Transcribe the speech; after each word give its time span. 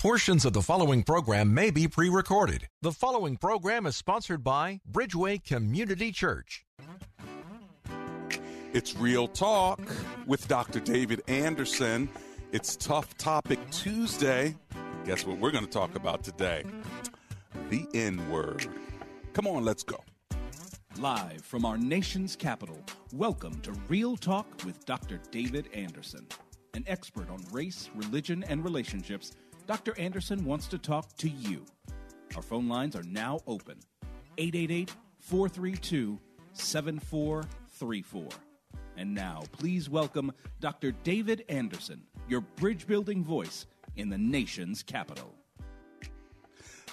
Portions 0.00 0.46
of 0.46 0.54
the 0.54 0.62
following 0.62 1.02
program 1.02 1.52
may 1.52 1.70
be 1.70 1.86
pre 1.86 2.08
recorded. 2.08 2.66
The 2.80 2.90
following 2.90 3.36
program 3.36 3.84
is 3.84 3.96
sponsored 3.96 4.42
by 4.42 4.80
Bridgeway 4.90 5.44
Community 5.44 6.10
Church. 6.10 6.64
It's 8.72 8.96
Real 8.96 9.28
Talk 9.28 9.78
with 10.26 10.48
Dr. 10.48 10.80
David 10.80 11.20
Anderson. 11.28 12.08
It's 12.50 12.76
Tough 12.76 13.14
Topic 13.18 13.58
Tuesday. 13.72 14.56
Guess 15.04 15.26
what 15.26 15.36
we're 15.36 15.50
going 15.50 15.66
to 15.66 15.70
talk 15.70 15.94
about 15.94 16.24
today? 16.24 16.64
The 17.68 17.86
N 17.92 18.26
word. 18.30 18.66
Come 19.34 19.46
on, 19.46 19.66
let's 19.66 19.82
go. 19.82 20.02
Live 20.96 21.42
from 21.42 21.66
our 21.66 21.76
nation's 21.76 22.36
capital, 22.36 22.82
welcome 23.12 23.60
to 23.60 23.72
Real 23.86 24.16
Talk 24.16 24.46
with 24.64 24.82
Dr. 24.86 25.20
David 25.30 25.68
Anderson. 25.74 26.26
An 26.72 26.84
expert 26.86 27.28
on 27.28 27.44
race, 27.52 27.90
religion, 27.94 28.44
and 28.48 28.64
relationships, 28.64 29.32
Dr. 29.70 29.96
Anderson 30.00 30.44
wants 30.44 30.66
to 30.66 30.78
talk 30.78 31.16
to 31.18 31.28
you. 31.28 31.64
Our 32.34 32.42
phone 32.42 32.68
lines 32.68 32.96
are 32.96 33.04
now 33.04 33.38
open 33.46 33.78
888 34.36 34.92
432 35.20 36.18
7434. 36.54 38.28
And 38.96 39.14
now, 39.14 39.44
please 39.52 39.88
welcome 39.88 40.32
Dr. 40.58 40.90
David 40.90 41.44
Anderson, 41.48 42.02
your 42.28 42.40
bridge 42.40 42.88
building 42.88 43.22
voice 43.22 43.66
in 43.94 44.08
the 44.08 44.18
nation's 44.18 44.82
capital. 44.82 45.36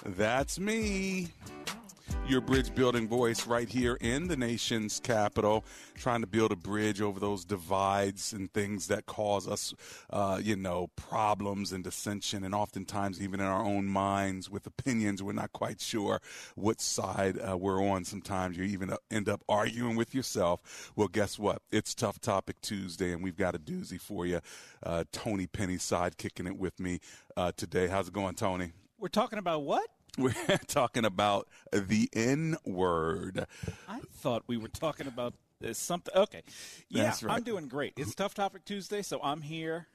That's 0.04 0.60
me, 0.60 1.30
your 2.26 2.40
bridge 2.40 2.74
building 2.74 3.08
voice 3.08 3.46
right 3.46 3.68
here 3.68 3.96
in 4.00 4.28
the 4.28 4.36
nation's 4.36 5.00
capital, 5.00 5.64
trying 5.94 6.20
to 6.20 6.26
build 6.26 6.52
a 6.52 6.56
bridge 6.56 7.00
over 7.00 7.18
those 7.18 7.44
divides 7.44 8.32
and 8.32 8.52
things 8.52 8.88
that 8.88 9.06
cause 9.06 9.48
us, 9.48 9.74
uh, 10.10 10.38
you 10.42 10.54
know, 10.54 10.88
problems 10.96 11.72
and 11.72 11.82
dissension, 11.84 12.44
and 12.44 12.54
oftentimes 12.54 13.20
even 13.20 13.40
in 13.40 13.46
our 13.46 13.64
own 13.64 13.86
minds 13.86 14.50
with 14.50 14.66
opinions, 14.66 15.22
we're 15.22 15.32
not 15.32 15.52
quite 15.52 15.80
sure 15.80 16.20
what 16.54 16.80
side 16.80 17.38
uh, 17.38 17.56
we're 17.56 17.82
on. 17.82 18.04
Sometimes 18.04 18.56
you 18.56 18.64
even 18.64 18.92
end 19.10 19.28
up 19.28 19.42
arguing 19.48 19.96
with 19.96 20.14
yourself. 20.14 20.92
Well, 20.96 21.08
guess 21.08 21.38
what? 21.38 21.62
It's 21.70 21.94
Tough 21.94 22.20
Topic 22.20 22.60
Tuesday, 22.60 23.12
and 23.12 23.22
we've 23.22 23.36
got 23.36 23.54
a 23.54 23.58
doozy 23.58 24.00
for 24.00 24.26
you. 24.26 24.40
Uh, 24.82 25.04
Tony 25.12 25.46
Penny 25.46 25.78
side 25.78 26.18
kicking 26.18 26.46
it 26.46 26.58
with 26.58 26.78
me 26.78 27.00
uh, 27.36 27.52
today. 27.56 27.86
How's 27.86 28.08
it 28.08 28.14
going, 28.14 28.34
Tony? 28.34 28.72
We're 28.98 29.08
talking 29.08 29.38
about 29.38 29.62
what? 29.62 29.88
We're 30.18 30.34
talking 30.66 31.04
about 31.04 31.46
the 31.72 32.08
N 32.12 32.56
word. 32.64 33.46
I 33.88 34.00
thought 34.14 34.42
we 34.48 34.56
were 34.56 34.68
talking 34.68 35.06
about 35.06 35.34
something. 35.72 36.14
Okay. 36.14 36.42
Yeah, 36.88 37.14
right. 37.22 37.36
I'm 37.36 37.42
doing 37.44 37.68
great. 37.68 37.94
It's 37.96 38.14
Tough 38.14 38.34
Topic 38.34 38.64
Tuesday, 38.64 39.02
so 39.02 39.20
I'm 39.22 39.42
here, 39.42 39.86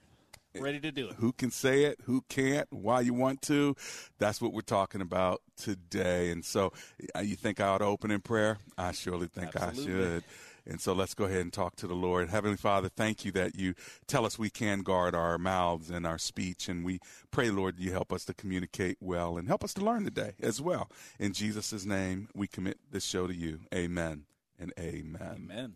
ready 0.58 0.80
to 0.80 0.92
do 0.94 1.10
it. 1.10 1.16
Who 1.16 1.34
can 1.34 1.52
say 1.52 1.84
it? 1.84 2.00
Who 2.06 2.24
can't? 2.30 2.68
Why 2.72 3.02
you 3.02 3.14
want 3.14 3.42
to? 3.44 3.76
That's 4.18 4.42
what 4.42 4.54
we're 4.54 4.62
talking 4.62 5.02
about 5.02 5.42
today. 5.58 6.32
And 6.32 6.46
so, 6.46 6.72
uh, 7.16 7.20
you 7.20 7.36
think 7.36 7.60
I 7.60 7.68
ought 7.68 7.80
to 7.80 7.86
open 7.86 8.10
in 8.10 8.22
prayer? 8.22 8.60
I 8.78 8.94
surely 8.94 9.28
think 9.28 9.62
I 9.62 9.74
should. 9.74 10.24
And 10.66 10.80
so 10.80 10.94
let's 10.94 11.14
go 11.14 11.26
ahead 11.26 11.42
and 11.42 11.52
talk 11.52 11.76
to 11.78 11.88
the 11.88 11.94
Lord. 11.94 12.30
Heavenly 12.30 12.58
Father, 12.58 12.90
thank 12.90 13.26
you 13.26 13.32
that 13.34 13.56
you 13.56 13.74
tell 14.08 14.26
us 14.26 14.40
we 14.40 14.50
can 14.50 14.80
guard 14.80 15.14
our 15.14 15.38
mouths 15.38 15.90
and 15.90 16.08
our 16.08 16.18
speech. 16.18 16.70
And 16.70 16.86
we 16.86 17.02
pray, 17.32 17.50
Lord, 17.50 17.80
you 17.80 17.92
help 17.92 18.14
us 18.14 18.24
to 18.26 18.34
communicate 18.34 18.98
well 19.02 19.38
and 19.38 19.48
help 19.48 19.64
us 19.64 19.74
to 19.76 19.84
learn 19.84 20.04
today 20.06 20.34
as 20.42 20.62
well. 20.62 20.90
In 21.20 21.34
Jesus' 21.34 21.86
name, 21.86 22.30
we 22.34 22.48
commit 22.48 22.80
this 22.90 23.04
show 23.04 23.28
to 23.28 23.36
you. 23.36 23.60
Amen 23.74 24.24
and 24.58 24.72
amen. 24.80 25.50
Amen. 25.52 25.76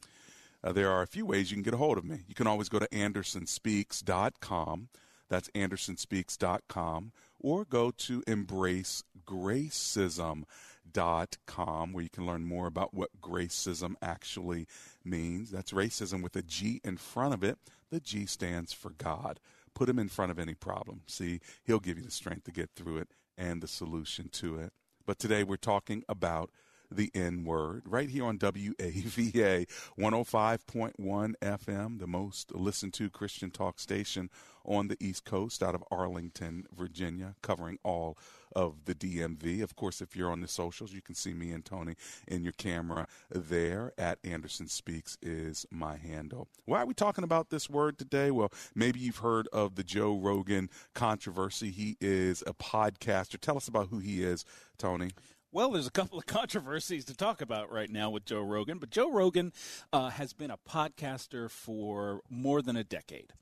Uh, 0.64 0.72
there 0.72 0.90
are 0.90 1.02
a 1.02 1.08
few 1.08 1.26
ways 1.26 1.52
you 1.52 1.58
can 1.58 1.64
get 1.64 1.74
a 1.74 1.78
hold 1.78 1.98
of 1.98 2.06
me. 2.06 2.20
You 2.28 2.36
can 2.36 2.48
always 2.48 2.70
go 2.70 2.80
to 2.80 2.88
andersonspeaks.com. 2.88 4.88
That's 5.30 5.50
andersonspeaks.com. 5.50 7.12
Or 7.40 7.66
go 7.66 7.92
to 7.92 8.22
embracegracism.com 8.22 10.46
where 10.94 12.04
you 12.04 12.10
can 12.10 12.26
learn 12.26 12.46
more 12.46 12.68
about 12.68 12.94
what 12.94 13.22
gracism 13.22 13.96
actually 14.02 14.68
means. 15.04 15.52
That's 15.52 15.72
racism 15.72 16.22
with 16.22 16.36
a 16.36 16.42
G 16.42 16.82
in 16.84 16.98
front 16.98 17.34
of 17.34 17.44
it. 17.44 17.58
The 17.90 18.00
G 18.00 18.26
stands 18.26 18.74
for 18.74 18.92
God. 18.92 19.40
Put 19.74 19.90
him 19.90 20.00
in 20.00 20.10
front 20.10 20.32
of 20.32 20.40
any 20.40 20.56
problem. 20.56 21.02
See, 21.08 21.40
he'll 21.64 21.80
give 21.80 21.98
you 21.98 22.04
the 22.04 22.12
strength 22.12 22.46
to 22.46 22.52
get 22.52 22.72
through 22.76 22.98
it 22.98 23.10
and 23.38 23.62
the 23.62 23.68
solution 23.68 24.30
to 24.30 24.58
it. 24.58 24.74
But 25.06 25.20
today 25.20 25.44
we're 25.44 25.58
talking 25.58 26.04
about 26.10 26.50
the 26.92 27.12
N 27.14 27.44
word 27.44 27.84
right 27.86 28.10
here 28.10 28.26
on 28.26 28.38
WAVA 28.38 29.68
105.1 30.00 31.34
FM, 31.42 32.00
the 32.00 32.08
most 32.08 32.54
listened 32.56 32.94
to 32.94 33.10
Christian 33.10 33.52
talk 33.52 33.80
station 33.80 34.30
on 34.66 34.90
the 34.90 34.98
East 35.00 35.24
Coast 35.26 35.64
out 35.64 35.76
of 35.76 35.84
Arlington, 35.90 36.66
Virginia, 36.76 37.36
covering 37.42 37.80
all 37.84 38.18
of 38.56 38.86
the 38.86 38.96
DMV. 38.96 39.62
Of 39.64 39.76
course, 39.76 40.02
if 40.02 40.16
you're 40.16 40.32
on 40.32 40.42
the 40.42 40.48
socials, 40.48 40.94
you 40.94 41.02
can 41.02 41.16
see 41.16 41.34
me 41.34 41.52
and 41.52 41.64
Tony 41.64 41.96
in 42.28 42.44
your 42.44 42.54
camera 42.54 43.08
there 43.30 43.94
at 43.98 44.20
Anderson 44.24 44.68
Speaks 44.68 45.18
is 45.22 45.66
my 45.72 45.96
handle. 45.96 46.48
Why 46.66 46.82
are 46.82 46.86
we 46.86 46.94
talking 46.94 47.24
about 47.24 47.50
this 47.50 47.70
word 47.70 47.98
today? 47.98 48.32
Well, 48.32 48.52
maybe 48.76 49.00
you've 49.00 49.18
heard 49.18 49.48
of 49.54 49.76
the 49.76 49.84
Joe 49.84 50.18
Rogan 50.18 50.70
controversy. 50.94 51.72
He 51.72 51.98
is 52.02 52.44
a 52.46 52.54
podcaster. 52.54 53.40
Tell 53.40 53.58
us 53.58 53.68
about 53.68 53.88
who 53.90 54.00
he 54.00 54.24
is, 54.24 54.44
Tony. 54.78 55.12
Well, 55.58 55.72
there's 55.72 55.88
a 55.88 55.92
couple 55.92 56.20
of 56.20 56.26
controversies 56.28 57.06
to 57.06 57.16
talk 57.16 57.42
about 57.42 57.72
right 57.72 57.90
now 57.90 58.12
with 58.12 58.26
Joe 58.26 58.44
Rogan, 58.44 58.78
but 58.78 58.92
Joe 58.92 59.12
Rogan 59.12 59.54
uh, 59.92 60.12
has 60.12 60.32
been 60.32 60.52
a 60.52 60.58
podcaster 60.70 61.50
for 61.50 62.22
more 62.30 62.62
than 62.62 62.76
a 62.76 62.84
decade. 62.84 63.34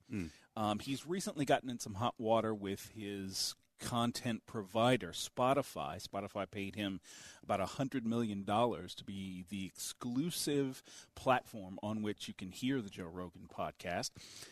Um, 0.56 0.80
he's 0.80 1.06
recently 1.06 1.44
gotten 1.44 1.70
in 1.70 1.78
some 1.78 1.96
hot 1.96 2.14
water 2.18 2.56
with 2.56 2.90
his 2.96 3.54
content 3.82 4.44
provider, 4.46 5.10
Spotify. 5.10 6.02
Spotify 6.02 6.50
paid 6.50 6.76
him 6.76 7.02
about 7.44 7.60
$100 7.60 8.06
million 8.06 8.46
to 8.46 9.04
be 9.06 9.46
the 9.50 9.66
exclusive 9.66 10.82
platform 11.16 11.78
on 11.84 12.02
which 12.02 12.30
you 12.30 12.34
can 12.34 12.52
hear 12.52 12.82
the 12.82 12.90
Joe 12.90 13.10
Rogan 13.12 13.48
podcast. 13.54 14.12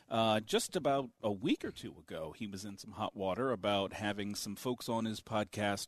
Uh, 0.10 0.40
just 0.42 0.76
about 0.76 1.10
a 1.22 1.32
week 1.32 1.64
or 1.64 1.72
two 1.72 1.96
ago, 1.98 2.36
he 2.38 2.46
was 2.46 2.66
in 2.66 2.78
some 2.78 2.92
hot 2.92 3.16
water 3.16 3.52
about 3.52 3.94
having 3.94 4.36
some 4.36 4.56
folks 4.56 4.90
on 4.90 5.06
his 5.06 5.22
podcast 5.22 5.88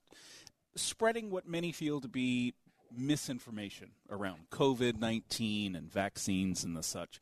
spreading 0.75 1.29
what 1.29 1.47
many 1.47 1.71
feel 1.71 2.01
to 2.01 2.07
be 2.07 2.53
misinformation 2.95 3.91
around 4.09 4.49
COVID 4.51 4.99
19 4.99 5.75
and 5.75 5.91
vaccines 5.91 6.63
and 6.63 6.75
the 6.75 6.83
such. 6.83 7.19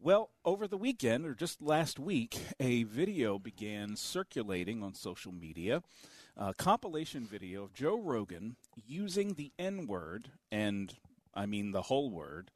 Well, 0.00 0.30
over 0.44 0.68
the 0.68 0.76
weekend, 0.76 1.24
or 1.24 1.34
just 1.34 1.62
last 1.62 1.98
week, 1.98 2.38
a 2.60 2.82
video 2.82 3.38
began 3.38 3.96
circulating 3.96 4.82
on 4.82 4.92
social 4.94 5.32
media, 5.32 5.82
a 6.36 6.52
compilation 6.52 7.26
video 7.26 7.64
of 7.64 7.72
Joe 7.72 7.98
Rogan 7.98 8.56
using 8.86 9.34
the 9.34 9.50
N 9.58 9.86
word, 9.86 10.28
and 10.52 10.92
I 11.34 11.46
mean 11.46 11.72
the 11.72 11.82
whole 11.82 12.10
word, 12.10 12.50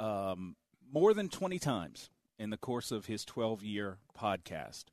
um, 0.00 0.56
more 0.90 1.12
than 1.12 1.28
20 1.28 1.58
times 1.58 2.08
in 2.38 2.50
the 2.50 2.56
course 2.56 2.90
of 2.90 3.06
his 3.06 3.24
12 3.24 3.62
year 3.62 3.98
podcast. 4.18 4.84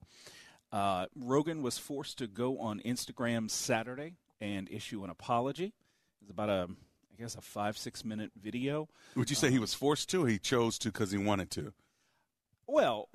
Uh, 0.72 1.06
Rogan 1.16 1.62
was 1.62 1.78
forced 1.78 2.18
to 2.18 2.28
go 2.28 2.60
on 2.60 2.82
Instagram 2.82 3.50
Saturday 3.50 4.16
and 4.42 4.70
issue 4.70 5.04
an 5.04 5.10
apology. 5.10 5.74
It's 6.22 6.32
about 6.32 6.50
a, 6.50 6.68
I 7.14 7.22
guess, 7.22 7.36
a 7.36 7.42
five 7.42 7.78
six 7.78 8.04
minute 8.04 8.32
video. 8.42 8.88
Would 9.16 9.30
you 9.30 9.36
say 9.36 9.52
he 9.52 9.60
was 9.60 9.74
forced 9.74 10.10
to 10.10 10.24
or 10.26 10.28
he 10.28 10.40
chose 10.40 10.78
to 10.80 10.90
because 10.92 11.12
he 11.12 11.18
wanted 11.18 11.52
to? 11.52 11.74
Well, 12.68 13.10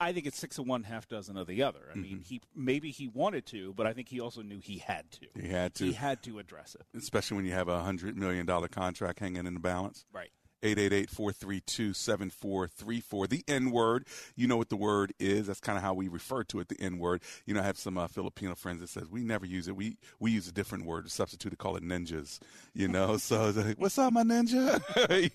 I 0.00 0.12
think 0.12 0.26
it's 0.26 0.36
six 0.38 0.58
of 0.58 0.66
one, 0.66 0.82
half 0.82 1.08
dozen 1.08 1.36
of 1.36 1.46
the 1.46 1.62
other. 1.62 1.78
I 1.88 1.92
Mm-hmm. 1.92 2.02
mean, 2.02 2.20
he 2.20 2.40
maybe 2.56 2.90
he 2.90 3.06
wanted 3.08 3.46
to, 3.46 3.72
but 3.74 3.86
I 3.86 3.92
think 3.92 4.08
he 4.08 4.20
also 4.20 4.42
knew 4.42 4.58
he 4.58 4.78
had 4.78 5.10
to. 5.12 5.26
He 5.40 5.48
had 5.48 5.74
to. 5.76 5.84
He 5.86 5.92
had 5.92 6.22
to 6.24 6.38
address 6.40 6.74
it. 6.74 6.86
Especially 6.96 7.36
when 7.36 7.46
you 7.46 7.52
have 7.52 7.68
a 7.68 7.78
$100 7.80 8.16
million 8.16 8.46
contract 8.68 9.20
hanging 9.20 9.46
in 9.46 9.54
the 9.54 9.60
balance. 9.60 10.04
Right. 10.12 10.30
888-432-7434. 10.62 13.28
The 13.28 13.44
N-word, 13.48 14.06
you 14.36 14.46
know 14.46 14.56
what 14.56 14.68
the 14.70 14.76
word 14.76 15.12
is. 15.18 15.48
That's 15.48 15.60
kind 15.60 15.76
of 15.76 15.84
how 15.84 15.92
we 15.94 16.08
refer 16.08 16.44
to 16.44 16.60
it, 16.60 16.68
the 16.68 16.80
N-word. 16.80 17.22
You 17.46 17.54
know, 17.54 17.60
I 17.60 17.64
have 17.64 17.78
some 17.78 17.98
uh, 17.98 18.08
Filipino 18.08 18.54
friends 18.54 18.80
that 18.80 18.88
says 18.88 19.08
we 19.10 19.22
never 19.22 19.46
use 19.46 19.68
it. 19.68 19.76
We 19.76 19.96
we 20.20 20.30
use 20.30 20.48
a 20.48 20.52
different 20.52 20.86
word, 20.86 21.06
a 21.06 21.10
substitute 21.10 21.50
to 21.50 21.56
call 21.56 21.76
it 21.76 21.82
ninjas, 21.82 22.38
you 22.74 22.88
know. 22.88 23.16
so 23.18 23.50
like, 23.50 23.78
what's 23.78 23.98
up, 23.98 24.12
my 24.12 24.22
ninja? 24.22 24.80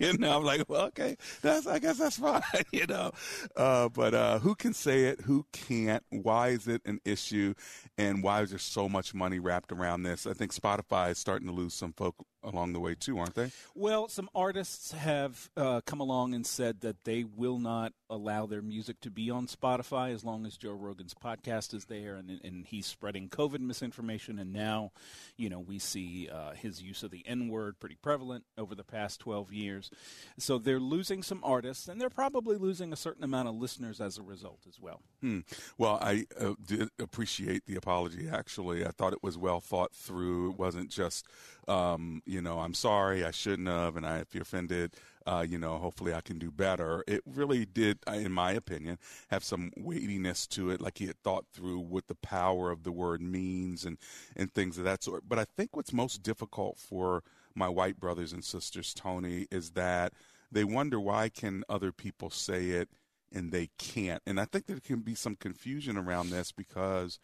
you 0.00 0.18
know, 0.18 0.38
I'm 0.38 0.44
like, 0.44 0.62
well, 0.68 0.86
okay, 0.86 1.16
that's 1.42 1.66
I 1.66 1.78
guess 1.78 1.98
that's 1.98 2.18
fine, 2.18 2.42
you 2.72 2.86
know. 2.86 3.12
Uh, 3.56 3.88
but 3.88 4.14
uh, 4.14 4.38
who 4.38 4.54
can 4.54 4.72
say 4.72 5.04
it? 5.04 5.22
Who 5.22 5.46
can't? 5.52 6.02
Why 6.10 6.48
is 6.48 6.68
it 6.68 6.82
an 6.84 7.00
issue? 7.04 7.54
And 7.96 8.22
why 8.22 8.42
is 8.42 8.50
there 8.50 8.58
so 8.58 8.88
much 8.88 9.14
money 9.14 9.38
wrapped 9.38 9.72
around 9.72 10.02
this? 10.02 10.26
I 10.26 10.32
think 10.32 10.54
Spotify 10.54 11.10
is 11.10 11.18
starting 11.18 11.48
to 11.48 11.54
lose 11.54 11.74
some 11.74 11.92
folk 11.92 12.14
along 12.42 12.72
the 12.72 12.80
way 12.80 12.94
too, 12.94 13.18
aren't 13.18 13.34
they? 13.34 13.50
Well, 13.74 14.08
some 14.08 14.28
artists 14.34 14.92
have 14.92 15.17
uh, 15.56 15.80
come 15.86 16.00
along 16.00 16.34
and 16.34 16.46
said 16.46 16.80
that 16.80 17.04
they 17.04 17.24
will 17.24 17.58
not 17.58 17.92
allow 18.10 18.46
their 18.46 18.62
music 18.62 19.00
to 19.00 19.10
be 19.10 19.30
on 19.30 19.46
Spotify 19.46 20.14
as 20.14 20.24
long 20.24 20.46
as 20.46 20.56
Joe 20.56 20.72
Rogan's 20.72 21.14
podcast 21.14 21.74
is 21.74 21.86
there, 21.86 22.16
and 22.16 22.40
and 22.42 22.66
he's 22.66 22.86
spreading 22.86 23.28
COVID 23.28 23.60
misinformation. 23.60 24.38
And 24.38 24.52
now, 24.52 24.92
you 25.36 25.48
know, 25.48 25.60
we 25.60 25.78
see 25.78 26.28
uh, 26.32 26.52
his 26.52 26.82
use 26.82 27.02
of 27.02 27.10
the 27.10 27.22
N 27.26 27.48
word 27.48 27.78
pretty 27.78 27.96
prevalent 28.00 28.44
over 28.56 28.74
the 28.74 28.84
past 28.84 29.20
twelve 29.20 29.52
years. 29.52 29.90
So 30.38 30.58
they're 30.58 30.80
losing 30.80 31.22
some 31.22 31.40
artists, 31.42 31.88
and 31.88 32.00
they're 32.00 32.10
probably 32.10 32.56
losing 32.56 32.92
a 32.92 32.96
certain 32.96 33.24
amount 33.24 33.48
of 33.48 33.54
listeners 33.54 34.00
as 34.00 34.18
a 34.18 34.22
result 34.22 34.60
as 34.68 34.80
well. 34.80 35.00
Hmm. 35.20 35.40
Well, 35.76 35.98
I 36.00 36.26
uh, 36.38 36.54
did 36.64 36.88
appreciate 36.98 37.66
the 37.66 37.76
apology. 37.76 38.28
Actually, 38.28 38.84
I 38.84 38.90
thought 38.90 39.12
it 39.12 39.22
was 39.22 39.36
well 39.36 39.60
thought 39.60 39.94
through. 39.94 40.50
It 40.50 40.58
wasn't 40.58 40.90
just 40.90 41.26
um, 41.68 42.22
you 42.24 42.40
know, 42.40 42.60
I'm 42.60 42.74
sorry, 42.74 43.24
I 43.24 43.30
shouldn't 43.30 43.68
have, 43.68 43.96
and 43.96 44.06
I, 44.06 44.18
if 44.18 44.34
you're 44.34 44.42
offended, 44.42 44.94
uh, 45.26 45.44
you 45.46 45.58
know, 45.58 45.76
hopefully 45.76 46.14
I 46.14 46.22
can 46.22 46.38
do 46.38 46.50
better. 46.50 47.04
It 47.06 47.22
really 47.26 47.66
did, 47.66 47.98
uh, 48.08 48.12
in 48.12 48.32
my 48.32 48.52
opinion, 48.52 48.98
have 49.28 49.44
some 49.44 49.72
weightiness 49.76 50.46
to 50.48 50.70
it, 50.70 50.80
like 50.80 50.98
he 50.98 51.06
had 51.06 51.22
thought 51.22 51.44
through 51.52 51.80
what 51.80 52.06
the 52.08 52.14
power 52.14 52.70
of 52.70 52.82
the 52.82 52.92
word 52.92 53.20
means 53.20 53.84
and, 53.84 53.98
and 54.34 54.52
things 54.52 54.78
of 54.78 54.84
that 54.84 55.02
sort. 55.02 55.28
But 55.28 55.38
I 55.38 55.44
think 55.44 55.76
what's 55.76 55.92
most 55.92 56.22
difficult 56.22 56.78
for 56.78 57.22
my 57.54 57.68
white 57.68 58.00
brothers 58.00 58.32
and 58.32 58.42
sisters, 58.42 58.94
Tony, 58.94 59.46
is 59.50 59.72
that 59.72 60.14
they 60.50 60.64
wonder 60.64 60.98
why 60.98 61.28
can 61.28 61.64
other 61.68 61.92
people 61.92 62.30
say 62.30 62.70
it 62.70 62.88
and 63.30 63.52
they 63.52 63.68
can't. 63.76 64.22
And 64.26 64.40
I 64.40 64.46
think 64.46 64.64
there 64.64 64.80
can 64.80 65.00
be 65.00 65.14
some 65.14 65.36
confusion 65.36 65.98
around 65.98 66.30
this 66.30 66.50
because 66.50 67.18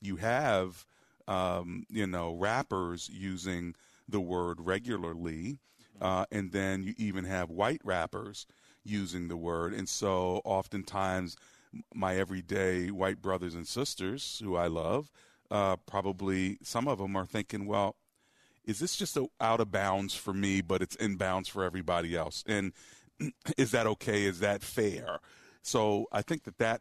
you 0.00 0.16
have, 0.16 0.86
um, 1.28 1.84
you 1.90 2.06
know, 2.06 2.32
rappers 2.32 3.10
using– 3.12 3.74
the 4.10 4.20
word 4.20 4.60
regularly. 4.60 5.58
Uh, 6.00 6.24
and 6.32 6.52
then 6.52 6.82
you 6.82 6.94
even 6.96 7.24
have 7.24 7.50
white 7.50 7.80
rappers 7.84 8.46
using 8.84 9.28
the 9.28 9.36
word. 9.36 9.74
And 9.74 9.88
so 9.88 10.40
oftentimes, 10.44 11.36
my 11.94 12.16
everyday 12.16 12.90
white 12.90 13.20
brothers 13.20 13.54
and 13.54 13.66
sisters 13.66 14.40
who 14.42 14.56
I 14.56 14.66
love, 14.66 15.10
uh, 15.50 15.76
probably 15.76 16.58
some 16.62 16.88
of 16.88 16.98
them 16.98 17.16
are 17.16 17.26
thinking, 17.26 17.66
well, 17.66 17.96
is 18.64 18.78
this 18.78 18.96
just 18.96 19.16
a, 19.16 19.26
out 19.40 19.60
of 19.60 19.70
bounds 19.70 20.14
for 20.14 20.32
me, 20.32 20.60
but 20.60 20.82
it's 20.82 20.96
in 20.96 21.16
bounds 21.16 21.48
for 21.48 21.64
everybody 21.64 22.16
else? 22.16 22.44
And 22.46 22.72
is 23.56 23.72
that 23.72 23.86
okay? 23.86 24.24
Is 24.24 24.40
that 24.40 24.62
fair? 24.62 25.18
So 25.62 26.06
I 26.12 26.22
think 26.22 26.44
that 26.44 26.58
that 26.58 26.80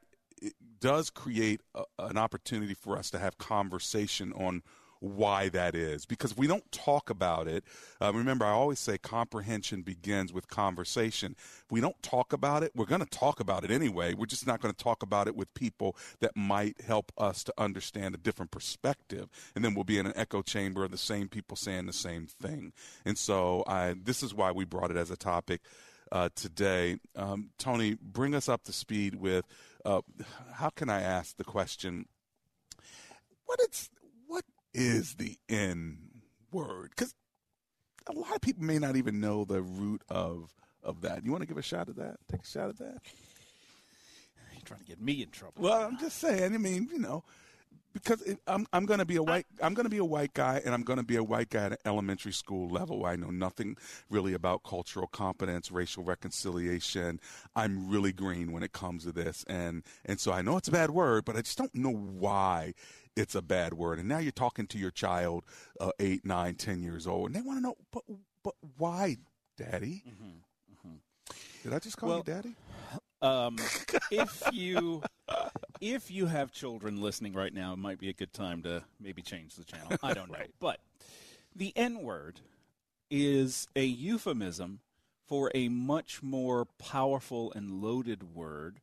does 0.79 1.09
create 1.09 1.61
a, 1.75 1.83
an 1.97 2.17
opportunity 2.17 2.73
for 2.73 2.97
us 2.97 3.09
to 3.11 3.19
have 3.19 3.37
conversation 3.37 4.33
on 4.33 4.61
why 4.99 5.49
that 5.49 5.75
is. 5.75 6.05
Because 6.05 6.35
we 6.35 6.47
don't 6.47 6.69
talk 6.71 7.09
about 7.09 7.47
it, 7.47 7.63
uh, 8.01 8.11
remember, 8.13 8.45
I 8.45 8.51
always 8.51 8.79
say 8.79 8.97
comprehension 8.97 9.81
begins 9.81 10.33
with 10.33 10.47
conversation. 10.47 11.35
If 11.37 11.71
we 11.71 11.81
don't 11.81 12.01
talk 12.01 12.33
about 12.33 12.63
it, 12.63 12.71
we're 12.75 12.85
going 12.85 13.03
to 13.03 13.09
talk 13.09 13.39
about 13.39 13.63
it 13.63 13.71
anyway. 13.71 14.13
We're 14.13 14.25
just 14.25 14.47
not 14.47 14.61
going 14.61 14.73
to 14.73 14.83
talk 14.83 15.03
about 15.03 15.27
it 15.27 15.35
with 15.35 15.53
people 15.53 15.95
that 16.19 16.35
might 16.35 16.81
help 16.81 17.11
us 17.17 17.43
to 17.45 17.53
understand 17.57 18.15
a 18.15 18.17
different 18.17 18.51
perspective. 18.51 19.29
And 19.55 19.63
then 19.63 19.73
we'll 19.73 19.83
be 19.83 19.99
in 19.99 20.05
an 20.05 20.13
echo 20.15 20.41
chamber 20.41 20.83
of 20.83 20.91
the 20.91 20.97
same 20.97 21.27
people 21.27 21.57
saying 21.57 21.85
the 21.85 21.93
same 21.93 22.27
thing. 22.27 22.73
And 23.05 23.17
so 23.17 23.63
I, 23.67 23.95
this 24.01 24.23
is 24.23 24.33
why 24.33 24.51
we 24.51 24.65
brought 24.65 24.91
it 24.91 24.97
as 24.97 25.11
a 25.11 25.17
topic. 25.17 25.61
Uh, 26.11 26.27
today. 26.33 26.97
Um, 27.15 27.51
Tony, 27.59 27.95
bring 28.01 28.33
us 28.33 28.49
up 28.49 28.63
to 28.63 28.73
speed 28.73 29.13
with 29.13 29.45
uh, 29.85 30.01
how 30.53 30.69
can 30.69 30.89
I 30.89 31.01
ask 31.01 31.37
the 31.37 31.43
question? 31.43 32.07
What 33.45 33.59
it's 33.61 33.91
is 34.73 35.15
the 35.15 35.37
N 35.47 35.97
word? 36.51 36.91
Because 36.95 37.13
a 38.07 38.13
lot 38.13 38.35
of 38.35 38.41
people 38.41 38.63
may 38.63 38.79
not 38.79 38.95
even 38.95 39.19
know 39.19 39.45
the 39.45 39.61
root 39.61 40.01
of 40.09 40.53
of 40.83 41.01
that. 41.01 41.25
You 41.25 41.31
want 41.31 41.41
to 41.41 41.47
give 41.47 41.57
a 41.57 41.61
shot 41.61 41.89
at 41.89 41.95
that? 41.97 42.17
Take 42.31 42.43
a 42.43 42.47
shot 42.47 42.69
at 42.69 42.77
that. 42.77 43.01
You're 44.53 44.61
trying 44.65 44.79
to 44.81 44.85
get 44.85 45.01
me 45.01 45.21
in 45.21 45.29
trouble. 45.29 45.55
Well, 45.57 45.81
I'm 45.81 45.97
just 45.97 46.17
saying. 46.19 46.53
I 46.53 46.57
mean, 46.57 46.89
you 46.91 46.99
know, 46.99 47.23
because 47.93 48.21
it, 48.21 48.39
I'm 48.47 48.65
I'm 48.73 48.85
going 48.85 48.99
to 48.99 49.05
be 49.05 49.15
a 49.15 49.23
white 49.23 49.45
I'm 49.61 49.73
going 49.73 49.85
to 49.85 49.89
be 49.89 49.97
a 49.97 50.05
white 50.05 50.33
guy, 50.33 50.61
and 50.63 50.73
I'm 50.73 50.83
going 50.83 50.97
to 50.97 51.05
be 51.05 51.15
a 51.15 51.23
white 51.23 51.49
guy 51.49 51.65
at 51.65 51.71
an 51.73 51.77
elementary 51.85 52.33
school 52.33 52.69
level. 52.69 53.05
I 53.05 53.15
know 53.15 53.29
nothing 53.29 53.77
really 54.09 54.33
about 54.33 54.63
cultural 54.63 55.07
competence, 55.07 55.71
racial 55.71 56.03
reconciliation. 56.03 57.19
I'm 57.55 57.89
really 57.89 58.11
green 58.11 58.51
when 58.51 58.63
it 58.63 58.73
comes 58.73 59.05
to 59.05 59.11
this, 59.11 59.43
and 59.47 59.83
and 60.05 60.19
so 60.19 60.31
I 60.31 60.41
know 60.41 60.57
it's 60.57 60.67
a 60.67 60.71
bad 60.71 60.91
word, 60.91 61.25
but 61.25 61.35
I 61.35 61.41
just 61.41 61.57
don't 61.57 61.73
know 61.75 61.93
why 61.93 62.73
it's 63.19 63.35
a 63.35 63.41
bad 63.41 63.73
word. 63.73 63.99
And 63.99 64.07
now 64.07 64.17
you're 64.17 64.31
talking 64.31 64.65
to 64.67 64.77
your 64.77 64.91
child, 64.91 65.43
uh, 65.79 65.91
eight, 65.99 66.25
nine, 66.25 66.55
ten 66.55 66.81
years 66.81 67.05
old, 67.05 67.27
and 67.27 67.35
they 67.35 67.41
want 67.41 67.57
to 67.57 67.61
know, 67.61 67.75
but 67.91 68.03
but 68.43 68.55
why, 68.77 69.17
Daddy? 69.57 70.03
Mm-hmm. 70.07 70.87
Mm-hmm. 70.87 71.63
Did 71.63 71.73
I 71.73 71.79
just 71.79 71.97
call 71.97 72.09
well, 72.09 72.17
you 72.19 72.23
Daddy? 72.23 72.55
Um, 73.21 73.57
if 74.11 74.43
you 74.53 75.03
if 75.81 76.09
you 76.09 76.25
have 76.27 76.53
children 76.53 77.01
listening 77.01 77.33
right 77.33 77.53
now, 77.53 77.73
it 77.73 77.75
might 77.75 77.99
be 77.99 78.07
a 78.07 78.13
good 78.13 78.31
time 78.31 78.63
to 78.63 78.81
maybe 78.97 79.21
change 79.21 79.55
the 79.55 79.65
channel. 79.65 79.89
I 80.01 80.13
don't 80.13 80.31
right. 80.31 80.43
know, 80.43 80.53
but 80.61 80.79
the 81.53 81.73
N 81.75 82.01
word 82.01 82.39
is 83.11 83.67
a 83.75 83.83
euphemism 83.83 84.79
for 85.27 85.51
a 85.53 85.67
much 85.67 86.23
more 86.23 86.63
powerful 86.77 87.51
and 87.57 87.81
loaded 87.81 88.33
word 88.33 88.79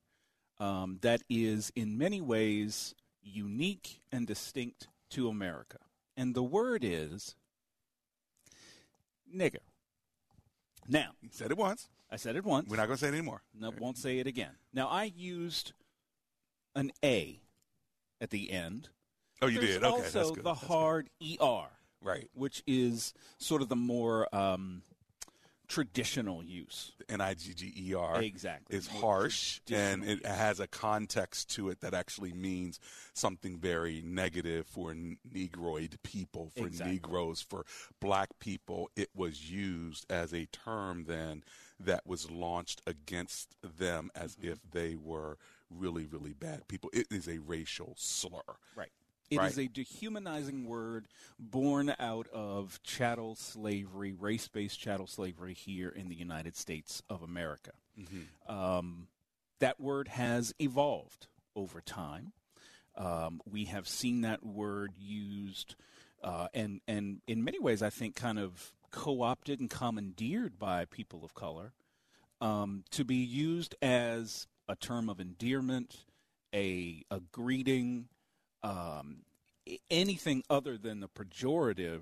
um, 0.59 0.99
that 1.01 1.23
is, 1.31 1.73
in 1.75 1.97
many 1.97 2.21
ways, 2.21 2.95
unique 3.27 4.01
and 4.13 4.27
distinct 4.27 4.89
to 5.11 5.29
America. 5.29 5.79
And 6.17 6.35
the 6.35 6.43
word 6.43 6.83
is 6.85 7.35
nigger. 9.35 9.59
Now, 10.89 11.11
you 11.21 11.29
said 11.33 11.51
it 11.51 11.59
once. 11.59 11.89
I 12.11 12.17
said 12.17 12.37
it 12.37 12.45
once. 12.45 12.69
We're 12.69 12.77
not 12.77 12.87
going 12.87 12.97
to 12.97 13.01
say 13.01 13.09
it 13.09 13.15
anymore. 13.15 13.43
No, 13.59 13.73
won't 13.79 13.99
say 13.99 14.19
it 14.19 14.27
again. 14.27 14.53
Now, 14.73 14.89
I 14.89 15.13
used 15.17 15.73
an 16.75 16.93
A 17.05 17.41
at 18.21 18.31
the 18.31 18.53
end. 18.53 18.89
Oh, 19.43 19.49
you 19.49 19.61
There's 19.61 19.75
did. 19.75 19.85
Okay, 19.85 19.87
also 19.89 20.19
that's 20.19 20.31
good. 20.31 20.45
the 20.45 20.55
that's 20.55 20.67
hard 20.67 21.11
good. 21.21 21.39
er, 21.43 21.69
right, 22.03 22.31
which 22.35 22.63
is 22.67 23.13
sort 23.39 23.61
of 23.61 23.69
the 23.69 23.77
more 23.77 24.35
um, 24.35 24.83
traditional 25.69 26.43
use. 26.43 26.93
N 27.09 27.21
I 27.21 27.35
G 27.35 27.55
G 27.55 27.73
E 27.77 27.95
R 27.95 28.21
exactly 28.23 28.77
is 28.77 28.87
harsh 28.87 29.61
and 29.71 30.05
it 30.05 30.25
has 30.27 30.61
a 30.61 30.67
context 30.67 31.51
to 31.55 31.69
it 31.69 31.81
that 31.81 31.95
actually 31.95 32.33
means 32.33 32.81
something 33.15 33.59
very 33.59 34.03
negative 34.05 34.67
for 34.67 34.95
Negroid 34.95 35.99
people, 36.03 36.51
for 36.57 36.67
exactly. 36.67 36.95
Negroes, 36.95 37.41
for 37.41 37.65
black 38.01 38.31
people. 38.41 38.91
It 38.97 39.11
was 39.15 39.51
used 39.51 40.07
as 40.11 40.33
a 40.33 40.47
term 40.47 41.05
then 41.07 41.45
that 41.79 42.07
was 42.07 42.31
launched 42.31 42.83
against 42.87 43.55
them 43.63 44.11
as 44.15 44.37
mm-hmm. 44.37 44.53
if 44.53 44.59
they 44.71 44.97
were 44.97 45.39
really, 45.71 46.07
really 46.07 46.33
bad 46.33 46.69
people. 46.69 46.91
It 46.93 47.07
is 47.11 47.29
a 47.29 47.39
racial 47.39 47.95
slur. 47.97 48.41
Right. 48.75 48.91
It 49.31 49.39
right. 49.39 49.51
is 49.51 49.59
a 49.59 49.67
dehumanizing 49.67 50.67
word 50.67 51.09
born 51.39 51.95
out 51.99 52.29
of 52.33 52.81
chattel 52.83 53.35
slavery, 53.35 54.13
race 54.13 54.49
based 54.49 54.79
chattel 54.79 55.07
slavery 55.07 55.55
here 55.55 55.89
in 55.89 56.09
the 56.09 56.15
United 56.15 56.57
States 56.57 57.03
of 57.11 57.23
America. 57.23 57.73
Mm-hmm. 57.99 58.55
Um, 58.55 59.09
that 59.59 59.81
word 59.81 60.09
has 60.09 60.55
evolved 60.61 61.27
over 61.55 61.81
time. 61.81 62.33
Um, 62.97 63.41
we 63.45 63.65
have 63.67 63.89
seen 63.89 64.23
that 64.23 64.45
word 64.45 64.93
used, 64.99 65.75
uh, 66.23 66.49
and, 66.55 66.81
and 66.87 67.21
in 67.27 67.45
many 67.45 67.59
ways, 67.59 67.83
I 67.83 67.91
think, 67.91 68.15
kind 68.15 68.39
of 68.39 68.73
co 68.91 69.23
opted 69.23 69.61
and 69.61 69.69
commandeered 69.69 70.59
by 70.59 70.85
people 70.85 71.25
of 71.25 71.35
color 71.35 71.73
um, 72.41 72.85
to 72.93 73.05
be 73.05 73.17
used 73.17 73.75
as 73.83 74.47
a 74.69 74.77
term 74.77 75.09
of 75.09 75.21
endearment, 75.21 76.05
a, 76.55 77.03
a 77.11 77.21
greeting 77.33 78.09
um, 78.67 79.19
anything 79.91 80.43
other 80.51 80.77
than 80.77 81.01
the 81.01 81.09
pejorative 81.09 82.01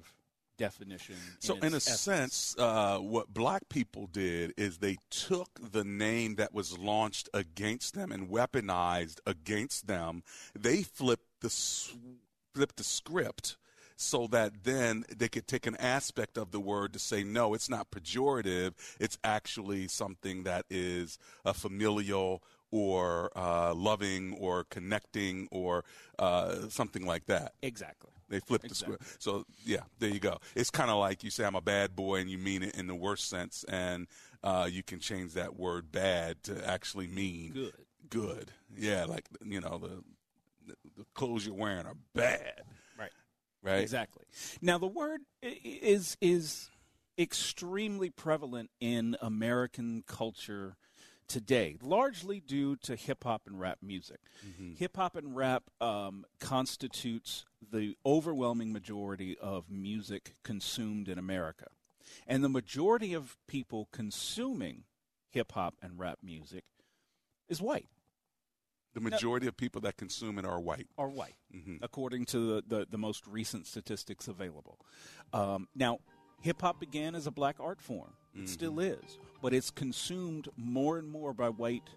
definition. 0.56 1.16
So, 1.40 1.56
in, 1.56 1.64
in 1.64 1.72
a 1.74 1.76
essence. 1.76 2.00
sense, 2.00 2.56
uh, 2.58 2.98
what 2.98 3.32
black 3.32 3.68
people 3.68 4.06
did 4.06 4.54
is 4.56 4.78
they 4.78 4.96
took 5.10 5.48
the 5.72 5.84
name 5.84 6.36
that 6.36 6.54
was 6.54 6.78
launched 6.78 7.28
against 7.34 7.94
them 7.94 8.12
and 8.12 8.28
weaponized 8.28 9.20
against 9.26 9.86
them. 9.86 10.22
They 10.58 10.82
flipped 10.82 11.40
the 11.40 11.50
flipped 12.54 12.76
the 12.76 12.84
script 12.84 13.56
so 13.96 14.26
that 14.28 14.64
then 14.64 15.04
they 15.14 15.28
could 15.28 15.46
take 15.46 15.66
an 15.66 15.76
aspect 15.76 16.36
of 16.36 16.50
the 16.50 16.60
word 16.60 16.92
to 16.92 16.98
say, 16.98 17.22
no, 17.22 17.54
it's 17.54 17.70
not 17.70 17.90
pejorative. 17.90 18.72
It's 18.98 19.18
actually 19.22 19.88
something 19.88 20.42
that 20.44 20.66
is 20.68 21.18
a 21.44 21.54
familial 21.54 22.42
or 22.70 23.30
uh, 23.36 23.74
loving 23.74 24.36
or 24.38 24.64
connecting 24.64 25.48
or 25.50 25.84
uh, 26.18 26.68
something 26.68 27.06
like 27.06 27.26
that. 27.26 27.54
Exactly. 27.62 28.10
They 28.28 28.40
flip 28.40 28.64
exactly. 28.64 28.96
the 28.96 29.04
script. 29.04 29.22
So 29.22 29.44
yeah, 29.64 29.82
there 29.98 30.10
you 30.10 30.20
go. 30.20 30.38
It's 30.54 30.70
kind 30.70 30.90
of 30.90 30.98
like 30.98 31.22
you 31.22 31.30
say 31.30 31.44
I'm 31.44 31.54
a 31.54 31.60
bad 31.60 31.94
boy 31.94 32.20
and 32.20 32.30
you 32.30 32.38
mean 32.38 32.62
it 32.62 32.74
in 32.76 32.86
the 32.86 32.94
worst 32.94 33.28
sense, 33.28 33.64
and 33.68 34.06
uh, 34.42 34.68
you 34.70 34.82
can 34.82 34.98
change 34.98 35.34
that 35.34 35.56
word 35.56 35.92
bad 35.92 36.42
to 36.44 36.68
actually 36.68 37.06
mean 37.06 37.52
Good. 37.52 37.72
Good. 38.10 38.50
Yeah, 38.76 39.04
like 39.04 39.26
you 39.44 39.60
know 39.60 39.78
the 39.78 40.74
the 40.96 41.04
clothes 41.14 41.46
you're 41.46 41.54
wearing 41.54 41.86
are 41.86 41.96
bad. 42.14 42.62
Right. 42.98 43.10
Right. 43.62 43.80
Exactly. 43.80 44.24
Now 44.60 44.78
the 44.78 44.86
word 44.86 45.20
is 45.42 46.16
is 46.20 46.70
extremely 47.18 48.10
prevalent 48.10 48.70
in 48.80 49.16
American 49.20 50.04
culture 50.06 50.76
today, 51.28 51.76
largely 51.82 52.40
due 52.40 52.76
to 52.76 52.96
hip 52.96 53.24
hop 53.24 53.42
and 53.46 53.58
rap 53.58 53.78
music. 53.82 54.20
Hip 54.76 54.96
hop 54.96 55.16
and 55.16 55.34
rap 55.34 55.64
um, 55.80 56.24
constitutes 56.40 57.44
the 57.72 57.96
overwhelming 58.04 58.72
majority 58.72 59.36
of 59.38 59.70
music 59.70 60.34
consumed 60.42 61.08
in 61.08 61.18
America, 61.18 61.66
and 62.26 62.44
the 62.44 62.48
majority 62.48 63.14
of 63.14 63.36
people 63.46 63.88
consuming 63.92 64.84
hip 65.30 65.52
hop 65.52 65.74
and 65.82 65.98
rap 65.98 66.18
music 66.22 66.64
is 67.48 67.60
white. 67.60 67.88
The 68.94 69.00
majority 69.00 69.48
of 69.48 69.56
people 69.56 69.80
that 69.80 69.96
consume 69.96 70.38
it 70.38 70.44
are 70.44 70.60
white. 70.60 70.86
are 70.96 71.08
white, 71.08 71.34
according 71.82 72.26
to 72.26 72.56
the, 72.56 72.64
the, 72.66 72.86
the 72.90 72.98
most 72.98 73.26
recent 73.26 73.66
statistics 73.66 74.28
available. 74.28 74.78
Um, 75.32 75.66
now, 75.74 75.98
hip 76.42 76.60
hop 76.60 76.78
began 76.78 77.16
as 77.16 77.26
a 77.26 77.32
black 77.32 77.56
art 77.58 77.80
form. 77.80 78.12
It 78.34 78.38
mm-hmm. 78.38 78.46
still 78.46 78.80
is, 78.80 79.18
but 79.40 79.54
it's 79.54 79.70
consumed 79.70 80.48
more 80.56 80.98
and 80.98 81.08
more 81.08 81.32
by 81.32 81.48
white 81.48 81.88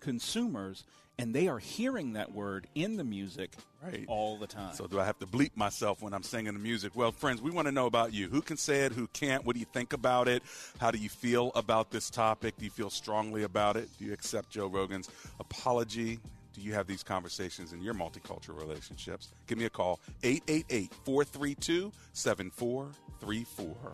consumers, 0.00 0.84
and 1.18 1.34
they 1.34 1.48
are 1.48 1.58
hearing 1.58 2.12
that 2.12 2.32
word 2.32 2.66
in 2.74 2.96
the 2.96 3.04
music 3.04 3.52
Right. 3.82 4.04
all 4.08 4.36
the 4.36 4.46
time. 4.46 4.74
So 4.74 4.86
do 4.86 4.98
I 5.00 5.04
have 5.04 5.18
to 5.20 5.26
bleep 5.26 5.56
myself 5.56 6.02
when 6.02 6.12
I'm 6.12 6.22
singing 6.22 6.52
the 6.52 6.58
music? 6.58 6.92
Well, 6.94 7.12
friends, 7.12 7.40
we 7.40 7.50
want 7.50 7.66
to 7.66 7.72
know 7.72 7.86
about 7.86 8.12
you. 8.12 8.28
Who 8.28 8.40
can 8.42 8.56
say 8.56 8.80
it? 8.82 8.92
Who 8.92 9.06
can't? 9.08 9.44
What 9.44 9.54
do 9.54 9.60
you 9.60 9.66
think 9.72 9.92
about 9.92 10.28
it? 10.28 10.42
How 10.78 10.90
do 10.90 10.98
you 10.98 11.08
feel 11.08 11.52
about 11.54 11.90
this 11.90 12.10
topic? 12.10 12.56
Do 12.58 12.64
you 12.64 12.70
feel 12.70 12.90
strongly 12.90 13.44
about 13.44 13.76
it? 13.76 13.88
Do 13.98 14.04
you 14.04 14.12
accept 14.12 14.50
Joe 14.50 14.66
Rogan's 14.66 15.08
apology? 15.40 16.18
Do 16.54 16.60
you 16.60 16.74
have 16.74 16.86
these 16.88 17.04
conversations 17.04 17.72
in 17.72 17.82
your 17.82 17.94
multicultural 17.94 18.60
relationships? 18.60 19.28
Give 19.46 19.58
me 19.58 19.66
a 19.66 19.70
call 19.70 20.00
888 20.24 20.92
432 21.04 21.92
7434. 22.12 23.92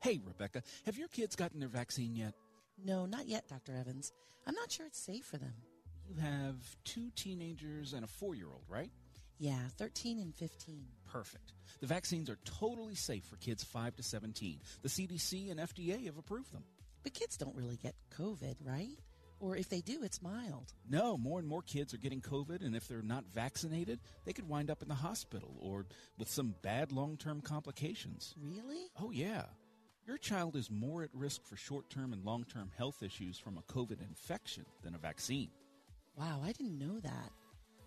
Hey, 0.00 0.20
Rebecca, 0.24 0.62
have 0.86 0.96
your 0.96 1.08
kids 1.08 1.36
gotten 1.36 1.60
their 1.60 1.68
vaccine 1.68 2.14
yet? 2.16 2.34
No, 2.84 3.06
not 3.06 3.26
yet, 3.26 3.48
Dr. 3.48 3.74
Evans. 3.74 4.12
I'm 4.46 4.54
not 4.54 4.70
sure 4.70 4.86
it's 4.86 5.00
safe 5.00 5.24
for 5.24 5.36
them. 5.36 5.54
You 6.08 6.20
have 6.20 6.56
two 6.84 7.10
teenagers 7.16 7.92
and 7.92 8.04
a 8.04 8.08
four 8.08 8.34
year 8.34 8.46
old, 8.46 8.64
right? 8.68 8.90
Yeah, 9.38 9.58
13 9.76 10.18
and 10.18 10.34
15. 10.34 10.84
Perfect. 11.12 11.52
The 11.80 11.86
vaccines 11.86 12.28
are 12.28 12.38
totally 12.44 12.96
safe 12.96 13.24
for 13.24 13.36
kids 13.36 13.62
5 13.62 13.96
to 13.96 14.02
17. 14.02 14.60
The 14.82 14.88
CDC 14.88 15.50
and 15.50 15.60
FDA 15.60 16.06
have 16.06 16.18
approved 16.18 16.52
them. 16.52 16.64
But 17.04 17.14
kids 17.14 17.36
don't 17.36 17.54
really 17.54 17.76
get 17.76 17.94
COVID, 18.18 18.56
right? 18.64 18.98
Or 19.40 19.56
if 19.56 19.68
they 19.68 19.80
do, 19.80 20.02
it's 20.02 20.20
mild. 20.20 20.72
No, 20.90 21.16
more 21.16 21.38
and 21.38 21.46
more 21.46 21.62
kids 21.62 21.94
are 21.94 21.98
getting 21.98 22.20
COVID, 22.20 22.64
and 22.64 22.74
if 22.74 22.88
they're 22.88 23.02
not 23.02 23.24
vaccinated, 23.32 24.00
they 24.24 24.32
could 24.32 24.48
wind 24.48 24.68
up 24.70 24.82
in 24.82 24.88
the 24.88 24.94
hospital 24.94 25.54
or 25.60 25.86
with 26.18 26.28
some 26.28 26.56
bad 26.62 26.90
long 26.90 27.16
term 27.16 27.40
complications. 27.40 28.34
Really? 28.42 28.90
Oh, 29.00 29.12
yeah. 29.12 29.44
Your 30.08 30.16
child 30.16 30.56
is 30.56 30.70
more 30.70 31.02
at 31.02 31.10
risk 31.12 31.44
for 31.44 31.58
short 31.58 31.90
term 31.90 32.14
and 32.14 32.24
long 32.24 32.46
term 32.50 32.70
health 32.78 33.02
issues 33.02 33.38
from 33.38 33.58
a 33.58 33.72
COVID 33.72 34.00
infection 34.00 34.64
than 34.82 34.94
a 34.94 34.98
vaccine. 34.98 35.50
Wow, 36.16 36.40
I 36.42 36.52
didn't 36.52 36.78
know 36.78 36.98
that. 37.00 37.30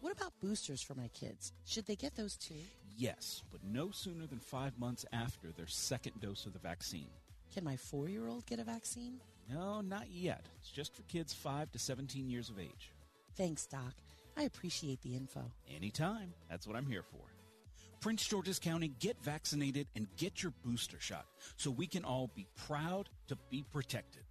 What 0.02 0.14
about 0.14 0.40
boosters 0.40 0.84
for 0.84 0.94
my 0.94 1.08
kids? 1.16 1.52
Should 1.66 1.88
they 1.88 1.96
get 1.96 2.16
those 2.16 2.38
too? 2.38 2.62
Yes, 2.96 3.42
but 3.52 3.64
no 3.64 3.90
sooner 3.90 4.28
than 4.28 4.38
five 4.38 4.78
months 4.78 5.04
after 5.12 5.52
their 5.52 5.66
second 5.66 6.22
dose 6.22 6.46
of 6.46 6.54
the 6.54 6.60
vaccine. 6.60 7.10
Can 7.52 7.64
my 7.64 7.76
four 7.76 8.08
year 8.08 8.28
old 8.28 8.46
get 8.46 8.60
a 8.60 8.64
vaccine? 8.64 9.20
No, 9.50 9.82
not 9.82 10.12
yet. 10.12 10.46
It's 10.60 10.70
just 10.70 10.94
for 10.94 11.02
kids 11.04 11.34
5 11.34 11.72
to 11.72 11.80
17 11.80 12.30
years 12.30 12.52
of 12.52 12.60
age. 12.60 12.92
Thanks, 13.36 13.66
Doc. 13.66 13.96
I 14.38 14.44
appreciate 14.44 15.02
the 15.02 15.16
info. 15.16 15.42
Anytime. 15.76 16.36
That's 16.52 16.68
what 16.68 16.76
I'm 16.76 16.86
here 16.86 17.02
for. 17.02 17.31
Prince 18.02 18.26
George's 18.26 18.58
County, 18.58 18.88
get 19.00 19.22
vaccinated 19.22 19.86
and 19.96 20.08
get 20.18 20.42
your 20.42 20.52
booster 20.66 21.00
shot 21.00 21.28
so 21.56 21.70
we 21.70 21.86
can 21.86 22.04
all 22.04 22.32
be 22.36 22.48
proud 22.68 23.10
to 23.28 23.38
be 23.52 23.64
protected. 23.72 24.24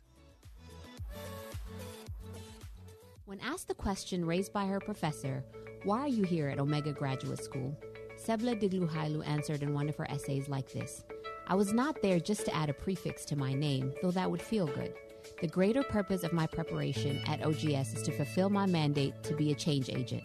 When 3.26 3.38
asked 3.38 3.68
the 3.68 3.74
question 3.74 4.24
raised 4.24 4.52
by 4.52 4.66
her 4.66 4.80
professor, 4.80 5.44
Why 5.84 6.00
are 6.00 6.08
you 6.08 6.24
here 6.24 6.48
at 6.48 6.58
Omega 6.58 6.92
Graduate 6.92 7.38
School? 7.38 7.78
Sebla 8.16 8.60
Digluhailu 8.60 9.24
answered 9.24 9.62
in 9.62 9.72
one 9.72 9.88
of 9.88 9.94
her 9.96 10.10
essays 10.10 10.48
like 10.48 10.72
this 10.72 11.04
I 11.46 11.54
was 11.54 11.72
not 11.72 12.02
there 12.02 12.18
just 12.18 12.44
to 12.46 12.54
add 12.54 12.70
a 12.70 12.74
prefix 12.74 13.24
to 13.26 13.36
my 13.36 13.54
name, 13.54 13.94
though 14.02 14.10
that 14.10 14.28
would 14.28 14.42
feel 14.42 14.66
good. 14.66 14.94
The 15.40 15.46
greater 15.46 15.84
purpose 15.84 16.24
of 16.24 16.32
my 16.32 16.48
preparation 16.48 17.22
at 17.26 17.46
OGS 17.46 17.94
is 17.94 18.02
to 18.02 18.12
fulfill 18.12 18.50
my 18.50 18.66
mandate 18.66 19.22
to 19.22 19.34
be 19.34 19.52
a 19.52 19.54
change 19.54 19.90
agent. 19.90 20.24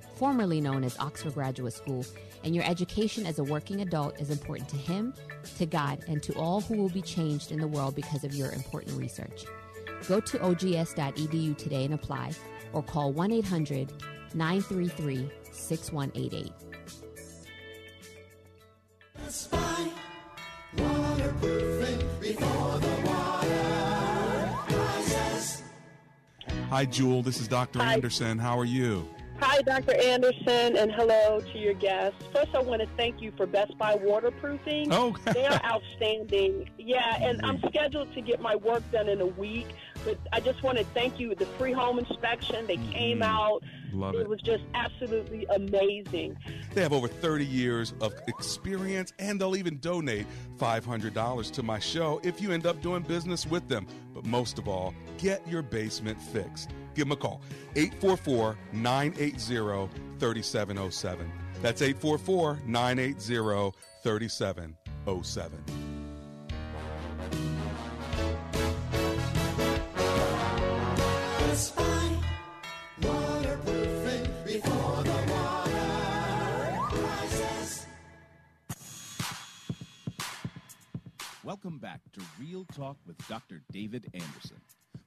formerly 0.21 0.61
known 0.61 0.83
as 0.83 0.95
Oxford 0.99 1.33
Graduate 1.33 1.73
School, 1.73 2.05
and 2.43 2.53
your 2.53 2.63
education 2.65 3.25
as 3.25 3.39
a 3.39 3.43
working 3.43 3.81
adult 3.81 4.21
is 4.21 4.29
important 4.29 4.69
to 4.69 4.77
him, 4.77 5.15
to 5.57 5.65
God, 5.65 5.97
and 6.07 6.21
to 6.21 6.31
all 6.35 6.61
who 6.61 6.77
will 6.77 6.89
be 6.89 7.01
changed 7.01 7.51
in 7.51 7.59
the 7.59 7.67
world 7.67 7.95
because 7.95 8.23
of 8.23 8.35
your 8.35 8.51
important 8.51 8.95
research. 8.99 9.45
Go 10.07 10.19
to 10.19 10.39
ogs.edu 10.43 11.57
today 11.57 11.85
and 11.85 11.95
apply, 11.95 12.33
or 12.71 12.83
call 12.83 13.11
1 13.11 13.31
800 13.31 13.91
933 14.35 15.27
6188. 15.51 16.51
Hi, 26.69 26.85
Jewel. 26.85 27.23
This 27.23 27.41
is 27.41 27.47
Dr. 27.47 27.79
Hi. 27.79 27.95
Anderson. 27.95 28.37
How 28.37 28.59
are 28.59 28.65
you? 28.65 29.09
Hi, 29.43 29.59
Dr. 29.63 29.99
Anderson, 29.99 30.77
and 30.77 30.91
hello 30.91 31.39
to 31.39 31.57
your 31.57 31.73
guests. 31.73 32.23
First, 32.31 32.53
I 32.53 32.59
want 32.59 32.83
to 32.83 32.87
thank 32.95 33.23
you 33.23 33.33
for 33.35 33.47
Best 33.47 33.75
Buy 33.75 33.95
waterproofing. 33.95 34.93
Oh. 34.93 35.15
they 35.33 35.47
are 35.47 35.59
outstanding. 35.65 36.69
Yeah, 36.77 37.17
and 37.19 37.43
I'm 37.43 37.59
scheduled 37.67 38.13
to 38.13 38.21
get 38.21 38.39
my 38.39 38.55
work 38.55 38.83
done 38.91 39.09
in 39.09 39.19
a 39.19 39.25
week, 39.25 39.65
but 40.05 40.19
I 40.31 40.41
just 40.41 40.61
want 40.61 40.77
to 40.77 40.83
thank 40.93 41.19
you. 41.19 41.33
The 41.33 41.47
free 41.57 41.71
home 41.71 41.97
inspection, 41.97 42.67
they 42.67 42.77
came 42.77 43.21
mm-hmm. 43.21 43.23
out. 43.23 43.63
Love 43.91 44.13
it 44.13 44.21
it. 44.21 44.29
was 44.29 44.41
just 44.41 44.63
absolutely 44.75 45.47
amazing. 45.55 46.37
They 46.75 46.81
have 46.83 46.93
over 46.93 47.07
30 47.07 47.43
years 47.43 47.95
of 47.99 48.13
experience 48.27 49.11
and 49.17 49.41
they'll 49.41 49.55
even 49.55 49.79
donate 49.79 50.27
$500 50.59 51.51
to 51.51 51.63
my 51.63 51.79
show 51.79 52.21
if 52.23 52.43
you 52.43 52.51
end 52.51 52.67
up 52.67 52.79
doing 52.83 53.01
business 53.01 53.47
with 53.47 53.67
them. 53.67 53.87
But 54.13 54.23
most 54.23 54.59
of 54.59 54.67
all, 54.67 54.93
get 55.17 55.45
your 55.47 55.63
basement 55.63 56.21
fixed. 56.21 56.69
Give 56.93 57.05
them 57.07 57.13
a 57.13 57.15
call 57.15 57.41
844 57.75 58.57
980 58.73 59.89
3707. 60.19 61.31
That's 61.61 61.81
844 61.81 62.59
980 62.65 63.71
3707. 64.03 65.63
Welcome 81.43 81.79
back 81.79 81.99
to 82.13 82.21
Real 82.39 82.65
Talk 82.73 82.97
with 83.05 83.17
Dr. 83.27 83.61
David 83.71 84.07
Anderson. 84.13 84.61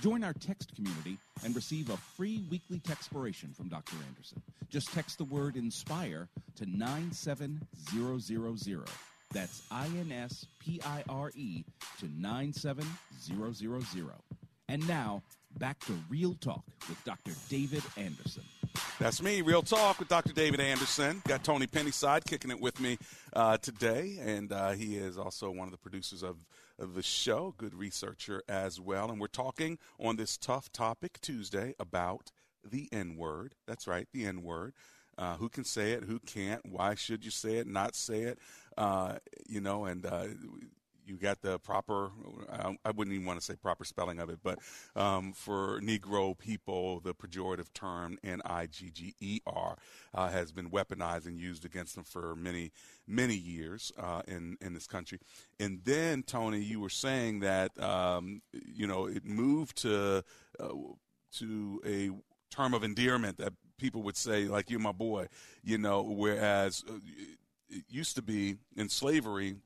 Join 0.00 0.24
our 0.24 0.32
text 0.34 0.74
community 0.74 1.18
and 1.44 1.54
receive 1.54 1.90
a 1.90 1.96
free 1.96 2.42
weekly 2.50 2.80
textpiration 2.80 3.54
from 3.54 3.68
Dr. 3.68 3.96
Anderson. 4.08 4.42
Just 4.68 4.92
text 4.92 5.18
the 5.18 5.24
word 5.24 5.56
INSPIRE 5.56 6.28
to 6.56 6.66
97000. 6.66 7.60
That's 9.32 9.62
I 9.70 9.86
N 9.86 10.10
S 10.12 10.46
P 10.58 10.80
I 10.84 11.04
R 11.08 11.30
E 11.34 11.64
to 12.00 12.08
97000. 12.20 14.12
And 14.68 14.88
now, 14.88 15.22
back 15.58 15.78
to 15.80 15.92
Real 16.08 16.34
Talk 16.34 16.62
with 16.88 17.02
Dr. 17.04 17.32
David 17.48 17.82
Anderson. 17.96 18.44
That's 19.00 19.22
me, 19.22 19.40
Real 19.40 19.62
Talk 19.62 19.98
with 19.98 20.08
Dr. 20.08 20.32
David 20.32 20.60
Anderson. 20.60 21.22
Got 21.26 21.42
Tony 21.42 21.66
Penny 21.66 21.90
side 21.90 22.24
kicking 22.24 22.50
it 22.50 22.60
with 22.60 22.78
me 22.80 22.98
uh, 23.32 23.56
today, 23.56 24.18
and 24.20 24.52
uh, 24.52 24.70
he 24.70 24.96
is 24.96 25.18
also 25.18 25.50
one 25.50 25.66
of 25.66 25.72
the 25.72 25.78
producers 25.78 26.22
of, 26.22 26.30
of 26.30 26.36
the 26.80 27.02
show, 27.02 27.54
good 27.56 27.74
researcher 27.74 28.42
as 28.48 28.80
well. 28.80 29.10
And 29.10 29.20
we're 29.20 29.26
talking 29.26 29.78
on 29.98 30.16
this 30.16 30.36
tough 30.36 30.72
topic 30.72 31.20
Tuesday 31.20 31.74
about 31.78 32.30
the 32.68 32.88
N 32.92 33.16
word. 33.16 33.54
That's 33.66 33.86
right, 33.86 34.08
the 34.12 34.24
N 34.24 34.42
word. 34.42 34.74
Uh, 35.18 35.36
who 35.36 35.48
can 35.48 35.64
say 35.64 35.92
it? 35.92 36.04
Who 36.04 36.18
can't? 36.20 36.64
Why 36.64 36.94
should 36.94 37.24
you 37.24 37.30
say 37.30 37.56
it? 37.56 37.66
Not 37.66 37.94
say 37.94 38.22
it? 38.22 38.38
Uh, 38.78 39.16
you 39.46 39.60
know, 39.60 39.84
and 39.84 40.06
uh, 40.06 40.28
you 41.10 41.16
got 41.16 41.42
the 41.42 41.58
proper 41.58 42.12
I 42.84 42.90
wouldn't 42.92 43.14
even 43.14 43.26
want 43.26 43.40
to 43.40 43.44
say 43.44 43.56
proper 43.56 43.84
spelling 43.84 44.20
of 44.20 44.30
it, 44.30 44.38
but 44.42 44.58
um, 44.94 45.32
for 45.32 45.80
Negro 45.80 46.38
people, 46.38 47.00
the 47.00 47.14
pejorative 47.14 47.72
term 47.74 48.18
N-I-G-G-E-R 48.22 49.76
uh, 50.14 50.28
has 50.28 50.52
been 50.52 50.70
weaponized 50.70 51.26
and 51.26 51.38
used 51.38 51.64
against 51.64 51.96
them 51.96 52.04
for 52.04 52.36
many, 52.36 52.70
many 53.06 53.34
years 53.34 53.92
uh, 53.98 54.22
in, 54.28 54.56
in 54.60 54.72
this 54.72 54.86
country. 54.86 55.18
And 55.58 55.80
then, 55.84 56.22
Tony, 56.22 56.60
you 56.60 56.80
were 56.80 56.88
saying 56.88 57.40
that, 57.40 57.78
um, 57.82 58.42
you 58.52 58.86
know, 58.86 59.06
it 59.06 59.24
moved 59.24 59.78
to, 59.82 60.24
uh, 60.60 60.68
to 61.38 61.80
a 61.84 62.10
term 62.54 62.74
of 62.74 62.84
endearment 62.84 63.38
that 63.38 63.52
people 63.78 64.02
would 64.02 64.16
say, 64.16 64.44
like, 64.44 64.70
you're 64.70 64.80
my 64.80 64.92
boy, 64.92 65.26
you 65.64 65.78
know, 65.78 66.02
whereas 66.02 66.84
uh, 66.88 66.94
it 67.68 67.84
used 67.88 68.14
to 68.16 68.22
be 68.22 68.56
in 68.76 68.88
slavery– 68.88 69.56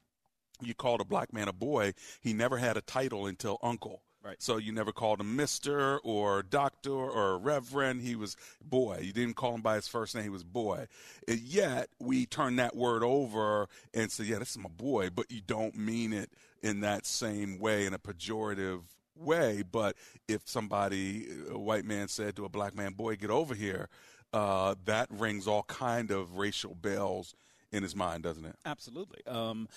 you 0.61 0.75
called 0.75 1.01
a 1.01 1.05
black 1.05 1.33
man 1.33 1.49
a 1.49 1.53
boy, 1.53 1.95
he 2.21 2.33
never 2.33 2.59
had 2.59 2.77
a 2.77 2.81
title 2.81 3.27
until 3.27 3.59
uncle. 3.63 4.03
Right. 4.23 4.41
So 4.41 4.57
you 4.57 4.73
never 4.73 4.91
called 4.91 5.21
him 5.21 5.37
Mister 5.37 5.99
or 5.99 6.43
Doctor 6.43 6.95
or 6.95 7.37
Reverend. 7.37 8.01
He 8.01 8.17
was 8.17 8.39
boy. 8.65 9.01
You 9.03 9.13
didn't 9.13 9.37
call 9.37 9.55
him 9.55 9.61
by 9.61 9.75
his 9.75 9.87
first 9.87 10.15
name. 10.15 10.25
He 10.25 10.31
was 10.31 10.45
boy. 10.45 10.87
And 11.29 11.41
yet 11.41 11.91
we 12.01 12.25
turn 12.25 12.57
that 12.57 12.75
word 12.75 13.03
over 13.03 13.69
and 13.93 14.11
say, 14.11 14.25
"Yeah, 14.25 14.39
this 14.39 14.53
is 14.53 14.59
my 14.59 14.71
boy," 14.71 15.11
but 15.11 15.31
you 15.31 15.43
don't 15.47 15.77
mean 15.77 16.15
it 16.15 16.31
in 16.63 16.81
that 16.81 17.05
same 17.05 17.59
way, 17.59 17.85
in 17.85 17.93
a 17.93 17.99
pejorative 17.99 18.81
way. 19.15 19.63
But 19.63 19.95
if 20.27 20.49
somebody, 20.49 21.27
a 21.51 21.59
white 21.59 21.85
man, 21.85 22.09
said 22.09 22.35
to 22.37 22.47
a 22.47 22.49
black 22.49 22.75
man, 22.75 22.95
"Boy, 22.95 23.17
get 23.17 23.29
over 23.29 23.55
here," 23.55 23.91
uh, 24.33 24.75
that 24.87 25.09
rings 25.11 25.47
all 25.47 25.65
kind 25.65 26.11
of 26.11 26.39
racial 26.39 26.75
bells 26.75 27.35
in 27.73 27.83
his 27.83 27.95
mind, 27.95 28.23
doesn't 28.23 28.47
it? 28.47 28.57
Absolutely. 28.65 29.21
Um, 29.27 29.69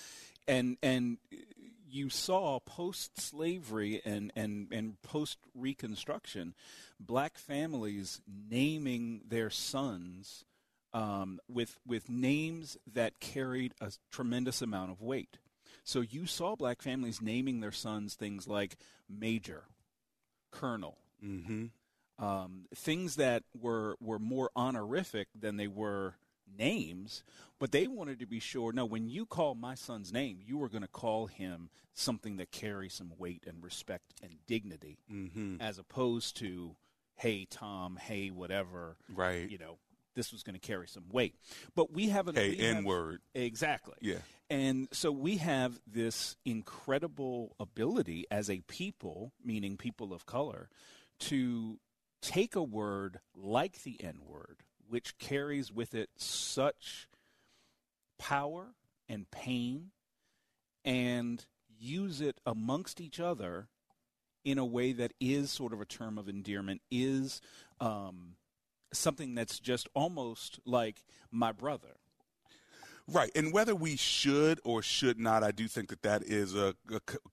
and 0.48 0.76
and 0.82 1.18
you 1.90 2.10
saw 2.10 2.60
post 2.60 3.20
slavery 3.20 4.00
and, 4.04 4.32
and, 4.36 4.68
and 4.72 5.00
post 5.02 5.38
Reconstruction, 5.54 6.54
black 7.00 7.38
families 7.38 8.20
naming 8.26 9.22
their 9.26 9.50
sons 9.50 10.44
um, 10.92 11.38
with 11.48 11.78
with 11.86 12.08
names 12.08 12.76
that 12.92 13.20
carried 13.20 13.74
a 13.80 13.92
tremendous 14.10 14.62
amount 14.62 14.90
of 14.90 15.02
weight. 15.02 15.38
So 15.84 16.00
you 16.00 16.26
saw 16.26 16.56
black 16.56 16.82
families 16.82 17.20
naming 17.22 17.60
their 17.60 17.72
sons 17.72 18.14
things 18.14 18.46
like 18.46 18.76
Major, 19.08 19.64
Colonel, 20.50 20.98
mm-hmm. 21.24 21.66
um, 22.24 22.66
things 22.74 23.16
that 23.16 23.42
were 23.58 23.96
were 24.00 24.18
more 24.18 24.50
honorific 24.56 25.28
than 25.38 25.56
they 25.56 25.68
were 25.68 26.14
names, 26.56 27.24
but 27.58 27.72
they 27.72 27.86
wanted 27.86 28.20
to 28.20 28.26
be 28.26 28.40
sure. 28.40 28.72
No, 28.72 28.84
when 28.84 29.08
you 29.08 29.26
call 29.26 29.54
my 29.54 29.74
son's 29.74 30.12
name, 30.12 30.38
you 30.44 30.62
are 30.62 30.68
going 30.68 30.82
to 30.82 30.88
call 30.88 31.26
him 31.26 31.70
something 31.94 32.36
that 32.36 32.52
carries 32.52 32.94
some 32.94 33.12
weight 33.18 33.44
and 33.46 33.62
respect 33.62 34.14
and 34.22 34.36
dignity, 34.46 34.98
mm-hmm. 35.12 35.56
as 35.60 35.78
opposed 35.78 36.36
to, 36.38 36.76
hey, 37.16 37.46
Tom, 37.50 37.98
hey, 38.00 38.28
whatever. 38.30 38.96
Right. 39.12 39.50
You 39.50 39.58
know, 39.58 39.78
this 40.14 40.32
was 40.32 40.42
going 40.42 40.54
to 40.54 40.60
carry 40.60 40.86
some 40.88 41.04
weight. 41.10 41.34
But 41.74 41.92
we 41.92 42.08
have 42.08 42.28
an 42.28 42.36
hey, 42.36 42.56
N 42.56 42.84
word. 42.84 43.20
Exactly. 43.34 43.96
Yeah. 44.00 44.18
And 44.50 44.88
so 44.92 45.12
we 45.12 45.36
have 45.36 45.80
this 45.86 46.36
incredible 46.44 47.54
ability 47.60 48.26
as 48.30 48.48
a 48.48 48.60
people, 48.68 49.32
meaning 49.44 49.76
people 49.76 50.12
of 50.12 50.24
color, 50.24 50.68
to 51.20 51.78
take 52.22 52.56
a 52.56 52.62
word 52.62 53.20
like 53.34 53.82
the 53.82 54.02
N 54.02 54.20
word 54.26 54.62
which 54.88 55.18
carries 55.18 55.72
with 55.72 55.94
it 55.94 56.10
such 56.16 57.08
power 58.18 58.74
and 59.08 59.30
pain, 59.30 59.90
and 60.84 61.44
use 61.78 62.20
it 62.20 62.40
amongst 62.44 63.00
each 63.00 63.20
other 63.20 63.68
in 64.44 64.58
a 64.58 64.64
way 64.64 64.92
that 64.92 65.12
is 65.20 65.50
sort 65.50 65.72
of 65.72 65.80
a 65.80 65.84
term 65.84 66.18
of 66.18 66.28
endearment, 66.28 66.80
is 66.90 67.40
um, 67.80 68.34
something 68.92 69.34
that's 69.34 69.58
just 69.60 69.88
almost 69.94 70.58
like 70.64 71.04
my 71.30 71.52
brother. 71.52 71.96
Right. 73.10 73.30
And 73.34 73.54
whether 73.54 73.74
we 73.74 73.96
should 73.96 74.60
or 74.64 74.82
should 74.82 75.18
not, 75.18 75.42
I 75.42 75.50
do 75.50 75.66
think 75.66 75.88
that 75.88 76.02
that 76.02 76.22
is 76.24 76.54
a, 76.54 76.74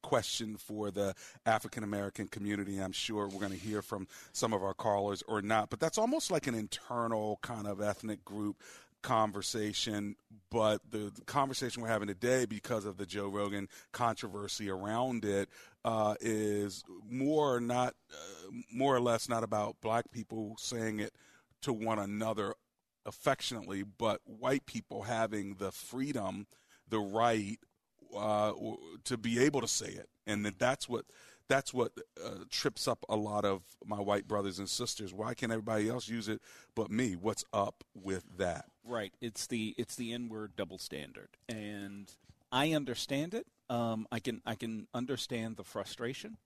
question 0.02 0.56
for 0.56 0.90
the 0.90 1.14
African 1.46 1.84
American 1.84 2.28
community. 2.28 2.78
I'm 2.78 2.94
sure 2.94 3.28
we're 3.28 3.40
going 3.40 3.52
to 3.52 3.58
hear 3.58 3.82
from 3.82 4.08
some 4.32 4.54
of 4.54 4.64
our 4.64 4.74
callers 4.74 5.22
or 5.28 5.42
not. 5.42 5.70
But 5.70 5.82
that's 5.82 5.98
almost 5.98 6.32
like 6.32 6.48
an 6.48 6.56
internal 6.56 7.40
kind 7.42 7.68
of 7.68 7.82
ethnic 7.82 8.24
group 8.24 8.62
conversation, 9.02 10.16
but 10.50 10.82
the, 10.90 11.12
the, 11.14 11.22
conversation 11.26 11.82
we're 11.82 11.90
having 11.90 12.08
today, 12.08 12.46
because 12.46 12.86
of 12.86 12.98
the 12.98 13.06
Joe 13.06 13.28
Rogan 13.28 13.68
controversy 13.92 14.70
around 14.70 15.26
it, 15.26 15.50
uh, 15.84 16.16
is 16.22 16.84
more 17.08 17.60
not, 17.60 17.94
uh, 18.12 18.52
more 18.74 18.96
or 18.96 19.00
less, 19.00 19.30
not 19.30 19.44
about 19.44 19.76
black 19.82 20.10
people 20.12 20.56
saying 20.58 21.00
it 21.00 21.14
to 21.62 21.74
one 21.74 22.00
another 22.00 22.56
affectionately, 23.06 23.84
but 23.84 24.22
white 24.26 24.65
people 24.65 25.04
having 25.04 25.56
the 25.56 25.72
freedom, 25.72 26.48
the 26.89 27.00
right 27.00 27.60
uh, 28.15 28.54
to 29.04 29.18
be 29.18 29.39
able 29.39 29.62
to 29.62 29.68
say 29.68 29.88
it, 29.88 30.10
and 30.26 30.46
that 30.46 30.60
that's 30.60 30.88
what 30.88 31.06
that's 31.48 31.74
what 31.74 31.91
uh, 32.24 32.46
trips 32.50 32.88
up 32.88 33.06
a 33.08 33.15
lot 33.15 33.46
of 33.46 33.62
my 33.86 34.00
white 34.00 34.28
brothers 34.28 34.60
and 34.60 34.70
sisters. 34.70 35.13
Why 35.13 35.34
can't 35.34 35.52
everybody 35.52 35.89
else 35.89 36.08
use 36.08 36.28
it 36.28 36.41
but 36.76 36.89
me? 36.89 37.15
What's 37.15 37.44
up 37.54 37.84
with 37.94 38.24
that? 38.38 38.65
Right. 38.84 39.13
It's 39.22 39.48
the 39.48 39.76
it's 39.78 39.96
the 39.96 40.13
N 40.13 40.30
word 40.30 40.54
double 40.56 40.78
standard, 40.78 41.30
and 41.48 42.12
I 42.52 42.74
understand 42.74 43.34
it. 43.34 43.48
Um, 43.70 44.08
I 44.12 44.20
can 44.20 44.41
I 44.46 44.56
can 44.56 44.88
understand 44.94 45.58
the 45.58 45.63
frustration. 45.63 46.38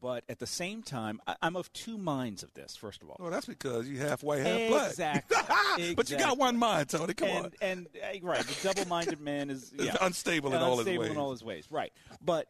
But 0.00 0.24
at 0.28 0.38
the 0.38 0.46
same 0.46 0.82
time, 0.82 1.20
I, 1.26 1.36
am 1.42 1.56
of 1.56 1.72
two 1.72 1.98
minds 1.98 2.42
of 2.42 2.54
this. 2.54 2.76
First 2.76 3.02
of 3.02 3.10
all, 3.10 3.16
well, 3.18 3.30
that's 3.30 3.46
because 3.46 3.88
you 3.88 3.98
half 3.98 4.22
white, 4.22 4.40
half 4.40 4.68
black. 4.68 4.90
Exactly. 4.90 5.36
exactly. 5.36 5.94
But 5.96 6.10
you 6.10 6.18
got 6.18 6.38
one 6.38 6.56
mind, 6.56 6.88
Tony. 6.90 7.14
Come 7.14 7.28
and, 7.28 7.44
on. 7.46 7.52
And 7.60 7.86
uh, 7.96 8.18
right, 8.22 8.44
the 8.44 8.68
double-minded 8.68 9.20
man 9.20 9.50
is 9.50 9.72
yeah, 9.78 9.96
unstable 10.00 10.54
in 10.54 10.62
all 10.62 10.78
his 10.78 10.86
ways. 10.86 11.10
in 11.10 11.16
all 11.16 11.32
his 11.32 11.42
ways. 11.42 11.66
Right. 11.70 11.92
But 12.22 12.46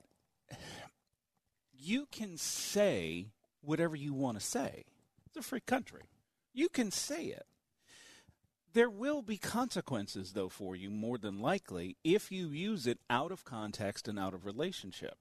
you 1.72 2.06
can 2.12 2.36
say 2.36 3.26
whatever 3.62 3.96
you 3.96 4.12
want 4.12 4.38
to 4.38 4.44
say. 4.44 4.84
It's 5.26 5.36
a 5.36 5.42
free 5.42 5.60
country. 5.60 6.02
You 6.52 6.68
can 6.68 6.90
say 6.90 7.26
it. 7.26 7.46
There 8.72 8.90
will 8.90 9.22
be 9.22 9.36
consequences, 9.36 10.32
though, 10.32 10.48
for 10.48 10.76
you 10.76 10.90
more 10.90 11.18
than 11.18 11.40
likely 11.40 11.96
if 12.04 12.30
you 12.30 12.50
use 12.50 12.86
it 12.86 12.98
out 13.08 13.32
of 13.32 13.44
context 13.44 14.06
and 14.06 14.18
out 14.18 14.34
of 14.34 14.46
relationship. 14.46 15.16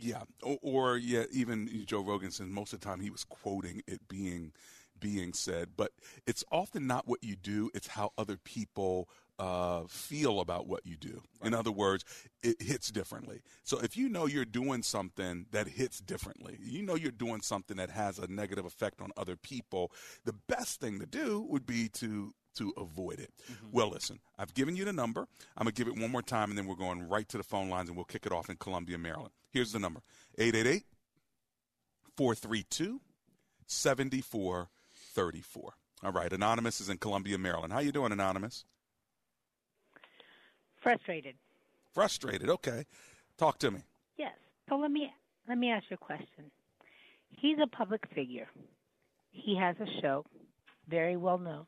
Yeah, 0.00 0.22
or, 0.42 0.58
or, 0.62 0.96
yeah, 0.96 1.24
even 1.32 1.84
Joe 1.86 2.00
Rogan 2.00 2.30
says 2.30 2.46
most 2.48 2.72
of 2.72 2.80
the 2.80 2.86
time 2.86 3.00
he 3.00 3.10
was 3.10 3.24
quoting 3.24 3.82
it 3.86 4.08
being 4.08 4.52
being 5.00 5.32
said, 5.32 5.70
but 5.76 5.92
it's 6.26 6.44
often 6.50 6.86
not 6.86 7.06
what 7.06 7.22
you 7.22 7.36
do; 7.36 7.70
it's 7.74 7.88
how 7.88 8.12
other 8.16 8.36
people 8.36 9.08
uh, 9.38 9.82
feel 9.88 10.40
about 10.40 10.66
what 10.66 10.86
you 10.86 10.96
do. 10.96 11.22
Right. 11.40 11.48
In 11.48 11.54
other 11.54 11.72
words, 11.72 12.04
it 12.42 12.60
hits 12.62 12.90
differently. 12.90 13.42
So 13.62 13.80
if 13.80 13.96
you 13.96 14.08
know 14.08 14.26
you're 14.26 14.44
doing 14.44 14.82
something 14.82 15.46
that 15.50 15.68
hits 15.68 16.00
differently, 16.00 16.58
you 16.62 16.82
know 16.82 16.94
you're 16.94 17.10
doing 17.10 17.40
something 17.40 17.76
that 17.76 17.90
has 17.90 18.18
a 18.18 18.30
negative 18.30 18.64
effect 18.64 19.00
on 19.00 19.10
other 19.16 19.36
people, 19.36 19.92
the 20.24 20.34
best 20.48 20.80
thing 20.80 21.00
to 21.00 21.06
do 21.06 21.44
would 21.48 21.66
be 21.66 21.88
to 21.94 22.32
to 22.54 22.72
avoid 22.76 23.20
it. 23.20 23.30
Well, 23.72 23.90
listen, 23.90 24.20
I've 24.38 24.54
given 24.54 24.76
you 24.76 24.84
the 24.84 24.92
number. 24.92 25.26
I'm 25.56 25.64
going 25.64 25.74
to 25.74 25.84
give 25.84 25.92
it 25.92 26.00
one 26.00 26.10
more 26.10 26.22
time, 26.22 26.50
and 26.50 26.58
then 26.58 26.66
we're 26.66 26.74
going 26.74 27.08
right 27.08 27.28
to 27.28 27.36
the 27.36 27.42
phone 27.42 27.68
lines, 27.68 27.88
and 27.88 27.96
we'll 27.96 28.04
kick 28.04 28.26
it 28.26 28.32
off 28.32 28.48
in 28.48 28.56
Columbia, 28.56 28.98
Maryland. 28.98 29.30
Here's 29.50 29.72
the 29.72 29.78
number 29.78 30.00
888 30.38 30.84
432 32.16 33.00
7434. 33.66 35.72
All 36.02 36.12
right, 36.12 36.32
Anonymous 36.32 36.80
is 36.80 36.88
in 36.88 36.98
Columbia, 36.98 37.38
Maryland. 37.38 37.72
How 37.72 37.80
you 37.80 37.92
doing, 37.92 38.12
Anonymous? 38.12 38.64
Frustrated. 40.82 41.36
Frustrated. 41.94 42.50
Okay. 42.50 42.84
Talk 43.38 43.58
to 43.60 43.70
me. 43.70 43.80
Yes. 44.18 44.32
So 44.68 44.76
let 44.76 44.90
me 44.90 45.10
let 45.48 45.56
me 45.56 45.70
ask 45.70 45.84
you 45.90 45.94
a 45.94 46.04
question. 46.04 46.50
He's 47.30 47.56
a 47.62 47.66
public 47.66 48.02
figure. 48.14 48.48
He 49.30 49.56
has 49.56 49.76
a 49.80 50.00
show, 50.00 50.24
very 50.88 51.16
well 51.16 51.38
known. 51.38 51.64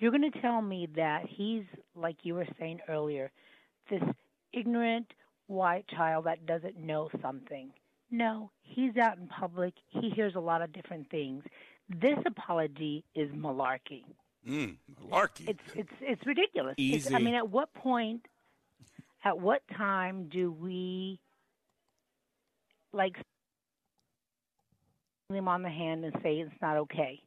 You're 0.00 0.10
going 0.10 0.30
to 0.32 0.40
tell 0.40 0.62
me 0.62 0.88
that 0.96 1.26
he's 1.28 1.64
like 1.94 2.16
you 2.22 2.34
were 2.34 2.46
saying 2.58 2.80
earlier, 2.88 3.30
this 3.90 4.02
ignorant 4.52 5.06
white 5.46 5.86
child 5.88 6.24
that 6.24 6.46
doesn't 6.46 6.78
know 6.78 7.10
something. 7.22 7.70
No, 8.10 8.50
he's 8.62 8.96
out 8.96 9.18
in 9.18 9.28
public. 9.28 9.74
He 9.88 10.10
hears 10.10 10.34
a 10.34 10.40
lot 10.40 10.62
of 10.62 10.72
different 10.72 11.10
things. 11.10 11.44
This 11.88 12.18
apology 12.26 13.04
is 13.14 13.30
malarkey. 13.30 14.04
Mm, 14.48 14.76
malarkey. 15.04 15.50
It's 15.50 15.62
it's 15.74 15.92
it's 16.00 16.26
ridiculous. 16.26 16.74
It's, 16.78 17.12
I 17.12 17.18
mean, 17.18 17.34
at 17.34 17.50
what 17.50 17.72
point, 17.74 18.24
at 19.22 19.38
what 19.38 19.62
time 19.76 20.28
do 20.32 20.50
we 20.50 21.20
like 22.92 23.16
him 25.28 25.46
on 25.46 25.62
the 25.62 25.68
hand 25.68 26.04
and 26.04 26.14
say 26.22 26.36
it's 26.36 26.50
not 26.62 26.78
okay? 26.78 27.20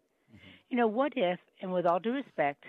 You 0.73 0.79
know, 0.79 0.87
what 0.87 1.13
if, 1.15 1.39
and 1.61 1.71
with 1.71 1.85
all 1.85 1.99
due 1.99 2.13
respect, 2.13 2.63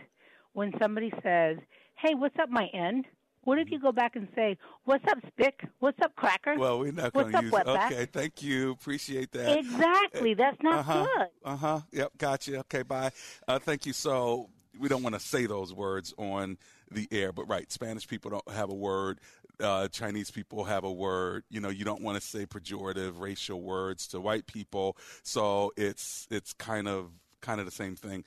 when 0.52 0.74
somebody 0.78 1.10
says, 1.22 1.56
"Hey, 1.94 2.14
what's 2.14 2.38
up, 2.38 2.50
my 2.50 2.66
end?" 2.74 3.06
What 3.44 3.58
if 3.58 3.70
you 3.70 3.78
go 3.78 3.92
back 3.92 4.14
and 4.14 4.28
say, 4.34 4.58
"What's 4.84 5.06
up, 5.08 5.16
Spick? 5.28 5.64
What's 5.78 5.98
up, 6.02 6.14
Cracker?" 6.14 6.56
Well, 6.58 6.80
we're 6.80 6.92
not 6.92 7.14
going 7.14 7.32
to 7.32 7.42
use 7.44 7.50
wetback? 7.50 7.90
Okay, 7.90 8.04
thank 8.04 8.42
you. 8.42 8.72
Appreciate 8.72 9.32
that. 9.32 9.58
Exactly. 9.58 10.34
That's 10.34 10.62
not 10.62 10.80
uh-huh, 10.80 11.06
good. 11.16 11.28
Uh 11.46 11.56
huh. 11.56 11.80
Yep. 11.92 12.12
Gotcha. 12.18 12.58
Okay. 12.58 12.82
Bye. 12.82 13.10
Uh, 13.48 13.58
thank 13.58 13.86
you. 13.86 13.94
So 13.94 14.50
we 14.78 14.90
don't 14.90 15.02
want 15.02 15.14
to 15.14 15.20
say 15.20 15.46
those 15.46 15.72
words 15.72 16.12
on 16.18 16.58
the 16.90 17.08
air, 17.10 17.32
but 17.32 17.48
right, 17.48 17.72
Spanish 17.72 18.06
people 18.06 18.30
don't 18.30 18.50
have 18.50 18.68
a 18.68 18.74
word. 18.74 19.18
Uh, 19.58 19.88
Chinese 19.88 20.30
people 20.30 20.64
have 20.64 20.84
a 20.84 20.92
word. 20.92 21.44
You 21.48 21.62
know, 21.62 21.70
you 21.70 21.86
don't 21.86 22.02
want 22.02 22.20
to 22.20 22.20
say 22.20 22.44
pejorative 22.44 23.18
racial 23.18 23.62
words 23.62 24.08
to 24.08 24.20
white 24.20 24.46
people. 24.46 24.98
So 25.22 25.72
it's 25.78 26.28
it's 26.30 26.52
kind 26.52 26.86
of 26.86 27.08
kind 27.44 27.60
of 27.60 27.66
the 27.66 27.72
same 27.72 27.94
thing. 27.96 28.24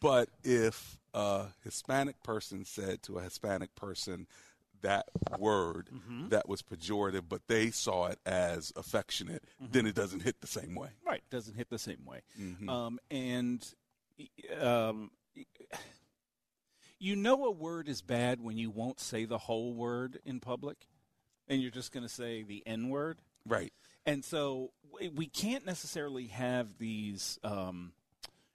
But 0.00 0.28
if 0.44 0.98
a 1.14 1.46
Hispanic 1.64 2.22
person 2.22 2.64
said 2.64 3.02
to 3.04 3.18
a 3.18 3.22
Hispanic 3.22 3.74
person 3.74 4.26
that 4.82 5.06
word 5.38 5.90
Mm-hmm. 5.92 6.28
that 6.28 6.48
was 6.48 6.62
pejorative, 6.62 7.24
but 7.28 7.42
they 7.48 7.70
saw 7.70 8.06
it 8.06 8.18
as 8.24 8.72
affectionate, 8.76 9.42
Mm-hmm. 9.62 9.72
then 9.72 9.86
it 9.86 9.94
doesn't 9.94 10.20
hit 10.20 10.40
the 10.40 10.46
same 10.46 10.74
way. 10.74 10.90
Right, 11.04 11.22
doesn't 11.30 11.54
hit 11.56 11.68
the 11.70 11.78
same 11.78 12.04
way. 12.06 12.20
Mhm. 12.40 12.68
Um, 12.68 12.98
and 13.10 13.66
um, 14.60 15.10
you 16.98 17.16
know 17.16 17.44
a 17.46 17.50
word 17.50 17.88
is 17.88 18.02
bad 18.02 18.40
when 18.40 18.58
you 18.58 18.70
won't 18.70 19.00
say 19.00 19.24
the 19.24 19.38
whole 19.38 19.74
word 19.74 20.18
in 20.24 20.40
public, 20.40 20.86
and 21.48 21.60
you're 21.62 21.70
just 21.70 21.92
going 21.92 22.02
to 22.02 22.12
say 22.12 22.42
the 22.42 22.62
N 22.66 22.88
word. 22.90 23.18
Right. 23.46 23.72
And 24.06 24.24
so 24.24 24.70
we 25.14 25.26
can't 25.26 25.64
necessarily 25.66 26.26
have 26.28 26.78
these 26.78 27.38
um, 27.42 27.92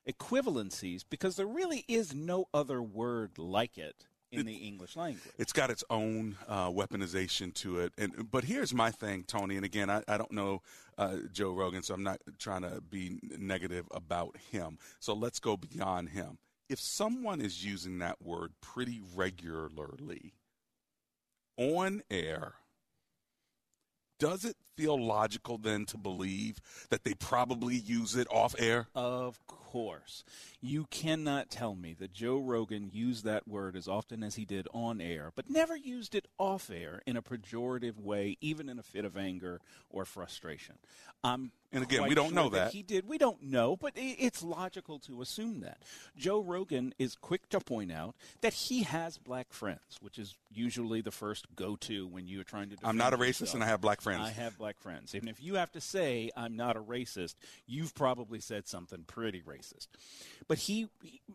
equivalencies 0.10 1.04
because 1.10 1.36
there 1.36 1.48
really 1.48 1.86
is 1.88 2.14
no 2.14 2.48
other 2.54 2.82
word 2.82 3.38
like 3.38 3.78
it 3.78 4.06
in 4.32 4.46
the 4.46 4.56
English 4.56 4.96
language. 4.96 5.34
It's 5.38 5.54
got 5.54 5.70
its 5.70 5.84
own 5.90 6.36
uh, 6.48 6.70
weaponization 6.70 7.54
to 7.56 7.80
it. 7.80 7.94
And 7.98 8.30
but 8.32 8.44
here's 8.44 8.74
my 8.74 8.92
thing, 8.92 9.24
Tony. 9.24 9.56
And 9.56 9.66
again, 9.66 9.90
I, 9.90 10.04
I 10.08 10.18
don't 10.18 10.32
know 10.32 10.62
uh, 10.98 11.18
Joe 11.32 11.52
Rogan, 11.52 11.84
so 11.84 11.94
I'm 11.94 12.04
not 12.04 12.22
trying 12.38 12.62
to 12.62 12.82
be 12.82 13.20
negative 13.38 13.88
about 13.92 14.36
him. 14.52 14.78
So 15.00 15.14
let's 15.14 15.40
go 15.40 15.58
beyond 15.58 16.10
him. 16.10 16.38
If 16.70 16.80
someone 16.80 17.42
is 17.42 17.64
using 17.64 18.00
that 18.00 18.22
word 18.22 18.54
pretty 18.62 19.02
regularly 19.16 20.34
on 21.58 22.02
air, 22.10 22.56
does 24.20 24.46
it 24.46 24.56
feel 24.76 25.02
logical 25.02 25.58
then 25.58 25.86
to 25.86 25.98
believe 25.98 26.60
that 26.90 27.04
they 27.04 27.14
probably 27.14 27.76
use 27.76 28.16
it 28.16 28.28
off 28.32 28.56
air? 28.58 28.88
Of 28.96 29.40
course. 29.48 30.24
You 30.62 30.86
cannot 30.90 31.50
tell 31.50 31.76
me 31.76 31.94
that 32.00 32.12
Joe 32.14 32.38
Rogan 32.40 32.90
used 32.92 33.24
that 33.26 33.48
word 33.48 33.76
as 33.76 33.88
often 33.88 34.24
as 34.24 34.36
he 34.36 34.46
did 34.46 34.68
on 34.74 35.00
air, 35.00 35.32
but 35.36 35.50
never 35.50 35.76
used 35.76 36.16
it 36.16 36.28
off 36.40 36.70
air 36.74 37.02
in 37.06 37.16
a 37.18 37.22
pejorative 37.22 38.00
way, 38.00 38.38
even 38.42 38.70
in 38.70 38.80
a 38.80 38.84
fit 38.84 39.06
of 39.06 39.16
anger 39.16 39.62
or 39.90 40.06
frustration. 40.06 40.76
I'm 41.24 41.52
And 41.72 41.84
again, 41.84 42.08
we 42.08 42.16
don't 42.16 42.30
sure 42.30 42.36
know 42.36 42.50
that. 42.50 42.72
He 42.72 42.84
did. 42.84 43.08
We 43.08 43.18
don't 43.18 43.44
know, 43.44 43.76
but 43.76 43.94
it's 43.96 44.42
logical 44.42 44.98
to 45.00 45.22
assume 45.22 45.60
that. 45.62 45.80
Joe 46.18 46.40
Rogan 46.40 46.94
is 46.98 47.16
quick 47.16 47.48
to 47.50 47.60
point 47.60 47.92
out 47.92 48.16
that 48.42 48.54
he 48.54 48.84
has 48.84 49.18
black 49.18 49.52
friends, 49.52 50.00
which 50.02 50.18
is 50.18 50.36
usually 50.52 51.02
the 51.02 51.12
first 51.12 51.46
go 51.56 51.76
to 51.78 52.08
when 52.08 52.28
you're 52.28 52.44
trying 52.44 52.70
to 52.70 52.78
I'm 52.84 52.98
not 52.98 53.14
a 53.14 53.18
racist 53.18 53.42
yourself. 53.42 53.54
and 53.56 53.64
I 53.64 53.68
have 53.68 53.82
black 53.82 54.02
friends. 54.02 54.22
I 54.24 54.30
have 54.32 54.58
black 54.58 54.65
friends. 54.74 55.14
And 55.14 55.30
if 55.30 55.42
you 55.42 55.56
have 55.56 55.72
to 55.74 55.82
say 55.82 56.32
I'm 56.36 56.56
not 56.56 56.76
a 56.78 56.82
racist, 56.82 57.36
you've 57.68 57.94
probably 57.94 58.40
said 58.40 58.68
something 58.68 59.04
pretty 59.06 59.42
racist. 59.42 59.88
But 60.48 60.60
he 60.60 60.88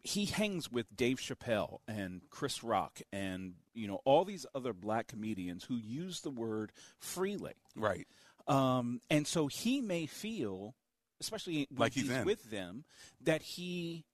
he 0.02 0.26
hangs 0.26 0.70
with 0.70 0.94
Dave 0.94 1.18
Chappelle 1.18 1.78
and 1.88 2.22
Chris 2.30 2.62
Rock 2.62 3.00
and 3.12 3.54
you 3.74 3.86
know 3.86 4.00
all 4.04 4.24
these 4.24 4.46
other 4.54 4.72
black 4.72 5.08
comedians 5.08 5.64
who 5.64 5.76
use 5.76 6.20
the 6.20 6.30
word 6.30 6.72
freely. 6.98 7.54
Right. 7.76 8.06
Um, 8.46 9.00
and 9.10 9.26
so 9.26 9.46
he 9.46 9.80
may 9.80 10.06
feel, 10.06 10.74
especially 11.20 11.68
when 11.70 11.78
Like 11.78 11.92
he's 11.92 12.10
he's 12.10 12.24
with 12.24 12.50
them, 12.50 12.84
that 13.22 13.42
he 13.42 14.04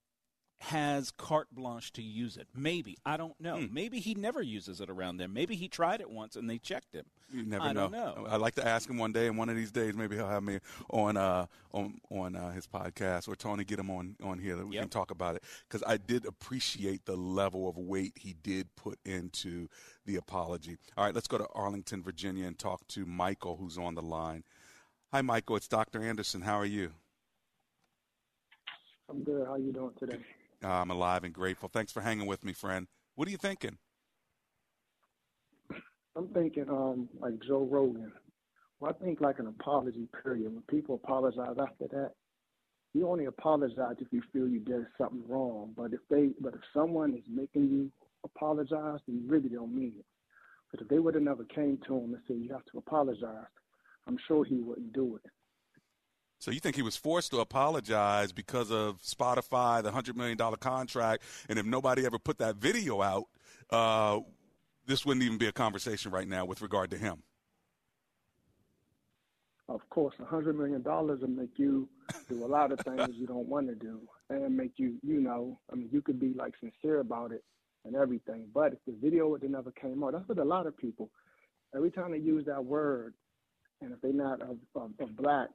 has 0.59 1.11
carte 1.11 1.49
blanche 1.53 1.92
to 1.92 2.03
use 2.03 2.37
it. 2.38 2.49
Maybe 2.55 2.97
I 3.05 3.16
don't 3.19 3.38
know. 3.40 3.59
Hmm. 3.59 3.75
Maybe 3.75 4.01
he 4.01 4.14
never 4.14 4.40
uses 4.40 4.81
it 4.81 4.88
around 4.88 5.19
them. 5.19 5.33
Maybe 5.35 5.55
he 5.55 5.69
tried 5.69 6.01
it 6.01 6.11
once 6.11 6.35
and 6.35 6.49
they 6.49 6.59
checked 6.59 6.95
him. 6.95 7.05
You 7.33 7.45
never 7.45 7.64
I 7.64 7.73
know. 7.73 7.88
don't 7.88 7.92
know. 7.92 8.27
I'd 8.31 8.40
like 8.40 8.55
to 8.55 8.66
ask 8.66 8.88
him 8.88 8.99
one 8.99 9.12
day, 9.12 9.27
and 9.27 9.37
one 9.37 9.49
of 9.49 9.57
these 9.57 9.73
days, 9.73 9.95
maybe 9.97 10.14
he'll 10.16 10.29
have 10.29 10.45
me 10.45 10.61
on 10.90 11.16
uh, 11.16 11.47
on 11.73 12.01
on 12.11 12.37
uh, 12.37 12.53
his 12.53 12.66
podcast, 12.69 13.29
or 13.29 13.35
Tony 13.35 13.64
get 13.64 13.79
him 13.81 13.90
on 13.90 14.14
on 14.23 14.38
here 14.38 14.55
that 14.57 14.66
we 14.66 14.75
Yep. 14.77 14.83
can 14.85 14.90
talk 14.90 15.11
about 15.11 15.35
it. 15.35 15.42
Because 15.69 15.83
I 15.87 15.97
did 15.97 16.25
appreciate 16.25 17.05
the 17.05 17.16
level 17.16 17.69
of 17.69 17.77
weight 17.77 18.12
he 18.16 18.35
did 18.42 18.69
put 18.77 18.99
into 19.05 19.69
the 20.07 20.16
apology. 20.16 20.79
All 20.97 21.05
right, 21.05 21.14
let's 21.14 21.27
go 21.27 21.37
to 21.37 21.49
Arlington, 21.53 22.03
Virginia, 22.03 22.47
and 22.47 22.57
talk 22.59 22.87
to 22.88 23.05
Michael, 23.05 23.57
who's 23.57 23.77
on 23.77 23.95
the 23.97 24.03
line. 24.03 24.45
Hi, 25.12 25.21
Michael. 25.21 25.57
It's 25.57 25.69
Dr. 25.69 26.03
Anderson. 26.03 26.42
How 26.42 26.55
are 26.59 26.64
you? 26.64 26.92
I'm 29.11 29.23
good. 29.25 29.47
How 29.47 29.57
you 29.57 29.73
doing 29.73 29.92
today? 29.99 30.19
I'm 30.62 30.90
alive 30.90 31.25
and 31.25 31.35
grateful. 31.35 31.69
Thanks 31.69 31.92
for 31.92 32.01
hanging 32.01 32.27
with 32.27 32.45
me, 32.45 32.53
friend. 32.53 32.87
What 33.14 33.29
are 33.29 33.31
you 33.31 33.37
thinking? 33.37 33.79
I'm 36.16 36.29
thinking 36.29 36.69
um 36.71 37.09
like 37.21 37.35
Joe 37.47 37.69
Rogan. 37.71 38.12
Well, 38.81 38.95
I 38.99 39.05
think 39.05 39.21
like 39.21 39.38
an 39.38 39.47
apology 39.47 40.09
period. 40.23 40.53
When 40.53 40.62
people 40.62 41.01
apologize 41.03 41.57
after 41.61 41.87
that, 41.88 42.12
you 42.95 43.09
only 43.09 43.27
apologize 43.27 43.97
if 43.99 44.09
you 44.11 44.23
feel 44.33 44.49
you 44.49 44.61
did 44.61 44.87
something 44.99 45.23
wrong. 45.29 45.73
But 45.77 45.92
if 45.92 46.01
they, 46.11 46.31
but 46.40 46.55
if 46.55 46.61
someone 46.75 47.14
is 47.14 47.25
making 47.29 47.69
you 47.69 47.90
apologize, 48.25 49.01
then 49.07 49.21
you 49.23 49.25
really 49.27 49.49
don't 49.49 49.75
mean 49.75 49.92
it. 49.99 50.07
But 50.71 50.81
if 50.81 50.88
they 50.88 50.99
would 50.99 51.14
have 51.14 51.23
never 51.23 51.45
came 51.45 51.79
to 51.87 51.97
him 51.97 52.14
and 52.14 52.23
said 52.27 52.38
you 52.38 52.53
have 52.53 52.64
to 52.73 52.79
apologize, 52.79 53.47
I'm 54.07 54.19
sure 54.27 54.45
he 54.45 54.57
wouldn't 54.57 54.92
do 54.92 55.16
it. 55.16 55.31
So 56.38 56.51
you 56.51 56.61
think 56.61 56.77
he 56.77 56.83
was 56.83 56.96
forced 56.96 57.31
to 57.31 57.40
apologize 57.40 58.33
because 58.33 58.70
of 58.70 59.03
Spotify, 59.03 59.83
the 59.83 59.90
hundred 59.90 60.16
million 60.16 60.37
dollar 60.37 60.57
contract, 60.57 61.22
and 61.49 61.59
if 61.59 61.66
nobody 61.66 62.05
ever 62.05 62.18
put 62.18 62.38
that 62.38 62.57
video 62.57 63.03
out, 63.03 63.25
uh, 63.70 64.20
this 64.87 65.05
wouldn't 65.05 65.25
even 65.25 65.38
be 65.38 65.46
a 65.46 65.53
conversation 65.53 66.12
right 66.12 66.29
now 66.29 66.44
with 66.44 66.61
regard 66.62 66.90
to 66.90 66.99
him. 66.99 67.22
Of 69.68 69.88
course, 69.90 70.14
a 70.20 70.25
hundred 70.25 70.57
million 70.57 70.83
dollars 70.83 71.20
will 71.22 71.29
make 71.29 71.59
you 71.59 71.88
do 72.29 72.44
a 72.44 72.46
lot 72.46 72.70
of 72.70 72.79
things 72.81 73.16
you 73.16 73.27
don't 73.27 73.49
want 73.49 73.66
to 73.68 73.75
do, 73.75 74.01
and 74.31 74.57
make 74.57 74.72
you, 74.77 74.96
you 75.03 75.20
know, 75.20 75.59
I 75.72 75.75
mean, 75.75 75.88
you 75.90 76.03
could 76.03 76.20
be 76.20 76.35
like 76.35 76.55
sincere 76.61 77.01
about 77.01 77.33
it 77.33 77.42
and 77.85 77.96
everything. 77.96 78.46
But 78.55 78.75
if 78.75 78.79
the 78.87 78.94
video 79.01 79.33
have 79.33 79.42
never 79.51 79.72
came 79.72 80.05
out, 80.05 80.12
that's 80.12 80.29
what 80.29 80.38
a 80.38 80.44
lot 80.44 80.66
of 80.66 80.77
people. 80.77 81.11
Every 81.75 81.90
time 81.90 82.12
they 82.12 82.18
use 82.18 82.44
that 82.46 82.64
word, 82.64 83.14
and 83.81 83.92
if 83.92 84.01
they're 84.01 84.12
not 84.12 84.40
of 84.40 84.59
black, 85.16 85.49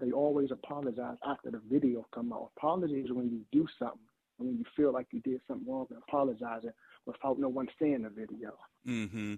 they 0.00 0.12
always 0.12 0.50
apologize 0.50 1.16
after 1.26 1.50
the 1.50 1.60
video 1.70 2.06
come 2.14 2.32
out. 2.32 2.50
Apology 2.56 3.00
is 3.00 3.12
when 3.12 3.30
you 3.30 3.40
do 3.52 3.66
something, 3.78 3.98
and 4.38 4.48
when 4.48 4.58
you 4.58 4.64
feel 4.76 4.92
like 4.92 5.06
you 5.12 5.20
did 5.20 5.40
something 5.46 5.70
wrong, 5.70 5.86
and 5.90 5.98
apologizing 6.08 6.70
without 7.06 7.38
no 7.38 7.48
one 7.48 7.68
seeing 7.78 8.02
the 8.02 8.10
video. 8.10 8.52
Mm-hmm. 8.86 9.34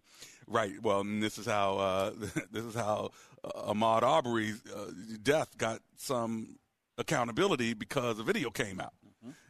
Right. 0.46 0.72
Well, 0.82 1.00
and 1.00 1.22
this 1.22 1.38
is 1.38 1.46
how 1.46 1.78
uh, 1.78 2.10
this 2.52 2.64
is 2.64 2.74
how 2.74 3.10
uh, 3.44 3.72
Ahmaud 3.72 4.02
Arbery's 4.02 4.62
uh, 4.74 4.90
death 5.22 5.56
got 5.58 5.80
some 5.96 6.58
accountability 6.98 7.74
because 7.74 8.16
the 8.16 8.24
video 8.24 8.50
came 8.50 8.80
out. 8.80 8.92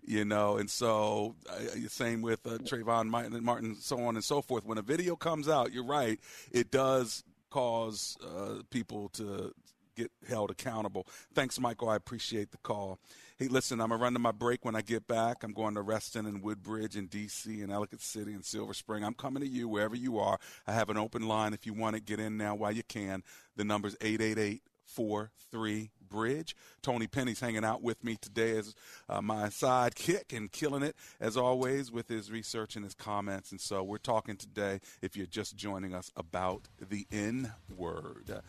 You 0.05 0.25
know, 0.25 0.57
and 0.57 0.69
so 0.69 1.37
uh, 1.49 1.89
same 1.89 2.23
with 2.23 2.45
uh, 2.47 2.59
Trayvon 2.59 3.07
Martin, 3.07 3.43
Martin, 3.43 3.77
so 3.77 4.01
on 4.01 4.17
and 4.17 4.25
so 4.25 4.43
forth. 4.43 4.67
When 4.67 4.77
a 4.77 4.83
video 4.83 5.15
comes 5.17 5.49
out, 5.49 5.73
you're 5.73 5.87
right, 5.87 6.19
it 6.51 6.71
does 6.73 7.25
cause 7.51 8.19
uh, 8.23 8.63
people 8.71 9.09
to 9.11 9.55
get 9.97 10.11
held 10.29 10.51
accountable. 10.51 11.07
Thanks, 11.35 11.59
Michael. 11.61 11.89
I 11.89 11.97
appreciate 11.97 12.51
the 12.51 12.59
call. 12.59 12.99
Hey, 13.39 13.49
listen, 13.49 13.81
I'm 13.81 13.89
going 13.89 13.99
to 13.99 14.03
run 14.03 14.13
to 14.13 14.19
my 14.19 14.33
break 14.33 14.65
when 14.65 14.77
I 14.77 14.83
get 14.83 15.09
back. 15.09 15.43
I'm 15.43 15.53
going 15.53 15.75
to 15.75 15.83
Reston 15.83 16.27
and 16.27 16.43
Woodbridge 16.43 16.97
and 16.97 17.11
D.C. 17.11 17.61
and 17.63 17.73
Ellicott 17.73 18.01
City 18.01 18.33
and 18.33 18.45
Silver 18.45 18.75
Spring. 18.75 19.05
I'm 19.05 19.15
coming 19.15 19.43
to 19.43 19.49
you 19.49 19.69
wherever 19.69 19.97
you 19.97 20.19
are. 20.19 20.39
I 20.67 20.73
have 20.73 20.91
an 20.91 20.97
open 20.97 21.27
line 21.27 21.55
if 21.55 21.67
you 21.67 21.73
want 21.73 21.97
to 21.97 22.03
get 22.03 22.21
in 22.21 22.37
now 22.37 22.55
while 22.55 22.73
you 22.73 22.83
can. 22.85 23.23
The 23.57 23.65
number's 23.65 23.97
888 24.01 24.63
43 24.85 25.91
Bridge. 26.09 26.55
Tony 26.83 27.07
Penny's 27.07 27.41
hanging 27.41 27.65
out 27.65 27.83
with 27.83 28.05
me 28.05 28.17
today 28.21 28.59
as 28.59 28.75
uh, 29.09 29.23
my 29.23 29.47
sidekick 29.47 30.37
and 30.37 30.53
killing 30.53 30.83
it, 30.83 30.95
as 31.21 31.37
always, 31.37 31.91
with 31.91 32.09
his 32.09 32.31
research 32.31 32.77
and 32.77 32.85
his 32.85 32.95
comments. 32.95 33.51
And 33.51 33.61
so 33.61 33.83
we're 33.83 33.99
talking 33.99 34.37
today, 34.37 34.81
if 35.01 35.17
you're 35.17 35.27
just 35.27 35.57
joining 35.57 35.95
us, 35.95 36.11
about 36.17 36.69
the 36.79 37.07
N 37.11 37.53
word. 37.75 38.43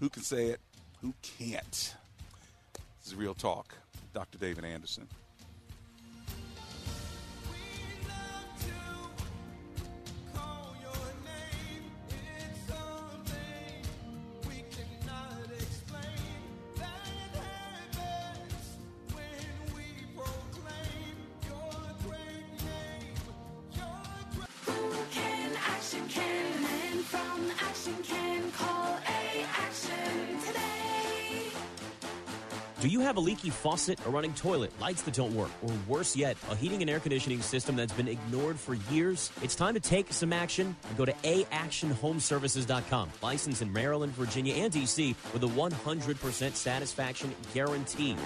Who 0.00 0.08
can 0.08 0.22
say 0.22 0.48
it? 0.48 0.60
Who 1.04 1.12
can't? 1.38 1.70
This 1.70 3.08
is 3.08 3.14
Real 3.14 3.34
Talk. 3.34 3.74
Dr. 4.14 4.38
David 4.38 4.64
Anderson. 4.64 5.06
Do 32.84 32.90
you 32.90 33.00
have 33.00 33.16
a 33.16 33.20
leaky 33.20 33.48
faucet, 33.48 33.98
a 34.04 34.10
running 34.10 34.34
toilet, 34.34 34.70
lights 34.78 35.00
that 35.04 35.14
don't 35.14 35.34
work, 35.34 35.48
or 35.62 35.72
worse 35.88 36.14
yet, 36.14 36.36
a 36.50 36.54
heating 36.54 36.82
and 36.82 36.90
air 36.90 37.00
conditioning 37.00 37.40
system 37.40 37.76
that's 37.76 37.94
been 37.94 38.08
ignored 38.08 38.60
for 38.60 38.74
years? 38.92 39.32
It's 39.40 39.54
time 39.54 39.72
to 39.72 39.80
take 39.80 40.12
some 40.12 40.34
action 40.34 40.76
and 40.86 40.98
go 40.98 41.06
to 41.06 41.12
aactionhomeservices.com. 41.12 43.08
Licensed 43.22 43.62
in 43.62 43.72
Maryland, 43.72 44.12
Virginia, 44.12 44.52
and 44.56 44.70
DC 44.70 45.14
with 45.32 45.42
a 45.44 45.46
100% 45.46 46.54
satisfaction 46.54 47.34
guarantee. 47.54 48.18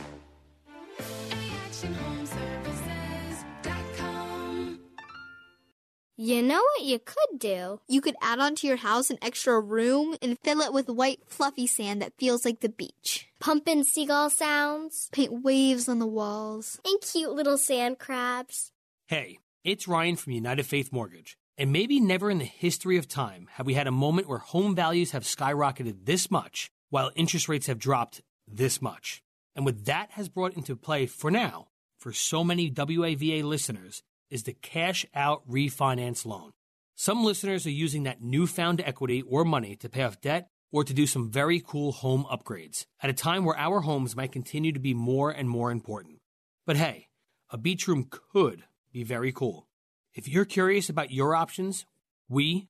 You 6.20 6.42
know 6.42 6.60
what 6.60 6.84
you 6.84 6.98
could 6.98 7.38
do? 7.38 7.80
You 7.86 8.00
could 8.00 8.16
add 8.20 8.40
onto 8.40 8.66
your 8.66 8.78
house 8.78 9.08
an 9.08 9.18
extra 9.22 9.60
room 9.60 10.16
and 10.20 10.36
fill 10.40 10.58
it 10.62 10.72
with 10.72 10.88
white, 10.88 11.20
fluffy 11.28 11.68
sand 11.68 12.02
that 12.02 12.18
feels 12.18 12.44
like 12.44 12.58
the 12.58 12.68
beach. 12.68 13.28
Pump 13.38 13.68
in 13.68 13.84
seagull 13.84 14.28
sounds. 14.28 15.08
Paint 15.12 15.44
waves 15.44 15.88
on 15.88 16.00
the 16.00 16.08
walls. 16.08 16.80
And 16.84 17.00
cute 17.00 17.30
little 17.30 17.56
sand 17.56 18.00
crabs. 18.00 18.72
Hey, 19.06 19.38
it's 19.62 19.86
Ryan 19.86 20.16
from 20.16 20.32
United 20.32 20.66
Faith 20.66 20.90
Mortgage. 20.90 21.38
And 21.56 21.70
maybe 21.70 22.00
never 22.00 22.32
in 22.32 22.38
the 22.38 22.44
history 22.44 22.96
of 22.96 23.06
time 23.06 23.46
have 23.52 23.66
we 23.66 23.74
had 23.74 23.86
a 23.86 23.92
moment 23.92 24.28
where 24.28 24.38
home 24.38 24.74
values 24.74 25.12
have 25.12 25.22
skyrocketed 25.22 26.04
this 26.04 26.32
much 26.32 26.68
while 26.90 27.12
interest 27.14 27.48
rates 27.48 27.68
have 27.68 27.78
dropped 27.78 28.22
this 28.48 28.82
much. 28.82 29.22
And 29.54 29.64
what 29.64 29.84
that 29.84 30.10
has 30.10 30.28
brought 30.28 30.54
into 30.54 30.74
play 30.74 31.06
for 31.06 31.30
now, 31.30 31.68
for 31.96 32.12
so 32.12 32.42
many 32.42 32.72
WAVA 32.72 33.44
listeners, 33.44 34.02
is 34.30 34.42
the 34.42 34.52
cash 34.52 35.06
out 35.14 35.48
refinance 35.48 36.24
loan. 36.26 36.50
Some 36.94 37.24
listeners 37.24 37.66
are 37.66 37.70
using 37.70 38.02
that 38.02 38.22
newfound 38.22 38.80
equity 38.80 39.22
or 39.22 39.44
money 39.44 39.76
to 39.76 39.88
pay 39.88 40.02
off 40.02 40.20
debt 40.20 40.48
or 40.72 40.84
to 40.84 40.92
do 40.92 41.06
some 41.06 41.30
very 41.30 41.62
cool 41.64 41.92
home 41.92 42.26
upgrades 42.30 42.86
at 43.02 43.10
a 43.10 43.14
time 43.14 43.44
where 43.44 43.56
our 43.56 43.80
homes 43.80 44.16
might 44.16 44.32
continue 44.32 44.72
to 44.72 44.80
be 44.80 44.94
more 44.94 45.30
and 45.30 45.48
more 45.48 45.70
important. 45.70 46.18
But 46.66 46.76
hey, 46.76 47.06
a 47.50 47.56
beach 47.56 47.88
room 47.88 48.08
could 48.10 48.64
be 48.92 49.04
very 49.04 49.32
cool. 49.32 49.66
If 50.14 50.28
you're 50.28 50.44
curious 50.44 50.88
about 50.88 51.10
your 51.10 51.34
options, 51.34 51.86
we 52.28 52.68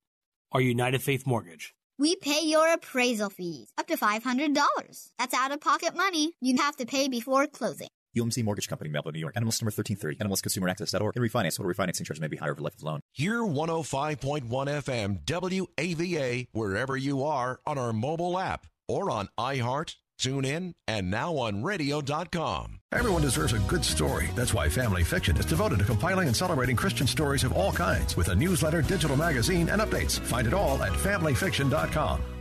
are 0.53 0.61
United 0.61 1.03
Faith 1.03 1.27
Mortgage. 1.27 1.75
We 1.99 2.15
pay 2.15 2.43
your 2.45 2.73
appraisal 2.73 3.31
fees 3.31 3.73
up 3.77 3.89
to 3.89 3.97
$500. 3.97 5.11
That's 5.19 5.35
out 5.35 5.51
of 5.51 5.61
pocket 5.61 5.97
money 5.97 6.33
you 6.41 6.57
have 6.59 6.77
to 6.77 6.87
pay 6.87 7.09
before 7.09 7.47
closing. 7.47 7.89
UMC 8.17 8.45
Mortgage 8.45 8.69
Company, 8.69 8.91
Melville, 8.91 9.13
New 9.13 9.21
York. 9.21 9.35
NMLS 9.35 9.63
number 9.63 9.73
1330. 9.75 10.17
NMLSConsumerAccess.org. 10.17 11.17
And 11.17 11.25
refinance. 11.25 11.57
Total 11.57 11.73
refinancing 11.73 12.07
charge 12.07 12.21
may 12.21 12.29
be 12.29 12.37
higher 12.37 12.53
over 12.53 12.61
life 12.61 12.75
of 12.75 12.83
loan. 12.83 13.01
Hear 13.13 13.41
105.1 13.41 14.49
FM 14.49 15.25
WAVA 15.25 16.49
wherever 16.53 16.97
you 16.97 17.25
are 17.25 17.61
on 17.67 17.79
our 17.79 17.93
mobile 17.93 18.39
app 18.39 18.67
or 18.89 19.11
on 19.11 19.29
iHeart, 19.39 19.97
TuneIn, 20.21 20.73
and 20.87 21.11
now 21.11 21.37
on 21.37 21.63
radio.com. 21.63 22.81
Everyone 22.93 23.23
deserves 23.23 23.53
a 23.53 23.59
good 23.61 23.85
story. 23.85 24.29
That's 24.35 24.55
why 24.55 24.69
Family 24.69 25.05
Fiction 25.05 25.37
is 25.37 25.45
devoted 25.45 25.79
to 25.81 25.85
compiling 25.85 26.27
and 26.27 26.37
celebrating 26.37 26.75
Christian 26.75 27.07
stories 27.07 27.45
of 27.45 27.53
all 27.53 27.73
kinds 27.73 28.17
with 28.17 28.29
a 28.29 28.35
newsletter, 28.35 28.83
digital 28.83 29.17
magazine, 29.17 29.69
and 29.69 29.81
updates. 29.81 30.19
Find 30.19 30.47
it 30.47 30.55
all 30.55 30.83
at 30.83 30.93
familyfiction.com. 30.93 32.38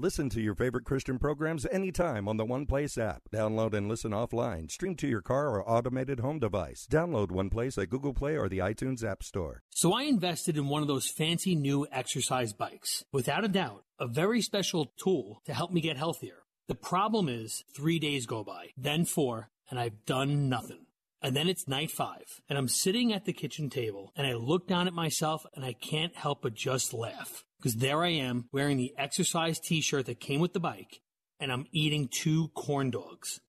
Listen 0.00 0.28
to 0.30 0.40
your 0.40 0.54
favorite 0.54 0.84
Christian 0.84 1.18
programs 1.18 1.66
anytime 1.72 2.28
on 2.28 2.36
the 2.36 2.44
One 2.44 2.66
Place 2.66 2.96
app. 2.96 3.22
Download 3.32 3.74
and 3.74 3.88
listen 3.88 4.12
offline. 4.12 4.70
Stream 4.70 4.94
to 4.94 5.08
your 5.08 5.20
car 5.20 5.48
or 5.48 5.68
automated 5.68 6.20
home 6.20 6.38
device. 6.38 6.86
Download 6.88 7.32
One 7.32 7.50
Place 7.50 7.76
at 7.78 7.90
Google 7.90 8.14
Play 8.14 8.38
or 8.38 8.48
the 8.48 8.58
iTunes 8.58 9.02
App 9.02 9.24
Store. 9.24 9.64
So 9.70 9.92
I 9.92 10.02
invested 10.04 10.56
in 10.56 10.68
one 10.68 10.82
of 10.82 10.88
those 10.88 11.08
fancy 11.08 11.56
new 11.56 11.84
exercise 11.90 12.52
bikes. 12.52 13.04
Without 13.10 13.44
a 13.44 13.48
doubt, 13.48 13.82
a 13.98 14.06
very 14.06 14.40
special 14.40 14.92
tool 15.02 15.42
to 15.46 15.52
help 15.52 15.72
me 15.72 15.80
get 15.80 15.96
healthier. 15.96 16.44
The 16.68 16.76
problem 16.76 17.28
is 17.28 17.64
three 17.74 17.98
days 17.98 18.24
go 18.24 18.44
by, 18.44 18.68
then 18.76 19.04
four, 19.04 19.50
and 19.68 19.80
I've 19.80 20.04
done 20.06 20.48
nothing. 20.48 20.86
And 21.20 21.34
then 21.34 21.48
it's 21.48 21.66
night 21.66 21.90
five, 21.90 22.40
and 22.48 22.56
I'm 22.56 22.68
sitting 22.68 23.12
at 23.12 23.24
the 23.24 23.32
kitchen 23.32 23.68
table, 23.68 24.12
and 24.14 24.28
I 24.28 24.34
look 24.34 24.68
down 24.68 24.86
at 24.86 24.94
myself, 24.94 25.44
and 25.56 25.64
I 25.64 25.72
can't 25.72 26.14
help 26.14 26.42
but 26.42 26.54
just 26.54 26.94
laugh. 26.94 27.44
Because 27.58 27.76
there 27.76 28.04
I 28.04 28.10
am, 28.10 28.48
wearing 28.52 28.76
the 28.76 28.94
exercise 28.96 29.58
t 29.58 29.80
shirt 29.80 30.06
that 30.06 30.20
came 30.20 30.40
with 30.40 30.52
the 30.52 30.60
bike, 30.60 31.00
and 31.40 31.50
I'm 31.50 31.66
eating 31.72 32.08
two 32.08 32.48
corn 32.54 32.90
dogs. 32.90 33.40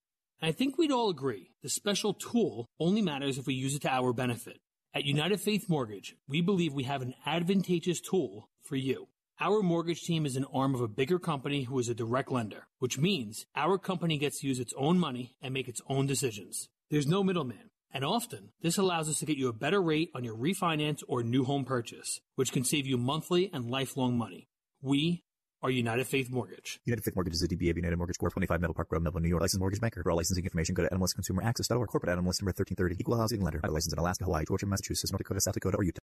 And 0.42 0.50
I 0.50 0.52
think 0.52 0.78
we'd 0.78 0.92
all 0.92 1.10
agree 1.10 1.52
the 1.62 1.70
special 1.70 2.14
tool 2.14 2.66
only 2.80 3.02
matters 3.02 3.38
if 3.38 3.46
we 3.46 3.54
use 3.54 3.76
it 3.76 3.84
to 3.84 3.90
our 3.90 4.14
benefit. 4.14 4.58
At 4.96 5.06
United 5.06 5.40
Faith 5.40 5.70
Mortgage, 5.70 6.16
we 6.28 6.42
believe 6.42 6.74
we 6.74 6.86
have 6.86 7.04
an 7.04 7.14
advantageous 7.26 8.02
tool 8.02 8.50
for 8.64 8.76
you. 8.76 9.08
Our 9.40 9.62
mortgage 9.62 10.02
team 10.02 10.26
is 10.26 10.36
an 10.36 10.46
arm 10.52 10.74
of 10.74 10.82
a 10.82 10.88
bigger 10.88 11.20
company 11.20 11.64
who 11.64 11.78
is 11.78 11.88
a 11.88 11.94
direct 11.94 12.32
lender, 12.32 12.68
which 12.80 12.98
means 12.98 13.46
our 13.56 13.78
company 13.78 14.18
gets 14.18 14.42
to 14.42 14.48
use 14.48 14.60
its 14.60 14.74
own 14.76 15.00
money 15.00 15.36
and 15.42 15.54
make 15.54 15.68
its 15.68 15.82
own 15.88 16.08
decisions. 16.08 16.68
There's 16.90 17.08
no 17.08 17.24
middleman. 17.24 17.69
And 17.92 18.06
often, 18.06 18.52
this 18.62 18.78
allows 18.78 19.10
us 19.10 19.18
to 19.20 19.26
get 19.26 19.38
you 19.38 19.48
a 19.48 19.54
better 19.54 19.82
rate 19.82 20.12
on 20.14 20.24
your 20.24 20.36
refinance 20.36 21.02
or 21.08 21.24
new 21.24 21.44
home 21.44 21.66
purchase, 21.66 22.20
which 22.36 22.52
can 22.52 22.64
save 22.64 22.86
you 22.86 22.98
monthly 22.98 23.50
and 23.52 23.70
lifelong 23.70 24.16
money. 24.16 24.48
We 24.82 25.24
are 25.64 25.72
United 25.72 26.06
Faith 26.06 26.30
Mortgage. 26.30 26.80
United 26.86 27.04
Faith 27.04 27.16
Mortgage 27.16 27.34
is 27.34 27.42
a 27.42 27.48
DBA 27.48 27.72
of 27.72 27.78
United 27.78 27.98
Mortgage 27.98 28.18
Corp. 28.20 28.34
25 28.34 28.62
Middle 28.62 28.76
Park 28.76 28.92
Road, 28.92 29.02
Melville, 29.02 29.22
New 29.22 29.30
York. 29.30 29.42
Licensed 29.42 29.60
mortgage 29.60 29.82
banker. 29.82 30.04
For 30.04 30.12
all 30.12 30.18
licensing 30.18 30.44
information, 30.44 30.76
go 30.76 30.84
to 30.84 30.90
NMLSConsumerAccess.org. 30.90 31.90
Corporate 31.90 32.16
NMLS 32.16 32.42
number 32.42 32.54
1330. 32.56 32.96
Equal 33.00 33.18
housing 33.18 33.42
lender. 33.42 33.60
Licensed 33.64 33.94
in 33.94 34.00
Alaska, 34.00 34.26
Hawaii, 34.26 34.46
Georgia, 34.48 34.68
Massachusetts, 34.68 35.12
North 35.12 35.20
Dakota, 35.20 35.42
South 35.42 35.56
Dakota, 35.56 35.78
or 35.78 35.84
Utah. 35.84 36.00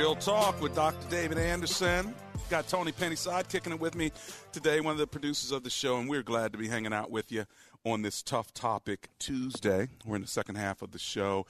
Real 0.00 0.16
Talk 0.16 0.62
with 0.62 0.74
Dr. 0.74 1.10
David 1.10 1.36
Anderson. 1.36 2.14
Got 2.48 2.66
Tony 2.68 2.90
Penny 2.90 3.16
side 3.16 3.50
kicking 3.50 3.74
it 3.74 3.78
with 3.78 3.94
me 3.94 4.12
today, 4.50 4.80
one 4.80 4.92
of 4.92 4.98
the 4.98 5.06
producers 5.06 5.52
of 5.52 5.62
the 5.62 5.68
show, 5.68 5.98
and 5.98 6.08
we're 6.08 6.22
glad 6.22 6.52
to 6.52 6.58
be 6.58 6.68
hanging 6.68 6.94
out 6.94 7.10
with 7.10 7.30
you 7.30 7.44
on 7.84 8.00
this 8.00 8.22
Tough 8.22 8.54
Topic 8.54 9.10
Tuesday. 9.18 9.88
We're 10.06 10.16
in 10.16 10.22
the 10.22 10.26
second 10.26 10.54
half 10.54 10.80
of 10.80 10.92
the 10.92 10.98
show, 10.98 11.44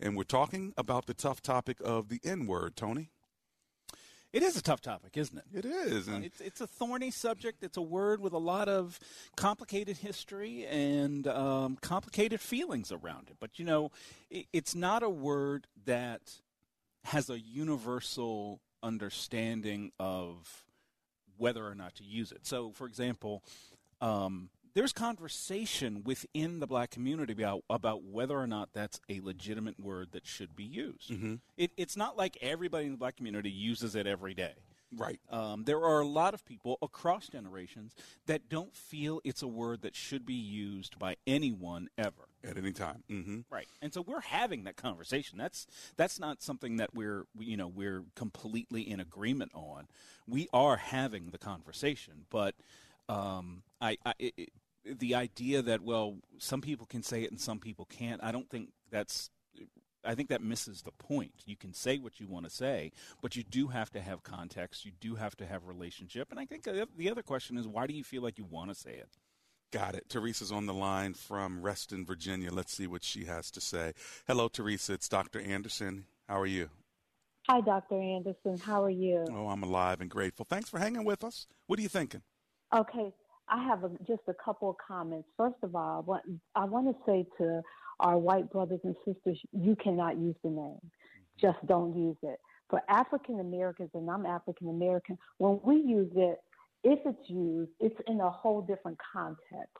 and 0.00 0.16
we're 0.16 0.22
talking 0.22 0.72
about 0.78 1.06
the 1.06 1.14
tough 1.14 1.42
topic 1.42 1.78
of 1.84 2.08
the 2.08 2.20
N 2.22 2.46
word, 2.46 2.76
Tony. 2.76 3.10
It 4.32 4.44
is 4.44 4.56
a 4.56 4.62
tough 4.62 4.80
topic, 4.80 5.16
isn't 5.16 5.38
it? 5.38 5.44
It 5.52 5.64
is. 5.64 6.06
And 6.06 6.24
it's, 6.24 6.40
it's 6.40 6.60
a 6.60 6.66
thorny 6.68 7.10
subject. 7.10 7.64
It's 7.64 7.76
a 7.76 7.82
word 7.82 8.20
with 8.20 8.34
a 8.34 8.38
lot 8.38 8.68
of 8.68 9.00
complicated 9.36 9.96
history 9.96 10.64
and 10.66 11.26
um, 11.26 11.76
complicated 11.80 12.40
feelings 12.40 12.92
around 12.92 13.30
it. 13.30 13.38
But, 13.40 13.58
you 13.58 13.64
know, 13.64 13.90
it, 14.30 14.46
it's 14.52 14.76
not 14.76 15.02
a 15.02 15.10
word 15.10 15.66
that 15.86 16.34
has 17.06 17.30
a 17.30 17.38
universal 17.38 18.60
understanding 18.82 19.92
of 19.98 20.64
whether 21.36 21.66
or 21.66 21.74
not 21.74 21.94
to 21.96 22.04
use 22.04 22.32
it. 22.32 22.46
So, 22.46 22.72
for 22.72 22.86
example, 22.86 23.44
um, 24.00 24.50
there's 24.74 24.92
conversation 24.92 26.02
within 26.04 26.60
the 26.60 26.66
black 26.66 26.90
community 26.90 27.32
about, 27.32 27.62
about 27.70 28.02
whether 28.02 28.36
or 28.36 28.46
not 28.46 28.70
that's 28.72 29.00
a 29.08 29.20
legitimate 29.20 29.78
word 29.78 30.08
that 30.12 30.26
should 30.26 30.56
be 30.56 30.64
used. 30.64 31.10
Mm-hmm. 31.10 31.36
It, 31.56 31.70
it's 31.76 31.96
not 31.96 32.16
like 32.16 32.36
everybody 32.42 32.86
in 32.86 32.92
the 32.92 32.98
black 32.98 33.16
community 33.16 33.50
uses 33.50 33.94
it 33.94 34.06
every 34.06 34.34
day. 34.34 34.54
Right. 34.94 35.20
Um, 35.30 35.64
there 35.64 35.82
are 35.82 36.00
a 36.00 36.06
lot 36.06 36.34
of 36.34 36.44
people 36.44 36.78
across 36.82 37.28
generations 37.28 37.94
that 38.26 38.48
don't 38.48 38.74
feel 38.74 39.20
it's 39.24 39.42
a 39.42 39.48
word 39.48 39.82
that 39.82 39.96
should 39.96 40.24
be 40.24 40.34
used 40.34 40.98
by 40.98 41.16
anyone 41.26 41.88
ever 41.98 42.28
at 42.46 42.56
any 42.56 42.72
time. 42.72 43.02
Mm-hmm. 43.10 43.40
Right. 43.50 43.68
And 43.82 43.92
so 43.92 44.02
we're 44.02 44.20
having 44.20 44.64
that 44.64 44.76
conversation. 44.76 45.38
That's 45.38 45.66
that's 45.96 46.18
not 46.18 46.42
something 46.42 46.76
that 46.76 46.94
we're 46.94 47.26
you 47.38 47.56
know 47.56 47.68
we're 47.68 48.04
completely 48.14 48.82
in 48.82 49.00
agreement 49.00 49.52
on. 49.54 49.88
We 50.26 50.48
are 50.52 50.76
having 50.76 51.30
the 51.30 51.38
conversation, 51.38 52.26
but 52.30 52.54
um, 53.08 53.62
I, 53.80 53.98
I 54.04 54.14
it, 54.18 54.50
the 54.84 55.14
idea 55.14 55.62
that 55.62 55.82
well 55.82 56.18
some 56.38 56.60
people 56.60 56.86
can 56.86 57.02
say 57.02 57.22
it 57.22 57.30
and 57.30 57.40
some 57.40 57.58
people 57.58 57.86
can't. 57.86 58.22
I 58.22 58.32
don't 58.32 58.48
think 58.48 58.70
that's 58.90 59.30
I 60.04 60.14
think 60.14 60.28
that 60.28 60.42
misses 60.42 60.82
the 60.82 60.92
point. 60.92 61.32
You 61.46 61.56
can 61.56 61.72
say 61.74 61.98
what 61.98 62.20
you 62.20 62.28
want 62.28 62.44
to 62.44 62.50
say, 62.50 62.92
but 63.20 63.36
you 63.36 63.42
do 63.42 63.68
have 63.68 63.90
to 63.90 64.00
have 64.00 64.22
context. 64.22 64.84
You 64.84 64.92
do 65.00 65.16
have 65.16 65.36
to 65.38 65.46
have 65.46 65.66
relationship. 65.66 66.28
And 66.30 66.38
I 66.38 66.46
think 66.46 66.62
the 66.62 67.10
other 67.10 67.22
question 67.22 67.58
is, 67.58 67.66
why 67.66 67.86
do 67.86 67.94
you 67.94 68.04
feel 68.04 68.22
like 68.22 68.38
you 68.38 68.44
want 68.44 68.70
to 68.70 68.74
say 68.74 68.92
it? 68.92 69.08
Got 69.72 69.94
it. 69.94 70.08
Teresa's 70.08 70.52
on 70.52 70.66
the 70.66 70.74
line 70.74 71.14
from 71.14 71.60
Reston, 71.60 72.06
Virginia. 72.06 72.52
Let's 72.52 72.72
see 72.72 72.86
what 72.86 73.02
she 73.02 73.24
has 73.24 73.50
to 73.50 73.60
say. 73.60 73.92
Hello, 74.26 74.48
Teresa. 74.48 74.92
It's 74.92 75.08
Dr. 75.08 75.40
Anderson. 75.40 76.04
How 76.28 76.40
are 76.40 76.46
you? 76.46 76.70
Hi, 77.48 77.60
Dr. 77.60 78.00
Anderson. 78.00 78.58
How 78.58 78.82
are 78.84 78.90
you? 78.90 79.24
Oh, 79.30 79.48
I'm 79.48 79.62
alive 79.62 80.00
and 80.00 80.10
grateful. 80.10 80.46
Thanks 80.48 80.68
for 80.68 80.78
hanging 80.78 81.04
with 81.04 81.24
us. 81.24 81.46
What 81.66 81.78
are 81.78 81.82
you 81.82 81.88
thinking? 81.88 82.22
Okay. 82.74 83.12
I 83.48 83.64
have 83.64 83.84
a, 83.84 83.90
just 84.06 84.22
a 84.28 84.34
couple 84.34 84.70
of 84.70 84.76
comments. 84.86 85.28
First 85.36 85.56
of 85.62 85.74
all, 85.74 85.98
I 85.98 86.00
want, 86.00 86.22
I 86.54 86.64
want 86.64 86.88
to 86.88 86.96
say 87.04 87.26
to 87.38 87.62
our 88.00 88.18
white 88.18 88.50
brothers 88.50 88.80
and 88.84 88.96
sisters, 89.04 89.40
you 89.52 89.76
cannot 89.76 90.18
use 90.18 90.36
the 90.42 90.50
name. 90.50 90.80
Just 91.40 91.58
don't 91.66 91.96
use 91.96 92.16
it. 92.22 92.38
For 92.70 92.82
African 92.88 93.38
Americans, 93.38 93.90
and 93.94 94.10
I'm 94.10 94.26
African 94.26 94.68
American, 94.68 95.18
when 95.38 95.60
we 95.62 95.76
use 95.76 96.10
it, 96.16 96.38
if 96.86 97.00
it's 97.04 97.28
used, 97.28 97.72
it's 97.80 98.00
in 98.06 98.20
a 98.20 98.30
whole 98.30 98.62
different 98.62 98.96
context. 99.12 99.76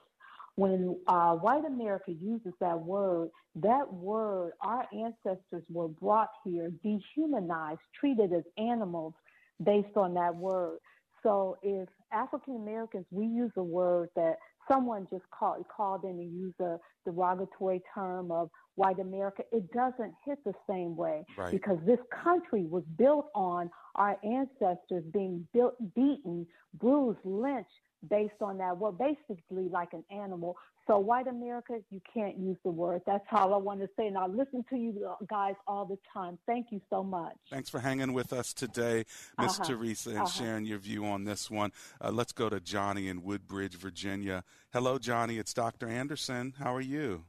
When 0.57 0.97
uh, 1.07 1.35
white 1.35 1.65
America 1.65 2.11
uses 2.11 2.53
that 2.61 2.81
word, 2.81 3.29
that 3.55 3.93
word, 3.93 4.53
our 4.61 4.87
ancestors 4.93 5.63
were 5.71 5.87
brought 5.87 6.31
here, 6.45 6.73
dehumanized, 6.83 7.79
treated 7.99 8.33
as 8.33 8.43
animals 8.59 9.15
based 9.63 9.97
on 9.97 10.15
that 10.15 10.35
word. 10.35 10.79
So 11.23 11.59
if 11.63 11.89
African 12.13 12.57
Americans, 12.57 13.07
we 13.13 13.27
use 13.27 13.53
a 13.57 13.63
word 13.63 14.09
that 14.17 14.37
someone 14.69 15.07
just 15.09 15.25
called 15.31 15.65
called 15.75 16.03
in 16.03 16.11
and 16.11 16.33
used 16.33 16.59
a 16.61 16.79
derogatory 17.05 17.83
term 17.95 18.33
of 18.33 18.51
white 18.77 18.99
America, 18.99 19.43
it 19.53 19.71
doesn't 19.73 20.15
hit 20.25 20.39
the 20.45 20.55
same 20.69 20.97
way 20.97 21.25
right. 21.37 21.51
because 21.51 21.79
this 21.85 21.99
country 22.23 22.65
was 22.65 22.85
built 22.97 23.27
on 23.35 23.71
our 23.97 24.17
ancestors 24.23 25.03
being 25.13 25.47
built, 25.53 25.75
beaten, 25.95 26.47
bruised, 26.75 27.19
lynched 27.25 27.71
based 28.09 28.35
on 28.41 28.59
that. 28.59 28.77
Well, 28.79 28.93
basically 28.93 29.69
like 29.69 29.93
an 29.93 30.05
animal. 30.11 30.57
So 30.87 30.99
white 30.99 31.27
America, 31.27 31.79
you 31.91 32.01
can't 32.15 32.39
use 32.39 32.57
the 32.63 32.71
word. 32.71 33.03
That's 33.07 33.25
all 33.33 33.55
I 33.55 33.57
want 33.57 33.81
to 33.81 33.89
say. 33.97 34.07
And 34.07 34.17
I 34.17 34.27
listen 34.27 34.65
to 34.71 34.77
you 34.77 35.09
guys 35.29 35.55
all 35.67 35.85
the 35.85 35.99
time. 36.13 36.39
Thank 36.47 36.67
you 36.71 36.81
so 36.91 37.03
much. 37.03 37.35
Thanks 37.51 37.69
for 37.69 37.81
hanging 37.81 38.13
with 38.13 38.33
us 38.33 38.53
today, 38.53 39.05
Miss 39.41 39.59
uh-huh. 39.59 39.65
Teresa, 39.65 40.11
and 40.11 40.19
uh-huh. 40.21 40.27
sharing 40.29 40.65
your 40.65 40.79
view 40.79 41.05
on 41.05 41.25
this 41.25 41.51
one. 41.51 41.73
Uh, 42.01 42.11
let's 42.13 42.33
go 42.33 42.49
to 42.49 42.61
Johnny 42.61 43.09
in 43.09 43.23
Woodbridge, 43.23 43.75
Virginia. 43.75 44.45
Hello, 44.73 44.99
Johnny. 44.99 45.39
It's 45.39 45.53
Dr. 45.53 45.89
Anderson. 45.89 46.55
How 46.59 46.73
are 46.73 46.81
you? 46.81 47.25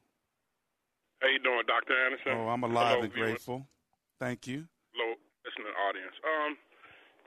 How 1.21 1.33
you 1.33 1.41
doing, 1.41 1.65
Dr. 1.65 1.97
Anderson? 1.97 2.37
Oh, 2.37 2.49
I'm 2.53 2.61
alive 2.61 3.01
Hello, 3.01 3.09
and 3.09 3.13
grateful. 3.13 3.65
Thank 4.21 4.45
you. 4.45 4.69
Hello, 4.93 5.17
listening 5.41 5.73
audience. 5.89 6.13
Um, 6.21 6.53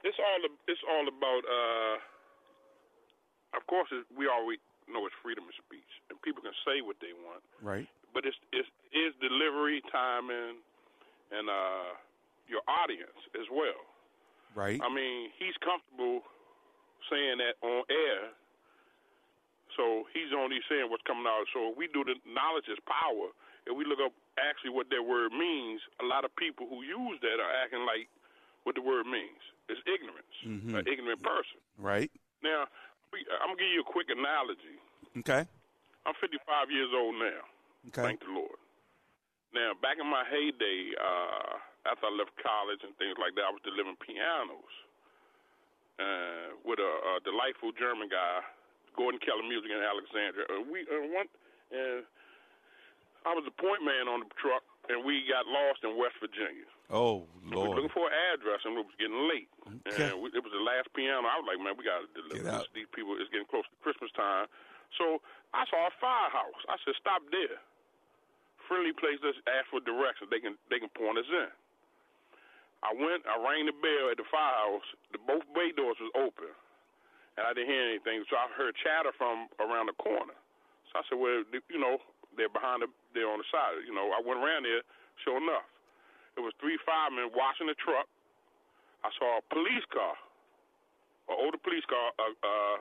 it's 0.06 0.18
all 0.18 0.40
it's 0.70 0.84
all 0.86 1.06
about. 1.10 1.42
Uh, 1.42 1.96
of 3.58 3.66
course, 3.66 3.90
we 4.14 4.30
always 4.30 4.62
know 4.86 5.10
it's 5.10 5.18
freedom 5.26 5.42
of 5.50 5.54
speech, 5.58 5.90
and 6.06 6.22
people 6.22 6.38
can 6.38 6.54
say 6.62 6.86
what 6.86 7.02
they 7.02 7.10
want. 7.18 7.42
Right. 7.58 7.90
But 8.14 8.30
it's 8.30 8.38
it's 8.54 8.70
is 8.94 9.10
delivery, 9.18 9.82
timing, 9.90 10.62
and 11.34 11.50
uh, 11.50 11.98
your 12.46 12.62
audience 12.70 13.18
as 13.34 13.50
well. 13.50 13.82
Right. 14.54 14.78
I 14.78 14.86
mean, 14.86 15.34
he's 15.34 15.54
comfortable 15.66 16.22
saying 17.10 17.42
that 17.42 17.58
on 17.66 17.82
air. 17.90 18.30
So 19.78 20.06
he's 20.14 20.34
only 20.34 20.58
saying 20.66 20.90
what's 20.90 21.06
coming 21.06 21.26
out. 21.26 21.46
So 21.54 21.74
we 21.74 21.86
do 21.94 22.02
the 22.02 22.18
knowledge 22.26 22.66
is 22.66 22.78
power, 22.90 23.30
if 23.70 23.76
we 23.78 23.84
look 23.86 24.02
up 24.02 24.12
actually 24.42 24.74
what 24.74 24.90
that 24.90 25.02
word 25.02 25.30
means, 25.32 25.80
a 26.02 26.06
lot 26.06 26.26
of 26.26 26.34
people 26.34 26.66
who 26.66 26.82
use 26.82 27.18
that 27.22 27.38
are 27.38 27.54
acting 27.62 27.86
like 27.86 28.10
what 28.66 28.74
the 28.74 28.82
word 28.82 29.06
means. 29.06 29.40
It's 29.70 29.80
ignorance, 29.86 30.34
Mhm. 30.44 30.74
an 30.82 30.86
ignorant 30.90 31.22
person. 31.22 31.60
Right. 31.78 32.10
Now, 32.42 32.66
I'm 33.14 33.54
gonna 33.54 33.56
give 33.56 33.70
you 33.70 33.80
a 33.80 33.84
quick 33.92 34.10
analogy. 34.10 34.78
Okay. 35.18 35.46
I'm 36.06 36.14
55 36.14 36.70
years 36.70 36.90
old 36.92 37.14
now. 37.16 37.40
Okay. 37.88 38.02
Thank 38.02 38.20
the 38.20 38.30
Lord. 38.32 38.58
Now, 39.52 39.74
back 39.74 39.98
in 39.98 40.06
my 40.06 40.24
heyday, 40.24 40.94
uh, 40.96 41.58
after 41.86 42.06
I 42.06 42.10
left 42.10 42.36
college 42.42 42.82
and 42.84 42.96
things 42.98 43.16
like 43.18 43.34
that, 43.34 43.44
I 43.44 43.50
was 43.50 43.62
delivering 43.62 43.96
pianos 43.96 44.74
uh, 45.98 46.56
with 46.64 46.78
a, 46.78 46.92
a 47.16 47.20
delightful 47.24 47.72
German 47.72 48.08
guy, 48.08 48.40
Gordon 48.96 49.20
Keller 49.20 49.42
Music 49.42 49.70
in 49.70 49.78
Alexandria. 49.82 50.46
Uh, 50.48 50.60
we 50.70 50.80
uh, 50.88 51.06
one, 51.12 51.28
and 51.72 52.04
I 53.28 53.36
was 53.36 53.44
the 53.44 53.54
point 53.54 53.84
man 53.84 54.08
on 54.08 54.24
the 54.24 54.30
truck, 54.40 54.64
and 54.88 55.04
we 55.04 55.28
got 55.28 55.44
lost 55.44 55.84
in 55.84 55.96
West 56.00 56.16
Virginia. 56.20 56.64
Oh, 56.90 57.28
Lord! 57.46 57.50
We 57.50 57.54
were 57.54 57.76
looking 57.78 57.94
for 57.94 58.10
an 58.10 58.16
address, 58.34 58.64
and 58.66 58.74
it 58.74 58.82
was 58.82 58.96
getting 58.98 59.28
late. 59.30 59.50
Okay. 59.86 60.10
And 60.10 60.18
we, 60.18 60.32
it 60.34 60.42
was 60.42 60.50
the 60.50 60.64
last 60.64 60.90
piano. 60.96 61.22
I 61.28 61.38
was 61.38 61.46
like, 61.46 61.60
man, 61.62 61.78
we 61.78 61.86
got 61.86 62.02
to 62.02 62.10
deliver 62.10 62.42
this. 62.42 62.66
These 62.74 62.90
people, 62.90 63.14
it's 63.20 63.30
getting 63.30 63.46
close 63.46 63.68
to 63.68 63.76
Christmas 63.84 64.10
time. 64.18 64.50
So 64.98 65.22
I 65.54 65.62
saw 65.70 65.86
a 65.86 65.94
firehouse. 66.02 66.62
I 66.66 66.74
said, 66.82 66.98
stop 66.98 67.22
there. 67.30 67.62
Friendly 68.66 68.90
place. 68.90 69.22
Let's 69.22 69.38
ask 69.46 69.70
for 69.70 69.78
directions. 69.82 70.30
They 70.30 70.42
can 70.42 70.58
they 70.66 70.82
can 70.82 70.90
point 70.94 71.18
us 71.18 71.30
in. 71.30 71.50
I 72.82 72.90
went. 72.96 73.22
I 73.28 73.36
rang 73.38 73.66
the 73.68 73.76
bell 73.76 74.10
at 74.10 74.18
the 74.18 74.26
firehouse. 74.26 74.86
The 75.14 75.20
both 75.22 75.46
bay 75.54 75.70
doors 75.74 75.98
was 76.00 76.10
open, 76.18 76.50
and 77.38 77.44
I 77.46 77.54
didn't 77.54 77.70
hear 77.70 77.86
anything. 77.86 78.26
So 78.26 78.34
I 78.34 78.50
heard 78.54 78.74
chatter 78.78 79.14
from 79.14 79.46
around 79.62 79.90
the 79.92 79.98
corner. 79.98 80.34
So 80.90 80.98
I 80.98 81.02
said, 81.06 81.18
well, 81.22 81.42
you 81.70 81.78
know, 81.78 82.02
they're 82.36 82.52
behind 82.52 82.82
the, 82.82 82.88
they're 83.14 83.30
on 83.30 83.38
the 83.42 83.48
side. 83.50 83.82
You 83.86 83.94
know, 83.94 84.10
I 84.14 84.20
went 84.22 84.42
around 84.42 84.64
there. 84.66 84.82
Sure 85.24 85.36
enough, 85.36 85.68
it 86.36 86.40
was 86.40 86.56
three 86.56 86.80
firemen 86.86 87.28
washing 87.36 87.68
the 87.68 87.76
truck. 87.76 88.08
I 89.04 89.12
saw 89.20 89.40
a 89.40 89.44
police 89.52 89.84
car, 89.92 90.16
an 91.28 91.36
older 91.36 91.60
police 91.60 91.84
car. 91.84 92.12
Uh, 92.16 92.32
uh, 92.40 92.76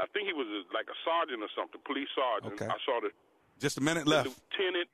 I 0.00 0.08
think 0.12 0.28
he 0.28 0.36
was 0.36 0.48
a, 0.48 0.64
like 0.72 0.88
a 0.88 0.96
sergeant 1.04 1.40
or 1.44 1.52
something, 1.52 1.80
police 1.84 2.08
sergeant. 2.12 2.56
Okay. 2.60 2.68
I 2.68 2.76
saw 2.84 3.00
the 3.00 3.12
Just 3.60 3.76
a 3.80 3.84
minute 3.84 4.04
left. 4.08 4.28
lieutenant. 4.28 4.88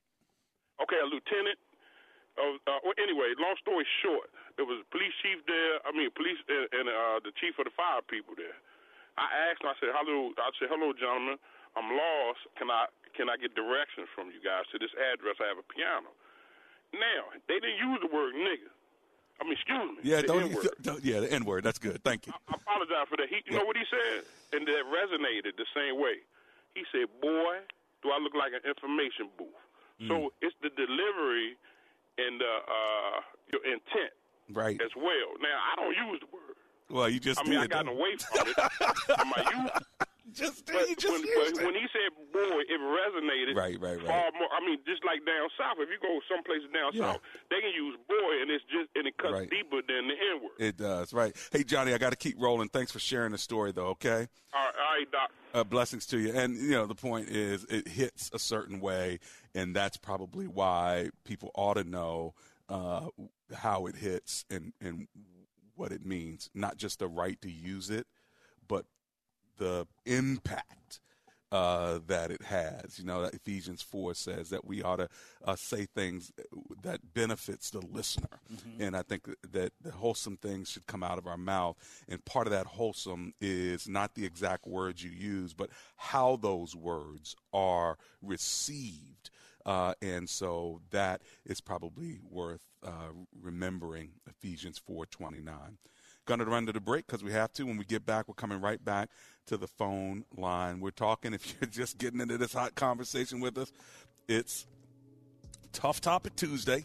Okay, 0.83 0.99
a 0.99 1.07
lieutenant. 1.07 1.59
Of, 2.39 2.63
uh, 2.71 2.79
well, 2.87 2.95
anyway, 2.99 3.35
long 3.37 3.59
story 3.59 3.85
short, 4.01 4.31
there 4.55 4.65
was 4.65 4.81
a 4.83 4.89
police 4.95 5.13
chief 5.21 5.43
there. 5.51 5.83
I 5.83 5.91
mean, 5.91 6.11
police 6.15 6.39
and, 6.47 6.67
and 6.71 6.87
uh, 6.87 7.19
the 7.27 7.35
chief 7.37 7.59
of 7.59 7.67
the 7.67 7.75
fire 7.75 8.03
people 8.07 8.39
there. 8.39 8.55
I 9.19 9.51
asked 9.51 9.61
him. 9.61 9.69
I 9.69 9.77
said, 9.83 9.91
"Hello." 9.93 10.31
I 10.39 10.49
said, 10.57 10.71
"Hello, 10.71 10.95
gentlemen. 10.95 11.37
I'm 11.77 11.89
lost. 11.91 12.41
Can 12.59 12.71
I 12.71 12.87
can 13.17 13.29
I 13.29 13.37
get 13.37 13.55
directions 13.55 14.09
from 14.15 14.29
you 14.31 14.41
guys 14.43 14.65
to 14.73 14.79
this 14.79 14.91
address? 15.13 15.37
I 15.41 15.49
have 15.49 15.59
a 15.59 15.67
piano." 15.67 16.11
Now 16.93 17.31
they 17.47 17.59
didn't 17.63 17.79
use 17.79 17.99
the 18.03 18.11
word 18.11 18.35
nigga. 18.35 18.71
I 19.41 19.45
mean, 19.45 19.55
excuse 19.55 19.79
me. 19.97 20.01
Yeah, 20.05 20.21
the 20.21 20.27
don't, 20.29 20.83
don't- 20.83 21.05
yeah, 21.05 21.21
the 21.21 21.33
N 21.33 21.45
word. 21.47 21.65
That's 21.65 21.79
good. 21.79 22.03
Thank 22.05 22.27
you. 22.27 22.33
I 22.51 22.55
apologize 22.61 23.09
for 23.09 23.17
that. 23.17 23.29
He, 23.31 23.41
you 23.49 23.57
know 23.57 23.65
what 23.65 23.77
he 23.77 23.85
said, 23.89 24.25
and 24.53 24.67
that 24.69 24.85
resonated 24.91 25.57
the 25.57 25.65
same 25.75 25.97
way. 26.01 26.21
He 26.75 26.83
said, 26.93 27.09
"Boy, 27.23 27.65
do 28.03 28.11
I 28.11 28.19
look 28.21 28.35
like 28.35 28.53
an 28.53 28.61
information 28.69 29.31
booth?" 29.39 29.49
Mm. 30.03 30.09
So 30.09 30.33
it's 30.43 30.55
the 30.63 30.69
delivery 30.77 31.57
and 32.19 32.41
the 32.41 32.53
uh, 32.69 33.21
your 33.53 33.65
intent 33.65 34.13
Right. 34.53 34.81
as 34.83 34.91
well. 34.97 35.31
Now 35.41 35.57
I 35.73 35.77
don't 35.77 35.95
use 36.11 36.21
the 36.21 36.27
word. 36.35 36.57
Well, 36.91 37.09
you 37.09 37.21
just 37.21 37.41
I 37.41 37.45
mean, 37.45 37.59
I 37.59 37.63
did. 37.63 37.71
gotten 37.71 37.89
away 37.97 38.17
from 38.19 38.49
it. 38.49 38.55
I 39.17 39.25
might 39.25 39.47
use. 39.57 39.71
Just 40.33 40.67
but 40.67 40.75
when, 40.77 41.23
but 41.23 41.65
when 41.65 41.75
he 41.75 41.87
said 41.93 42.11
"boy," 42.33 42.61
it 42.69 42.79
resonated. 42.81 43.57
Right, 43.57 43.81
right, 43.81 43.97
right. 43.99 44.07
Far 44.07 44.31
more. 44.39 44.49
I 44.53 44.65
mean, 44.65 44.79
just 44.87 45.05
like 45.05 45.25
down 45.27 45.49
south. 45.59 45.77
If 45.79 45.89
you 45.91 45.99
go 46.01 46.21
someplace 46.29 46.63
down 46.73 46.93
Yeah. 46.95 47.13
south, 47.15 47.21
they 47.51 47.61
can 47.61 47.73
use 47.75 47.97
"boy," 48.09 48.43
and 48.43 48.51
it's 48.51 48.65
just 48.65 48.89
and 48.95 49.07
it 49.07 49.17
cuts 49.19 49.33
Right. 49.33 49.51
deeper 49.51 49.83
than 49.87 50.09
the 50.09 50.15
N 50.15 50.43
word. 50.43 50.53
It 50.59 50.77
does, 50.77 51.13
right. 51.13 51.35
Hey, 51.53 51.65
Johnny, 51.65 51.95
I 51.95 51.99
got 51.99 52.11
to 52.11 52.17
keep 52.17 52.37
rolling. 52.39 52.69
Thanks 52.69 52.93
for 52.93 52.99
sharing 53.01 53.33
the 53.33 53.39
story, 53.39 53.73
though, 53.73 53.89
okay? 53.89 54.29
All 54.55 54.65
right, 54.65 54.75
all 54.77 54.99
right, 54.99 55.11
Doc. 55.11 55.31
Uh, 55.53 55.65
blessings 55.65 56.07
to 56.07 56.19
you. 56.19 56.33
And, 56.33 56.57
you 56.57 56.71
know, 56.73 56.87
the 56.87 56.95
point 56.95 57.29
is 57.29 57.65
it 57.65 57.89
hits 57.89 58.31
a 58.33 58.39
certain 58.39 58.81
way, 58.81 59.19
and 59.55 59.75
that's 59.75 59.97
probably 59.97 60.47
why 60.47 61.11
people 61.25 61.51
ought 61.55 61.75
to 61.75 61.85
know 61.85 62.35
uh, 62.69 63.09
how 63.53 63.87
it 63.87 63.97
hits 63.97 64.45
and, 64.49 64.73
and 64.81 65.09
what 65.75 65.91
it 65.91 66.07
means. 66.07 66.51
Not 66.55 66.77
just 66.77 67.01
the 67.01 67.09
right 67.09 67.41
to 67.43 67.51
use 67.51 67.91
it, 67.91 68.07
but 68.69 68.87
the 69.61 69.87
impact 70.07 71.01
uh, 71.53 71.99
that 72.07 72.31
it 72.31 72.43
has. 72.43 72.99
You 72.99 73.05
know, 73.05 73.25
Ephesians 73.25 73.83
4 73.83 74.15
says 74.15 74.51
that 74.51 74.65
we 74.65 74.83
ought 74.83 74.97
to 74.97 75.09
uh, 75.45 75.57
say 75.57 75.87
things 75.87 76.33
that 76.83 77.13
benefits 77.13 77.71
the 77.71 77.81
listener. 77.81 78.41
Mm-hmm. 78.53 78.83
And 78.83 78.97
I 78.97 79.03
think 79.03 79.29
that 79.53 79.73
the 79.83 79.93
wholesome 79.93 80.39
things 80.39 80.71
should 80.71 80.87
come 80.87 81.03
out 81.03 81.19
of 81.19 81.27
our 81.27 81.37
mouth. 81.37 81.77
And 82.09 82.25
part 82.25 82.47
of 82.47 82.53
that 82.53 82.67
wholesome 82.67 83.35
is 83.41 83.89
not 83.89 84.15
the 84.15 84.25
exact 84.25 84.67
words 84.67 85.05
you 85.05 85.11
use, 85.11 85.53
but 85.53 85.71
how 85.97 86.37
those 86.37 86.75
words 86.75 87.37
are 87.53 87.99
received. 88.23 89.31
Uh, 89.67 89.93
and 90.01 90.29
so 90.31 90.81
that 90.91 91.21
is 91.45 91.61
probably 91.61 92.19
worth 92.31 92.63
uh, 92.83 93.13
remembering 93.43 94.13
Ephesians 94.27 94.81
4.29 94.89 95.77
going 96.27 96.39
to 96.39 96.47
run 96.47 96.67
to 96.67 96.73
the 96.73 96.81
break 96.81 97.07
because 97.07 97.25
we 97.25 97.33
have 97.33 97.53
to. 97.53 97.65
When 97.65 97.77
we 97.77 97.85
get 97.85 98.07
back, 98.07 98.29
we're 98.29 98.35
coming 98.35 98.61
right 98.61 98.83
back 98.85 99.09
to 99.51 99.57
the 99.57 99.67
phone 99.67 100.25
line. 100.37 100.79
We're 100.79 100.93
talking, 100.93 101.35
if 101.35 101.57
you're 101.61 101.69
just 101.69 101.99
getting 101.99 102.21
into 102.21 102.39
this 102.39 102.53
hot 102.53 102.77
conversation 102.77 103.41
with 103.41 103.59
us, 103.59 103.73
it's 104.29 104.67
Tough 105.73 106.01
Topic 106.01 106.37
Tuesday. 106.37 106.85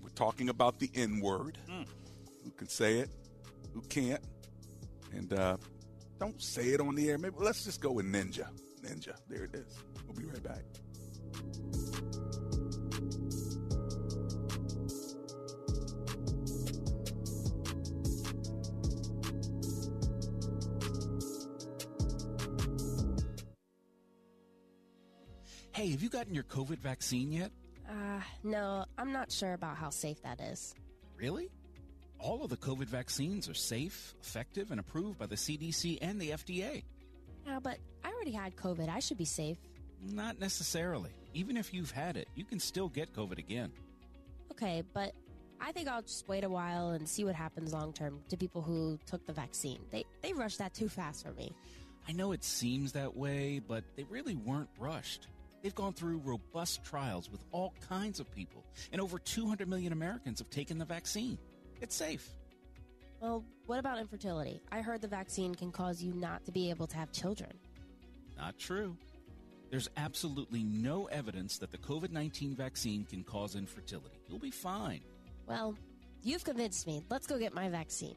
We're 0.00 0.10
talking 0.10 0.48
about 0.48 0.78
the 0.78 0.90
N 0.94 1.20
word. 1.20 1.58
Mm. 1.68 1.86
Who 2.44 2.50
can 2.52 2.68
say 2.68 2.98
it? 2.98 3.10
Who 3.74 3.80
can't? 3.82 4.22
And 5.12 5.32
uh, 5.32 5.56
don't 6.20 6.40
say 6.40 6.68
it 6.68 6.80
on 6.80 6.94
the 6.94 7.10
air. 7.10 7.18
Maybe 7.18 7.34
let's 7.38 7.64
just 7.64 7.80
go 7.80 7.90
with 7.90 8.06
Ninja. 8.06 8.46
Ninja. 8.80 9.16
There 9.28 9.42
it 9.42 9.54
is. 9.54 9.76
We'll 10.06 10.16
be 10.16 10.24
right 10.24 10.42
back. 10.42 10.62
Hey, 25.78 25.92
have 25.92 26.02
you 26.02 26.08
gotten 26.08 26.34
your 26.34 26.42
COVID 26.42 26.78
vaccine 26.80 27.30
yet? 27.30 27.52
Uh, 27.88 28.20
no, 28.42 28.84
I'm 28.98 29.12
not 29.12 29.30
sure 29.30 29.52
about 29.52 29.76
how 29.76 29.90
safe 29.90 30.20
that 30.22 30.40
is. 30.40 30.74
Really? 31.16 31.50
All 32.18 32.42
of 32.42 32.50
the 32.50 32.56
COVID 32.56 32.86
vaccines 32.86 33.48
are 33.48 33.54
safe, 33.54 34.12
effective, 34.20 34.72
and 34.72 34.80
approved 34.80 35.20
by 35.20 35.26
the 35.26 35.36
CDC 35.36 35.98
and 36.02 36.20
the 36.20 36.30
FDA. 36.30 36.82
Yeah, 37.46 37.60
but 37.62 37.78
I 38.02 38.10
already 38.10 38.32
had 38.32 38.56
COVID. 38.56 38.88
I 38.88 38.98
should 38.98 39.18
be 39.18 39.24
safe. 39.24 39.56
Not 40.04 40.40
necessarily. 40.40 41.10
Even 41.32 41.56
if 41.56 41.72
you've 41.72 41.92
had 41.92 42.16
it, 42.16 42.26
you 42.34 42.44
can 42.44 42.58
still 42.58 42.88
get 42.88 43.14
COVID 43.14 43.38
again. 43.38 43.70
Okay, 44.50 44.82
but 44.92 45.12
I 45.60 45.70
think 45.70 45.86
I'll 45.86 46.02
just 46.02 46.26
wait 46.26 46.42
a 46.42 46.48
while 46.48 46.88
and 46.88 47.08
see 47.08 47.22
what 47.22 47.36
happens 47.36 47.72
long 47.72 47.92
term 47.92 48.18
to 48.30 48.36
people 48.36 48.62
who 48.62 48.98
took 49.06 49.24
the 49.28 49.32
vaccine. 49.32 49.78
They 49.92 50.04
they 50.22 50.32
rushed 50.32 50.58
that 50.58 50.74
too 50.74 50.88
fast 50.88 51.24
for 51.24 51.32
me. 51.34 51.52
I 52.08 52.12
know 52.14 52.32
it 52.32 52.42
seems 52.42 52.90
that 52.94 53.16
way, 53.16 53.60
but 53.60 53.84
they 53.94 54.02
really 54.10 54.34
weren't 54.34 54.70
rushed. 54.76 55.28
They've 55.62 55.74
gone 55.74 55.92
through 55.92 56.18
robust 56.18 56.84
trials 56.84 57.30
with 57.30 57.44
all 57.50 57.74
kinds 57.88 58.20
of 58.20 58.30
people, 58.30 58.64
and 58.92 59.00
over 59.00 59.18
200 59.18 59.68
million 59.68 59.92
Americans 59.92 60.38
have 60.38 60.50
taken 60.50 60.78
the 60.78 60.84
vaccine. 60.84 61.38
It's 61.80 61.94
safe. 61.94 62.30
Well, 63.20 63.44
what 63.66 63.78
about 63.78 63.98
infertility? 63.98 64.60
I 64.70 64.80
heard 64.80 65.00
the 65.00 65.08
vaccine 65.08 65.54
can 65.54 65.72
cause 65.72 66.02
you 66.02 66.12
not 66.14 66.44
to 66.44 66.52
be 66.52 66.70
able 66.70 66.86
to 66.86 66.96
have 66.96 67.10
children. 67.10 67.50
Not 68.36 68.58
true. 68.58 68.96
There's 69.70 69.90
absolutely 69.96 70.62
no 70.62 71.06
evidence 71.06 71.58
that 71.58 71.72
the 71.72 71.78
COVID 71.78 72.10
19 72.10 72.54
vaccine 72.54 73.04
can 73.04 73.24
cause 73.24 73.56
infertility. 73.56 74.18
You'll 74.28 74.38
be 74.38 74.50
fine. 74.50 75.00
Well, 75.46 75.74
you've 76.22 76.44
convinced 76.44 76.86
me. 76.86 77.02
Let's 77.10 77.26
go 77.26 77.38
get 77.38 77.52
my 77.52 77.68
vaccine. 77.68 78.16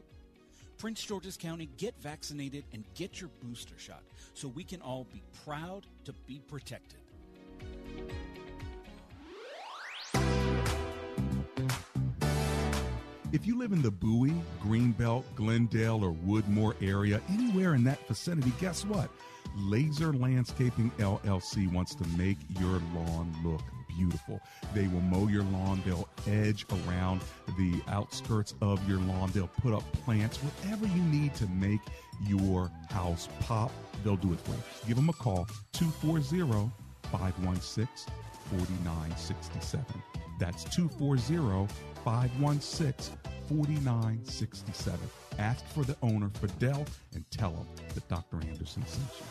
Prince 0.78 1.04
George's 1.04 1.36
County, 1.36 1.68
get 1.76 1.94
vaccinated 2.00 2.64
and 2.72 2.84
get 2.94 3.20
your 3.20 3.30
booster 3.42 3.78
shot 3.78 4.02
so 4.34 4.48
we 4.48 4.64
can 4.64 4.80
all 4.80 5.06
be 5.12 5.22
proud 5.44 5.86
to 6.04 6.12
be 6.26 6.40
protected. 6.48 7.01
If 13.32 13.46
you 13.46 13.58
live 13.58 13.72
in 13.72 13.80
the 13.80 13.90
Bowie, 13.90 14.42
Greenbelt, 14.62 15.24
Glendale, 15.34 16.04
or 16.04 16.12
Woodmore 16.12 16.74
area, 16.82 17.20
anywhere 17.30 17.74
in 17.74 17.82
that 17.84 18.06
vicinity, 18.06 18.52
guess 18.60 18.84
what? 18.84 19.10
Laser 19.56 20.12
Landscaping 20.12 20.90
LLC 20.98 21.72
wants 21.72 21.94
to 21.94 22.06
make 22.18 22.36
your 22.60 22.80
lawn 22.94 23.34
look 23.42 23.62
beautiful. 23.88 24.40
They 24.74 24.86
will 24.86 25.00
mow 25.00 25.28
your 25.28 25.44
lawn, 25.44 25.82
they'll 25.84 26.08
edge 26.26 26.66
around 26.86 27.22
the 27.58 27.80
outskirts 27.88 28.54
of 28.60 28.86
your 28.88 28.98
lawn, 29.00 29.30
they'll 29.32 29.48
put 29.48 29.72
up 29.72 29.90
plants, 29.92 30.36
whatever 30.38 30.86
you 30.86 31.02
need 31.02 31.34
to 31.36 31.46
make 31.48 31.80
your 32.26 32.70
house 32.90 33.28
pop, 33.40 33.72
they'll 34.04 34.16
do 34.16 34.32
it 34.32 34.40
for 34.40 34.52
you. 34.52 34.62
Give 34.86 34.96
them 34.96 35.08
a 35.08 35.14
call 35.14 35.46
240 35.72 36.22
516 37.12 38.12
4967. 38.50 39.84
That's 40.38 40.64
240 40.64 41.72
516 42.04 43.16
4967. 43.48 45.00
Ask 45.38 45.64
for 45.66 45.84
the 45.84 45.96
owner, 46.02 46.30
Fidel, 46.40 46.84
and 47.14 47.24
tell 47.30 47.52
him 47.52 47.66
that 47.94 48.08
Dr. 48.08 48.36
Anderson 48.46 48.84
sent 48.86 49.08
you. 49.18 49.24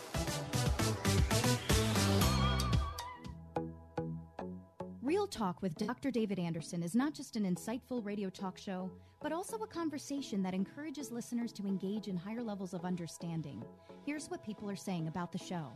Real 5.02 5.28
Talk 5.28 5.62
with 5.62 5.76
Dr. 5.76 6.10
David 6.10 6.40
Anderson 6.40 6.82
is 6.82 6.96
not 6.96 7.14
just 7.14 7.36
an 7.36 7.44
insightful 7.44 8.06
radio 8.06 8.30
talk 8.30 8.58
show, 8.58 8.90
but 9.22 9.34
also 9.34 9.58
a 9.58 9.68
conversation 9.68 10.42
that 10.44 10.54
encourages 10.54 11.12
listeners 11.12 11.52
to 11.54 11.68
engage 11.68 12.08
in 12.08 12.16
higher 12.16 12.42
levels 12.42 12.74
of 12.74 12.86
understanding. 12.86 13.62
Here's 14.06 14.30
what 14.30 14.44
people 14.44 14.70
are 14.70 14.76
saying 14.76 15.08
about 15.08 15.32
the 15.32 15.38
show. 15.38 15.68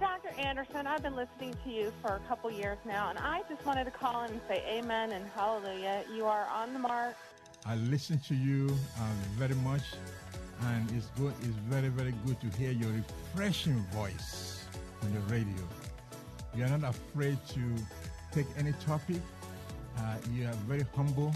Dr. 0.00 0.30
Anderson, 0.38 0.86
I've 0.86 1.02
been 1.02 1.14
listening 1.14 1.54
to 1.64 1.70
you 1.70 1.92
for 2.00 2.16
a 2.16 2.20
couple 2.28 2.50
years 2.50 2.78
now, 2.84 3.10
and 3.10 3.18
I 3.18 3.42
just 3.48 3.64
wanted 3.64 3.84
to 3.84 3.90
call 3.90 4.24
in 4.24 4.32
and 4.32 4.40
say 4.48 4.62
amen 4.68 5.12
and 5.12 5.24
hallelujah. 5.34 6.04
You 6.14 6.26
are 6.26 6.46
on 6.46 6.72
the 6.72 6.78
mark. 6.78 7.14
I 7.64 7.76
listen 7.76 8.18
to 8.26 8.34
you 8.34 8.68
uh, 8.98 9.04
very 9.36 9.54
much, 9.56 9.82
and 10.62 10.90
it's 10.92 11.06
good. 11.18 11.32
It's 11.42 11.56
very, 11.68 11.88
very 11.88 12.14
good 12.26 12.40
to 12.40 12.58
hear 12.58 12.72
your 12.72 12.90
refreshing 12.90 13.84
voice 13.92 14.64
on 15.02 15.12
the 15.12 15.20
radio. 15.32 15.62
You 16.56 16.64
are 16.64 16.78
not 16.78 16.90
afraid 16.90 17.38
to 17.50 17.60
take 18.32 18.46
any 18.58 18.72
topic. 18.84 19.20
Uh, 19.98 20.16
you 20.32 20.46
are 20.46 20.54
very 20.66 20.84
humble, 20.96 21.32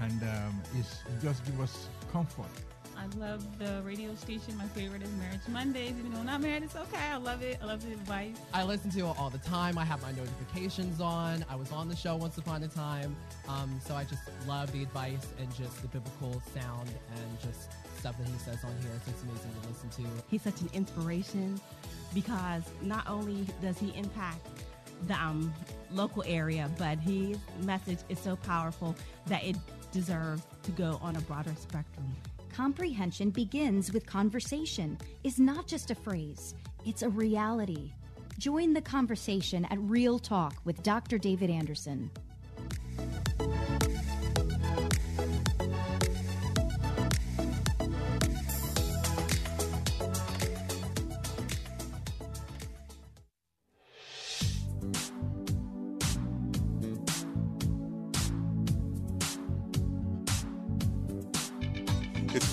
and 0.00 0.22
um, 0.22 0.62
it's, 0.78 1.00
it 1.06 1.22
just 1.22 1.44
gives 1.44 1.60
us 1.60 1.88
comfort. 2.12 2.50
I 2.96 3.06
love 3.18 3.58
the 3.58 3.82
radio 3.84 4.14
station. 4.14 4.56
My 4.56 4.66
favorite 4.68 5.02
is 5.02 5.10
Marriage 5.20 5.46
Mondays. 5.48 5.94
Even 5.98 6.12
though 6.12 6.20
I'm 6.20 6.26
not 6.26 6.40
married, 6.40 6.62
it's 6.62 6.76
okay. 6.76 7.10
I 7.12 7.16
love 7.16 7.42
it. 7.42 7.58
I 7.62 7.66
love 7.66 7.84
the 7.84 7.92
advice. 7.92 8.36
I 8.52 8.64
listen 8.64 8.90
to 8.92 9.00
it 9.00 9.18
all 9.18 9.30
the 9.30 9.38
time. 9.38 9.78
I 9.78 9.84
have 9.84 10.02
my 10.02 10.12
notifications 10.12 11.00
on. 11.00 11.44
I 11.48 11.56
was 11.56 11.70
on 11.72 11.88
the 11.88 11.96
show 11.96 12.16
once 12.16 12.38
upon 12.38 12.62
a 12.62 12.68
time. 12.68 13.14
Um, 13.48 13.80
so 13.84 13.94
I 13.94 14.04
just 14.04 14.22
love 14.46 14.72
the 14.72 14.82
advice 14.82 15.26
and 15.38 15.54
just 15.54 15.82
the 15.82 15.88
biblical 15.88 16.40
sound 16.54 16.88
and 16.88 17.40
just 17.42 17.72
stuff 17.98 18.16
that 18.18 18.28
he 18.28 18.38
says 18.38 18.62
on 18.64 18.72
here. 18.80 19.00
So 19.04 19.10
it's 19.10 19.22
amazing 19.22 19.50
to 19.62 19.68
listen 19.68 20.04
to. 20.04 20.22
He's 20.30 20.42
such 20.42 20.60
an 20.60 20.70
inspiration 20.72 21.60
because 22.14 22.62
not 22.82 23.08
only 23.08 23.46
does 23.60 23.78
he 23.78 23.92
impact 23.96 24.46
the 25.06 25.14
um, 25.14 25.52
local 25.90 26.22
area, 26.26 26.70
but 26.78 26.98
his 26.98 27.38
message 27.62 27.98
is 28.08 28.18
so 28.18 28.36
powerful 28.36 28.94
that 29.26 29.44
it 29.44 29.56
deserves 29.92 30.42
to 30.62 30.70
go 30.72 30.98
on 31.02 31.16
a 31.16 31.20
broader 31.22 31.52
spectrum. 31.58 32.14
Comprehension 32.54 33.30
begins 33.30 33.92
with 33.92 34.06
conversation, 34.06 34.96
is 35.24 35.40
not 35.40 35.66
just 35.66 35.90
a 35.90 35.94
phrase, 35.94 36.54
it's 36.86 37.02
a 37.02 37.08
reality. 37.08 37.90
Join 38.38 38.72
the 38.72 38.80
conversation 38.80 39.64
at 39.64 39.78
Real 39.80 40.20
Talk 40.20 40.54
with 40.64 40.80
Dr. 40.84 41.18
David 41.18 41.50
Anderson. 41.50 42.12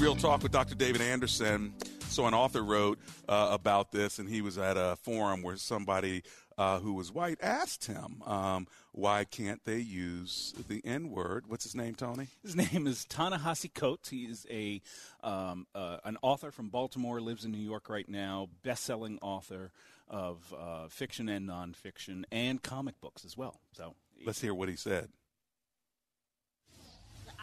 Real 0.02 0.16
Talk 0.16 0.44
with 0.44 0.52
Dr. 0.52 0.76
David 0.76 1.02
Anderson. 1.02 1.74
So, 2.10 2.28
an 2.28 2.36
author 2.36 2.62
wrote 2.62 3.00
uh, 3.28 3.50
about 3.52 3.92
this, 3.92 4.20
and 4.20 4.30
he 4.30 4.42
was 4.42 4.60
at 4.60 4.78
a 4.78 4.96
forum 5.02 5.42
where 5.42 5.58
somebody 5.58 6.22
uh, 6.56 6.80
who 6.80 6.94
was 6.94 7.12
white 7.12 7.40
asked 7.42 7.86
him, 7.86 8.22
um, 8.28 8.68
why 8.92 9.24
can't 9.24 9.64
they 9.66 9.80
use 9.80 10.54
the 10.68 10.82
N 10.86 11.10
word? 11.10 11.46
What's 11.48 11.64
his 11.64 11.74
name, 11.74 11.96
Tony? 11.96 12.28
His 12.44 12.56
name 12.56 12.86
is 12.86 13.06
Ta-Nehisi 13.06 13.74
Coates. 13.74 14.10
He 14.10 14.26
is 14.26 14.46
a 14.52 14.82
um, 15.24 15.66
uh, 15.74 15.98
an 16.04 16.18
author 16.22 16.52
from 16.52 16.70
Baltimore, 16.70 17.20
lives 17.20 17.44
in 17.44 17.52
New 17.52 17.58
York 17.58 17.90
right 17.90 18.08
now, 18.08 18.50
best 18.64 18.84
selling 18.84 19.18
author 19.22 19.72
of 20.08 20.54
uh, 20.56 20.90
fiction 20.90 21.28
and 21.28 21.50
nonfiction 21.50 22.24
and 22.32 22.62
comic 22.62 23.02
books 23.02 23.26
as 23.26 23.36
well. 23.36 23.62
So, 23.72 23.96
let's 24.26 24.42
hear 24.42 24.54
what 24.54 24.70
he 24.70 24.76
said. 24.76 25.10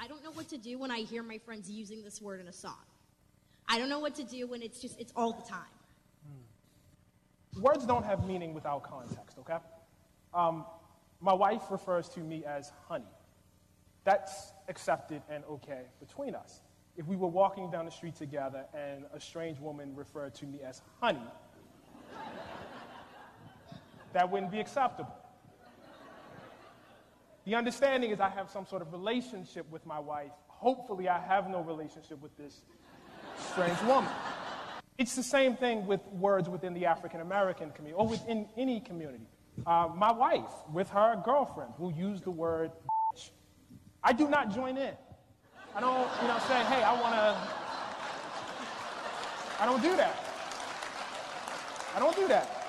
I 0.01 0.07
don't 0.07 0.23
know 0.23 0.31
what 0.31 0.49
to 0.51 0.59
do 0.59 0.79
when 0.79 0.91
I 0.91 1.01
hear 1.01 1.23
my 1.23 1.39
friends 1.39 1.69
using 1.69 2.05
this 2.05 2.23
word 2.23 2.41
in 2.41 2.47
a 2.47 2.53
song. 2.53 2.85
I 3.69 3.79
don't 3.79 3.89
know 3.89 3.99
what 3.99 4.15
to 4.15 4.25
do 4.25 4.47
when 4.47 4.63
it's 4.63 4.81
just, 4.81 4.99
it's 5.01 5.13
all 5.17 5.33
the 5.33 5.43
time. 5.43 5.61
words 7.61 7.85
don't 7.85 8.05
have 8.05 8.27
meaning 8.27 8.55
without 8.55 8.85
context, 8.85 9.39
okay? 9.41 9.59
Um, 10.33 10.65
my 11.21 11.33
wife 11.33 11.63
refers 11.71 12.09
to 12.11 12.21
me 12.21 12.45
as 12.45 12.73
honey. 12.89 13.05
That's 14.05 14.53
accepted 14.69 15.21
and 15.29 15.43
okay 15.51 15.83
between 15.99 16.37
us. 16.37 16.61
If 16.97 17.07
we 17.07 17.17
were 17.17 17.29
walking 17.29 17.71
down 17.71 17.85
the 17.85 17.91
street 17.91 18.15
together 18.15 18.67
and 18.73 19.05
a 19.13 19.21
strange 19.21 19.59
woman 19.59 19.95
referred 19.97 20.35
to 20.37 20.47
me 20.47 20.61
as 20.65 20.81
honey, 21.01 21.19
that 24.13 24.31
wouldn't 24.31 24.53
be 24.53 24.61
acceptable. 24.61 25.13
The 27.49 27.55
understanding 27.55 28.11
is 28.11 28.21
I 28.21 28.29
have 28.29 28.51
some 28.51 28.67
sort 28.67 28.83
of 28.83 28.93
relationship 28.93 29.65
with 29.71 29.87
my 29.87 29.99
wife. 29.99 30.33
Hopefully, 30.49 31.09
I 31.09 31.19
have 31.19 31.49
no 31.49 31.63
relationship 31.63 32.21
with 32.21 32.37
this 32.37 32.61
strange 33.53 33.81
woman. 33.85 34.13
It's 34.99 35.17
the 35.17 35.23
same 35.23 35.57
thing 35.57 35.87
with 35.87 36.05
words 36.09 36.47
within 36.51 36.75
the 36.75 36.85
African 36.85 37.23
American 37.23 37.71
community 37.71 37.95
or 37.99 38.07
within 38.07 38.51
any 38.59 38.81
community. 38.81 39.25
Uh, 39.67 39.89
my 39.97 40.13
wife, 40.13 40.51
with 40.75 40.91
her 40.91 41.23
girlfriend, 41.25 41.73
will 41.79 41.91
use 41.91 42.21
the 42.21 42.31
word 42.31 42.71
bitch. 43.17 43.31
I 44.05 44.13
do 44.13 44.29
not 44.29 44.55
join 44.55 44.77
in. 44.77 44.93
I 45.75 45.81
don't, 45.81 46.07
you 46.21 46.29
know, 46.29 46.39
say, 46.49 46.63
hey, 46.65 46.83
I 46.83 47.01
want 47.01 47.15
to. 47.15 47.35
I 49.63 49.65
don't 49.65 49.83
do 49.83 49.97
that. 49.97 50.23
I 51.97 51.99
don't 51.99 52.15
do 52.15 52.29
that. 52.29 52.67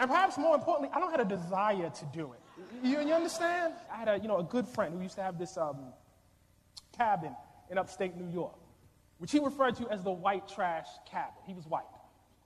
And 0.00 0.10
perhaps 0.10 0.36
more 0.36 0.56
importantly, 0.56 0.90
I 0.92 0.98
don't 0.98 1.12
have 1.12 1.20
a 1.20 1.24
desire 1.24 1.88
to 1.88 2.04
do 2.06 2.32
it. 2.32 2.41
You, 2.82 3.00
you 3.00 3.14
understand? 3.14 3.74
I 3.92 3.96
had 3.96 4.08
a, 4.08 4.18
you 4.18 4.28
know, 4.28 4.38
a 4.38 4.44
good 4.44 4.66
friend 4.66 4.94
who 4.94 5.02
used 5.02 5.16
to 5.16 5.22
have 5.22 5.38
this 5.38 5.56
um, 5.56 5.78
cabin 6.96 7.34
in 7.70 7.78
upstate 7.78 8.16
New 8.16 8.30
York, 8.32 8.58
which 9.18 9.32
he 9.32 9.38
referred 9.38 9.76
to 9.76 9.88
as 9.88 10.02
the 10.02 10.10
white 10.10 10.48
trash 10.48 10.86
cabin. 11.10 11.34
He 11.46 11.54
was 11.54 11.66
white. 11.66 11.84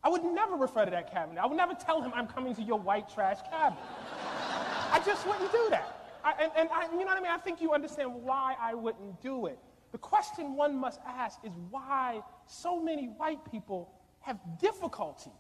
I 0.05 0.09
would 0.09 0.25
never 0.25 0.55
refer 0.55 0.85
to 0.85 0.91
that 0.91 1.11
cabin. 1.11 1.39
I 1.39 1.47
would 1.47 1.57
never 1.57 1.75
tell 1.75 2.01
him 2.01 2.13
I'm 2.15 2.29
coming 2.29 2.55
to 2.55 2.63
your 2.63 2.79
white 2.79 3.09
trash 3.13 3.39
cabin. 3.51 3.79
I 4.93 5.03
just 5.05 5.27
wouldn't 5.27 5.51
do 5.51 5.67
that. 5.71 6.11
I, 6.25 6.33
and, 6.43 6.53
and 6.57 6.69
I, 6.73 6.85
you 6.93 6.99
know 7.01 7.07
what 7.07 7.19
I 7.19 7.21
mean? 7.21 7.33
I 7.33 7.39
think 7.39 7.61
you 7.61 7.73
understand 7.73 8.13
why 8.15 8.55
I 8.61 8.75
wouldn't 8.75 9.21
do 9.21 9.47
it. 9.47 9.59
The 9.93 9.99
question 9.99 10.55
one 10.55 10.77
must 10.77 11.01
ask 11.07 11.39
is 11.45 11.53
why 11.71 12.21
so 12.47 12.81
many 12.81 13.07
white 13.07 13.39
people 13.51 13.91
have 14.21 14.39
difficulty 14.61 15.31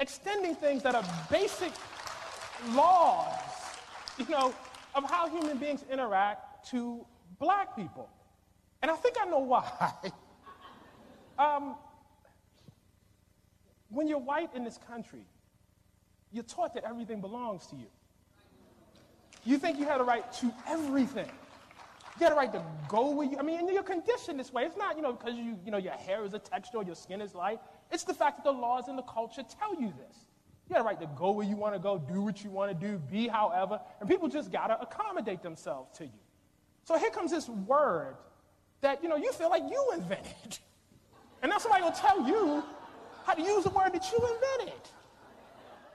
extending 0.00 0.54
things 0.54 0.82
that 0.82 0.94
are 0.94 1.04
basic 1.30 1.72
laws, 2.70 3.34
you 4.18 4.28
know, 4.28 4.54
of 4.94 5.08
how 5.10 5.28
human 5.28 5.58
beings 5.58 5.84
interact 5.90 6.68
to 6.70 7.04
black 7.38 7.76
people. 7.76 8.08
And 8.82 8.90
I 8.90 8.94
think 8.96 9.16
I 9.20 9.26
know 9.26 9.40
why. 9.40 9.92
um, 11.38 11.76
when 13.90 14.08
you're 14.08 14.18
white 14.18 14.50
in 14.54 14.64
this 14.64 14.78
country, 14.88 15.24
you're 16.32 16.44
taught 16.44 16.74
that 16.74 16.84
everything 16.84 17.20
belongs 17.20 17.66
to 17.68 17.76
you. 17.76 17.86
You 19.44 19.58
think 19.58 19.78
you 19.78 19.84
have 19.86 20.00
a 20.00 20.04
right 20.04 20.30
to 20.34 20.52
everything. 20.66 21.30
You 22.18 22.24
have 22.24 22.32
a 22.32 22.36
right 22.36 22.52
to 22.52 22.62
go 22.88 23.10
where 23.10 23.28
you, 23.28 23.38
I 23.38 23.42
mean, 23.42 23.68
you're 23.68 23.82
conditioned 23.82 24.40
this 24.40 24.52
way. 24.52 24.64
It's 24.64 24.76
not, 24.76 24.96
you 24.96 25.02
know, 25.02 25.12
because 25.12 25.36
you, 25.36 25.58
you 25.64 25.70
know, 25.70 25.78
your 25.78 25.92
hair 25.92 26.24
is 26.24 26.34
a 26.34 26.38
texture 26.38 26.78
or 26.78 26.84
your 26.84 26.94
skin 26.94 27.20
is 27.20 27.34
light. 27.34 27.60
It's 27.92 28.04
the 28.04 28.14
fact 28.14 28.38
that 28.38 28.44
the 28.44 28.58
laws 28.58 28.88
and 28.88 28.98
the 28.98 29.02
culture 29.02 29.42
tell 29.58 29.74
you 29.80 29.92
this. 29.96 30.25
You 30.68 30.74
got 30.74 30.80
a 30.80 30.84
right 30.84 31.00
to 31.00 31.06
go 31.16 31.30
where 31.30 31.46
you 31.46 31.56
want 31.56 31.74
to 31.74 31.78
go, 31.78 31.98
do 31.98 32.22
what 32.22 32.42
you 32.42 32.50
want 32.50 32.78
to 32.78 32.86
do, 32.86 32.98
be 32.98 33.28
however, 33.28 33.80
and 34.00 34.08
people 34.08 34.28
just 34.28 34.50
got 34.50 34.66
to 34.68 34.80
accommodate 34.80 35.42
themselves 35.42 35.96
to 35.98 36.04
you. 36.04 36.20
So 36.84 36.98
here 36.98 37.10
comes 37.10 37.30
this 37.30 37.48
word 37.48 38.16
that, 38.80 39.02
you 39.02 39.08
know, 39.08 39.16
you 39.16 39.32
feel 39.32 39.50
like 39.50 39.62
you 39.70 39.90
invented. 39.94 40.58
And 41.42 41.50
now 41.50 41.58
somebody 41.58 41.84
will 41.84 41.92
tell 41.92 42.26
you 42.26 42.64
how 43.24 43.34
to 43.34 43.42
use 43.42 43.66
a 43.66 43.68
word 43.68 43.92
that 43.92 44.10
you 44.10 44.18
invented. 44.18 44.80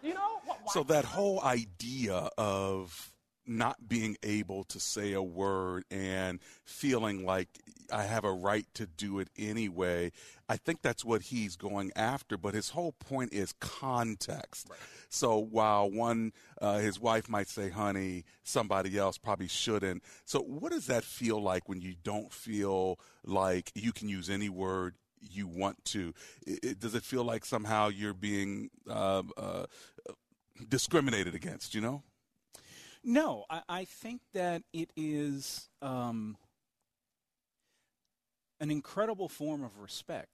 You 0.03 0.13
know? 0.13 0.39
So 0.67 0.83
that 0.83 1.03
whole 1.03 1.41
idea 1.41 2.29
of 2.37 3.11
not 3.45 3.75
being 3.87 4.17
able 4.23 4.63
to 4.65 4.79
say 4.79 5.13
a 5.13 5.21
word 5.21 5.83
and 5.89 6.39
feeling 6.63 7.25
like 7.25 7.49
I 7.91 8.03
have 8.03 8.23
a 8.23 8.31
right 8.31 8.65
to 8.75 8.85
do 8.85 9.19
it 9.19 9.29
anyway. 9.37 10.11
I 10.49 10.57
think 10.57 10.81
that's 10.81 11.05
what 11.05 11.23
he's 11.23 11.55
going 11.55 11.91
after, 11.95 12.37
but 12.37 12.53
his 12.53 12.69
whole 12.69 12.93
point 12.93 13.33
is 13.33 13.53
context. 13.59 14.67
Right. 14.69 14.79
So 15.09 15.37
while 15.37 15.89
one, 15.89 16.33
uh, 16.61 16.79
his 16.79 16.99
wife 16.99 17.29
might 17.29 17.47
say, 17.47 17.69
honey, 17.69 18.23
somebody 18.43 18.97
else 18.97 19.17
probably 19.17 19.47
shouldn't. 19.47 20.03
So 20.25 20.41
what 20.41 20.71
does 20.71 20.87
that 20.87 21.03
feel 21.03 21.41
like 21.41 21.67
when 21.67 21.81
you 21.81 21.95
don't 22.03 22.31
feel 22.31 22.99
like 23.23 23.71
you 23.75 23.91
can 23.91 24.07
use 24.09 24.29
any 24.29 24.49
word 24.49 24.95
you 25.19 25.47
want 25.47 25.83
to? 25.85 26.13
It, 26.47 26.59
it, 26.63 26.79
does 26.79 26.95
it 26.95 27.03
feel 27.03 27.23
like 27.23 27.45
somehow 27.45 27.89
you're 27.89 28.13
being 28.13 28.69
uh, 28.89 29.23
uh, 29.37 29.65
discriminated 30.67 31.35
against, 31.35 31.75
you 31.75 31.81
know? 31.81 32.03
No, 33.03 33.45
I, 33.49 33.61
I 33.67 33.85
think 33.85 34.21
that 34.33 34.63
it 34.73 34.91
is 34.95 35.69
um, 35.81 36.37
an 38.61 38.71
incredible 38.71 39.27
form 39.27 39.63
of 39.63 39.79
respect 39.79 40.29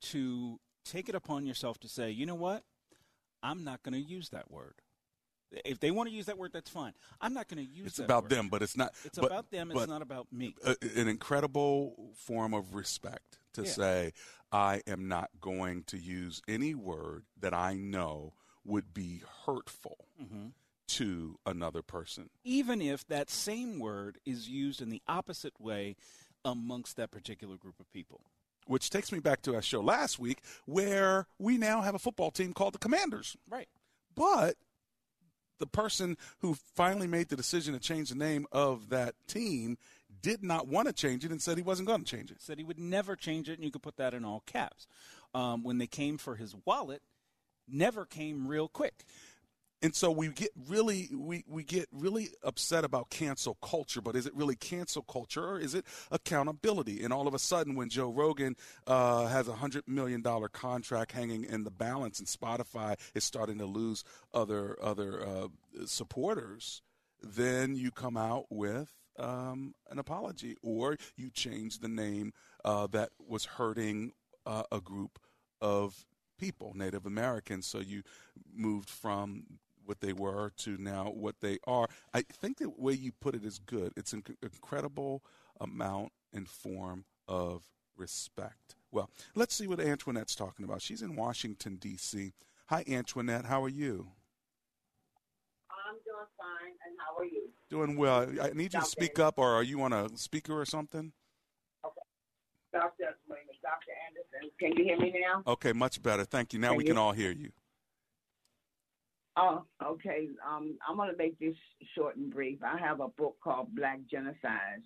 to 0.00 0.60
take 0.84 1.08
it 1.08 1.14
upon 1.14 1.46
yourself 1.46 1.78
to 1.80 1.88
say, 1.88 2.10
you 2.10 2.26
know 2.26 2.34
what? 2.34 2.62
I'm 3.42 3.64
not 3.64 3.82
going 3.82 3.94
to 3.94 4.00
use 4.00 4.28
that 4.28 4.50
word. 4.50 4.74
If 5.64 5.80
they 5.80 5.90
want 5.90 6.10
to 6.10 6.14
use 6.14 6.26
that 6.26 6.36
word, 6.36 6.50
that's 6.52 6.68
fine. 6.68 6.92
I'm 7.22 7.32
not 7.32 7.48
going 7.48 7.64
to 7.64 7.70
use. 7.72 7.86
It. 7.86 7.88
It's 7.88 7.98
about 8.00 8.24
word. 8.24 8.32
them, 8.32 8.48
but 8.50 8.60
it's 8.60 8.76
not. 8.76 8.92
It's 9.04 9.18
but, 9.18 9.28
about 9.28 9.50
them. 9.50 9.72
It's 9.74 9.88
not 9.88 10.02
about 10.02 10.26
me. 10.30 10.54
A, 10.62 10.76
an 10.94 11.08
incredible 11.08 12.12
form 12.14 12.52
of 12.52 12.74
respect 12.74 13.38
to 13.54 13.62
yeah. 13.62 13.70
say, 13.70 14.12
I 14.52 14.82
am 14.86 15.08
not 15.08 15.30
going 15.40 15.84
to 15.84 15.96
use 15.96 16.42
any 16.46 16.74
word 16.74 17.24
that 17.40 17.54
I 17.54 17.76
know 17.76 18.34
would 18.62 18.92
be 18.92 19.22
hurtful. 19.46 19.96
Mm-hmm 20.22 20.48
to 20.88 21.38
another 21.44 21.82
person. 21.82 22.30
Even 22.44 22.80
if 22.80 23.06
that 23.08 23.28
same 23.30 23.78
word 23.78 24.18
is 24.24 24.48
used 24.48 24.80
in 24.80 24.88
the 24.88 25.02
opposite 25.06 25.60
way 25.60 25.96
amongst 26.44 26.96
that 26.96 27.10
particular 27.10 27.56
group 27.56 27.80
of 27.80 27.90
people. 27.92 28.20
Which 28.66 28.90
takes 28.90 29.12
me 29.12 29.18
back 29.18 29.42
to 29.42 29.54
our 29.54 29.62
show 29.62 29.80
last 29.80 30.18
week 30.18 30.40
where 30.66 31.26
we 31.38 31.56
now 31.56 31.80
have 31.80 31.94
a 31.94 31.98
football 31.98 32.30
team 32.30 32.52
called 32.52 32.74
the 32.74 32.78
Commanders. 32.78 33.36
Right. 33.48 33.68
But 34.14 34.56
the 35.58 35.66
person 35.66 36.16
who 36.40 36.54
finally 36.74 37.06
made 37.06 37.28
the 37.28 37.36
decision 37.36 37.74
to 37.74 37.80
change 37.80 38.10
the 38.10 38.14
name 38.14 38.46
of 38.52 38.90
that 38.90 39.14
team 39.26 39.78
did 40.20 40.42
not 40.42 40.66
want 40.66 40.88
to 40.88 40.92
change 40.92 41.24
it 41.24 41.30
and 41.30 41.40
said 41.40 41.56
he 41.56 41.62
wasn't 41.62 41.88
going 41.88 42.04
to 42.04 42.16
change 42.16 42.30
it. 42.30 42.40
Said 42.40 42.58
he 42.58 42.64
would 42.64 42.78
never 42.78 43.16
change 43.16 43.48
it, 43.48 43.54
and 43.54 43.64
you 43.64 43.70
could 43.70 43.82
put 43.82 43.96
that 43.96 44.14
in 44.14 44.24
all 44.24 44.42
caps. 44.46 44.86
Um, 45.34 45.62
when 45.62 45.78
they 45.78 45.86
came 45.86 46.18
for 46.18 46.36
his 46.36 46.54
wallet, 46.64 47.02
never 47.68 48.04
came 48.04 48.48
real 48.48 48.68
quick 48.68 49.04
and 49.82 49.94
so 49.94 50.10
we 50.10 50.28
get 50.28 50.50
really 50.68 51.08
we, 51.14 51.44
we 51.48 51.62
get 51.62 51.88
really 51.92 52.30
upset 52.42 52.84
about 52.84 53.10
cancel 53.10 53.54
culture 53.62 54.00
but 54.00 54.16
is 54.16 54.26
it 54.26 54.34
really 54.34 54.56
cancel 54.56 55.02
culture 55.02 55.44
or 55.44 55.58
is 55.58 55.74
it 55.74 55.84
accountability 56.10 57.02
and 57.02 57.12
all 57.12 57.28
of 57.28 57.34
a 57.34 57.38
sudden 57.38 57.74
when 57.74 57.88
joe 57.88 58.10
rogan 58.10 58.56
uh, 58.86 59.26
has 59.26 59.48
a 59.48 59.54
hundred 59.54 59.86
million 59.86 60.22
dollar 60.22 60.48
contract 60.48 61.12
hanging 61.12 61.44
in 61.44 61.64
the 61.64 61.70
balance 61.70 62.18
and 62.18 62.28
spotify 62.28 62.98
is 63.14 63.24
starting 63.24 63.58
to 63.58 63.66
lose 63.66 64.04
other 64.34 64.76
other 64.82 65.26
uh, 65.26 65.48
supporters 65.86 66.82
then 67.22 67.74
you 67.74 67.90
come 67.90 68.16
out 68.16 68.46
with 68.50 68.92
um, 69.18 69.74
an 69.90 69.98
apology 69.98 70.56
or 70.62 70.96
you 71.16 71.30
change 71.30 71.80
the 71.80 71.88
name 71.88 72.32
uh, 72.64 72.86
that 72.86 73.10
was 73.26 73.44
hurting 73.44 74.12
uh, 74.46 74.62
a 74.70 74.80
group 74.80 75.18
of 75.60 76.06
people, 76.38 76.72
Native 76.74 77.04
Americans. 77.04 77.66
So 77.66 77.78
you 77.80 78.02
moved 78.54 78.88
from 78.88 79.44
what 79.88 80.00
they 80.00 80.12
were 80.12 80.52
to 80.58 80.76
now 80.76 81.04
what 81.04 81.36
they 81.40 81.58
are. 81.66 81.88
I 82.12 82.20
think 82.22 82.58
the 82.58 82.68
way 82.68 82.92
you 82.92 83.10
put 83.10 83.34
it 83.34 83.44
is 83.44 83.58
good. 83.58 83.92
It's 83.96 84.12
an 84.12 84.22
incredible 84.42 85.22
amount 85.58 86.12
and 86.32 86.46
form 86.46 87.06
of 87.26 87.62
respect. 87.96 88.76
Well, 88.92 89.08
let's 89.34 89.54
see 89.54 89.66
what 89.66 89.80
Antoinette's 89.80 90.34
talking 90.34 90.64
about. 90.64 90.82
She's 90.82 91.02
in 91.02 91.16
Washington, 91.16 91.76
D.C. 91.76 92.34
Hi, 92.66 92.84
Antoinette. 92.86 93.46
How 93.46 93.64
are 93.64 93.68
you? 93.68 94.08
I'm 95.70 95.96
doing 96.04 96.26
fine. 96.36 96.74
And 96.86 96.96
how 96.98 97.18
are 97.18 97.24
you? 97.24 97.48
Doing 97.70 97.96
well. 97.96 98.28
I 98.42 98.50
need 98.50 98.74
you 98.74 98.80
to 98.80 98.86
speak 98.86 99.18
up, 99.18 99.38
or 99.38 99.54
are 99.54 99.62
you 99.62 99.80
on 99.82 99.92
a 99.94 100.08
speaker 100.16 100.58
or 100.58 100.66
something? 100.66 101.12
Okay. 101.84 101.94
Dr. 102.72 103.16
Dr. 103.62 103.92
Anderson, 104.06 104.50
can 104.60 104.72
you 104.76 104.84
hear 104.84 104.98
me 104.98 105.14
now? 105.20 105.42
Okay, 105.50 105.72
much 105.72 106.02
better. 106.02 106.24
Thank 106.24 106.52
you. 106.52 106.58
Now 106.58 106.68
can 106.68 106.76
we 106.78 106.84
you? 106.84 106.90
can 106.90 106.98
all 106.98 107.12
hear 107.12 107.30
you. 107.30 107.50
Oh, 109.40 109.62
okay. 109.84 110.28
Um, 110.44 110.76
I'm 110.86 110.96
going 110.96 111.10
to 111.10 111.16
make 111.16 111.38
this 111.38 111.54
short 111.94 112.16
and 112.16 112.28
brief. 112.28 112.58
I 112.64 112.76
have 112.76 112.98
a 112.98 113.06
book 113.06 113.36
called 113.42 113.72
Black 113.72 114.00
Genocide. 114.10 114.82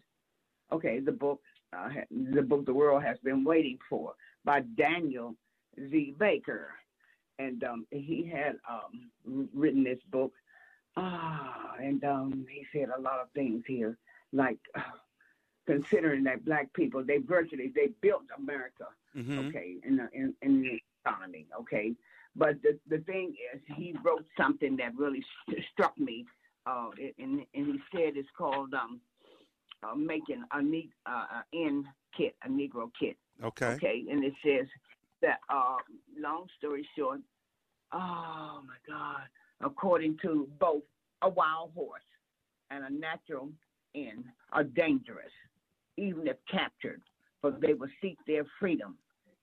Okay, 0.70 1.00
the 1.00 1.12
book, 1.12 1.40
uh, 1.74 1.88
the 2.11 2.42
book 2.42 2.66
the 2.66 2.74
world 2.74 3.03
has 3.03 3.16
been 3.24 3.44
waiting 3.44 3.78
for 3.88 4.12
by 4.44 4.61
Daniel 4.61 5.36
Z. 5.90 6.14
Baker, 6.18 6.68
and 7.38 7.64
um, 7.64 7.86
he 7.90 8.30
had 8.30 8.57
um, 8.68 9.48
written 9.55 9.84
this 9.84 10.00
book. 10.11 10.32
Ah, 10.98 11.72
and 11.80 12.05
um, 12.05 12.46
he 12.50 12.66
said 12.72 12.90
a 12.90 13.00
lot 13.00 13.20
of 13.20 13.30
things 13.34 13.64
here, 13.66 13.96
like 14.34 14.59
uh, 14.74 14.80
considering 15.66 16.24
that 16.24 16.44
black 16.44 16.70
people 16.74 17.03
they 17.03 17.18
virtually 17.18 17.72
they 17.74 17.88
built 18.03 18.24
America, 18.36 18.86
mm-hmm. 19.16 19.48
okay, 19.48 19.76
in 19.82 19.96
the 19.96 20.09
in, 20.12 20.34
in 20.42 20.61
the 20.61 20.82
economy, 21.05 21.46
okay, 21.59 21.94
But 22.35 22.62
the 22.62 22.78
the 22.89 23.03
thing 23.05 23.35
is, 23.55 23.61
he 23.76 23.95
wrote 24.05 24.24
something 24.37 24.76
that 24.76 24.97
really 24.97 25.22
st- 25.49 25.64
struck 25.72 25.99
me, 25.99 26.24
uh, 26.66 26.91
and 27.18 27.45
and 27.55 27.66
he 27.66 27.80
said 27.95 28.16
it's 28.16 28.28
called 28.37 28.72
um, 28.74 29.01
uh, 29.83 29.95
making 29.95 30.43
a 30.53 30.62
neat 30.62 30.91
uh, 31.07 31.43
in 31.53 31.85
kit, 32.16 32.35
a 32.45 32.49
Negro 32.49 32.91
kit. 32.99 33.16
Okay. 33.43 33.74
Okay, 33.74 34.05
and 34.11 34.24
it 34.24 34.35
says 34.45 34.66
that. 35.20 35.41
Uh, 35.49 35.76
long 36.18 36.47
story 36.59 36.87
short, 36.97 37.20
oh 37.93 38.61
my 38.66 38.76
God! 38.87 39.22
According 39.61 40.18
to 40.22 40.49
both 40.59 40.83
a 41.22 41.28
wild 41.28 41.72
horse 41.74 42.03
and 42.70 42.85
a 42.85 42.91
natural 42.91 43.51
in 43.95 44.24
are 44.53 44.64
dangerous, 44.64 45.30
even 45.97 46.26
if 46.26 46.37
captured, 46.51 47.03
for 47.41 47.51
they 47.51 47.74
will 47.74 47.89
seek 48.01 48.16
their 48.26 48.45
freedom, 48.59 48.97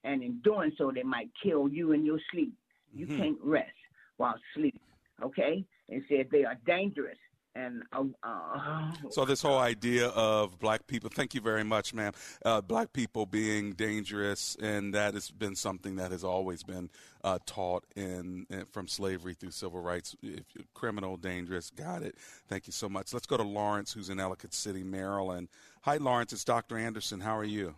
and 0.04 0.22
in 0.22 0.40
doing 0.42 0.72
so, 0.76 0.90
they 0.92 1.02
might 1.02 1.30
kill 1.42 1.68
you 1.68 1.92
in 1.92 2.04
your 2.04 2.18
sleep. 2.32 2.52
You 2.94 3.06
Mhm. 3.06 3.16
can't 3.16 3.38
rest 3.42 3.70
while 4.16 4.38
sleeping. 4.54 4.80
Okay, 5.22 5.64
and 5.88 6.02
said 6.08 6.28
they 6.30 6.44
are 6.44 6.56
dangerous. 6.66 7.18
And 7.56 7.82
uh, 7.92 8.04
uh, 8.22 8.92
So 9.10 9.24
this 9.24 9.42
whole 9.42 9.58
idea 9.58 10.06
of 10.10 10.56
black 10.60 10.86
people, 10.86 11.10
thank 11.12 11.34
you 11.34 11.40
very 11.40 11.64
much, 11.64 11.92
ma'am. 11.92 12.12
Uh, 12.44 12.60
black 12.60 12.92
people 12.92 13.26
being 13.26 13.72
dangerous, 13.72 14.56
and 14.62 14.94
that 14.94 15.14
has 15.14 15.32
been 15.32 15.56
something 15.56 15.96
that 15.96 16.12
has 16.12 16.22
always 16.22 16.62
been 16.62 16.90
uh, 17.24 17.40
taught 17.46 17.84
in, 17.96 18.46
in 18.50 18.64
from 18.66 18.86
slavery 18.86 19.34
through 19.34 19.50
civil 19.50 19.80
rights. 19.80 20.14
If 20.22 20.44
you're 20.54 20.64
criminal, 20.74 21.16
dangerous, 21.16 21.70
got 21.70 22.02
it. 22.02 22.14
Thank 22.46 22.68
you 22.68 22.72
so 22.72 22.88
much. 22.88 23.12
Let's 23.12 23.26
go 23.26 23.36
to 23.36 23.42
Lawrence, 23.42 23.92
who's 23.92 24.10
in 24.10 24.20
Ellicott 24.20 24.54
City, 24.54 24.84
Maryland. 24.84 25.48
Hi, 25.82 25.96
Lawrence. 25.96 26.32
It's 26.32 26.44
Dr. 26.44 26.78
Anderson. 26.78 27.18
How 27.20 27.36
are 27.36 27.44
you? 27.44 27.74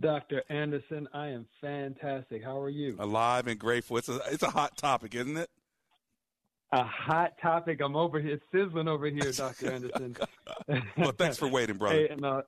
Dr. 0.00 0.42
Anderson, 0.48 1.08
I 1.12 1.28
am 1.28 1.46
fantastic. 1.60 2.44
How 2.44 2.60
are 2.60 2.68
you? 2.68 2.96
Alive 2.98 3.46
and 3.46 3.58
grateful. 3.58 3.96
It's 3.96 4.08
a 4.08 4.20
it's 4.30 4.42
a 4.42 4.50
hot 4.50 4.76
topic, 4.76 5.14
isn't 5.14 5.36
it? 5.36 5.50
A 6.72 6.84
hot 6.84 7.32
topic. 7.40 7.80
I'm 7.80 7.96
over 7.96 8.20
here. 8.20 8.38
Sizzling 8.52 8.88
over 8.88 9.06
here, 9.06 9.32
Dr. 9.32 9.72
Anderson. 9.72 10.16
well, 10.96 11.12
thanks 11.12 11.38
for 11.38 11.48
waiting, 11.48 11.78
brother. 11.78 11.96
Hey, 11.96 12.08
and, 12.08 12.24
uh, 12.24 12.42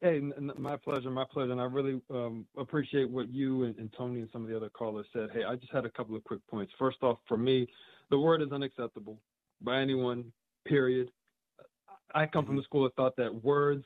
hey, 0.00 0.20
my 0.58 0.76
pleasure, 0.76 1.10
my 1.10 1.24
pleasure. 1.30 1.52
And 1.52 1.60
I 1.60 1.64
really 1.64 2.00
um, 2.10 2.46
appreciate 2.58 3.08
what 3.08 3.28
you 3.32 3.64
and, 3.64 3.76
and 3.78 3.92
Tony 3.96 4.20
and 4.20 4.28
some 4.32 4.42
of 4.42 4.48
the 4.48 4.56
other 4.56 4.68
callers 4.68 5.06
said. 5.12 5.28
Hey, 5.32 5.44
I 5.44 5.54
just 5.54 5.72
had 5.72 5.84
a 5.84 5.90
couple 5.90 6.16
of 6.16 6.24
quick 6.24 6.40
points. 6.50 6.72
First 6.78 6.98
off, 7.02 7.18
for 7.28 7.36
me, 7.36 7.68
the 8.10 8.18
word 8.18 8.42
is 8.42 8.50
unacceptable 8.50 9.18
by 9.62 9.80
anyone, 9.80 10.32
period. 10.66 11.10
I 12.14 12.26
come 12.26 12.44
from 12.44 12.56
the 12.56 12.62
school 12.62 12.84
of 12.84 12.92
thought 12.94 13.16
that 13.16 13.44
words 13.44 13.84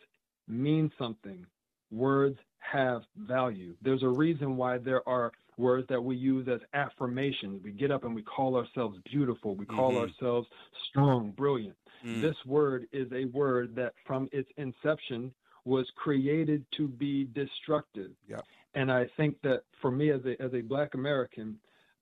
mean 0.49 0.91
something. 0.99 1.45
Words 1.91 2.39
have 2.61 3.03
value. 3.17 3.75
There's 3.83 4.03
a 4.03 4.09
reason 4.09 4.57
why 4.57 4.79
there 4.79 5.07
are 5.09 5.33
words 5.57 5.87
that 5.89 6.03
we 6.03 6.17
use 6.17 6.47
as 6.49 6.61
affirmations. 6.75 7.63
We 7.63 7.73
get 7.73 7.91
up 7.91 8.05
and 8.05 8.15
we 8.15 8.23
call 8.23 8.57
ourselves 8.57 8.99
beautiful. 9.11 9.55
We 9.55 9.67
call 9.67 9.93
Mhm. 9.93 10.03
ourselves 10.03 10.49
strong, 10.89 11.33
brilliant. 11.33 11.77
Mm. 12.03 12.23
This 12.23 12.37
word 12.47 12.87
is 12.93 13.11
a 13.13 13.27
word 13.27 13.75
that 13.75 13.95
from 14.07 14.29
its 14.33 14.51
inception 14.57 15.35
was 15.65 15.91
created 15.97 16.65
to 16.73 16.89
be 16.89 17.25
destructive. 17.35 18.13
Yep. 18.29 18.47
And 18.75 18.91
I 18.91 19.07
think 19.17 19.41
that 19.43 19.65
for 19.81 19.91
me 19.91 20.11
as 20.11 20.25
a 20.25 20.41
as 20.41 20.55
a 20.55 20.63
black 20.63 20.95
American, 20.95 21.59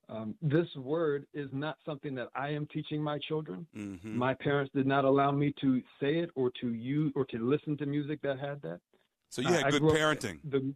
um, 0.08 0.34
this 0.40 0.74
word 0.76 1.26
is 1.34 1.52
not 1.52 1.78
something 1.84 2.14
that 2.14 2.28
I 2.34 2.50
am 2.50 2.66
teaching 2.66 3.02
my 3.02 3.18
children. 3.18 3.66
Mhm. 3.74 4.14
My 4.14 4.34
parents 4.34 4.72
did 4.72 4.86
not 4.86 5.04
allow 5.04 5.30
me 5.32 5.52
to 5.60 5.82
say 6.00 6.18
it 6.18 6.30
or 6.34 6.50
to 6.60 6.72
use 6.74 7.12
or 7.16 7.24
to 7.26 7.38
listen 7.38 7.76
to 7.78 7.86
music 7.86 8.20
that 8.22 8.38
had 8.38 8.62
that. 8.62 8.80
So 9.30 9.42
you 9.42 9.48
had 9.48 9.64
I 9.64 9.70
good 9.70 9.82
up- 9.82 9.90
parenting. 9.92 10.38
The, 10.50 10.72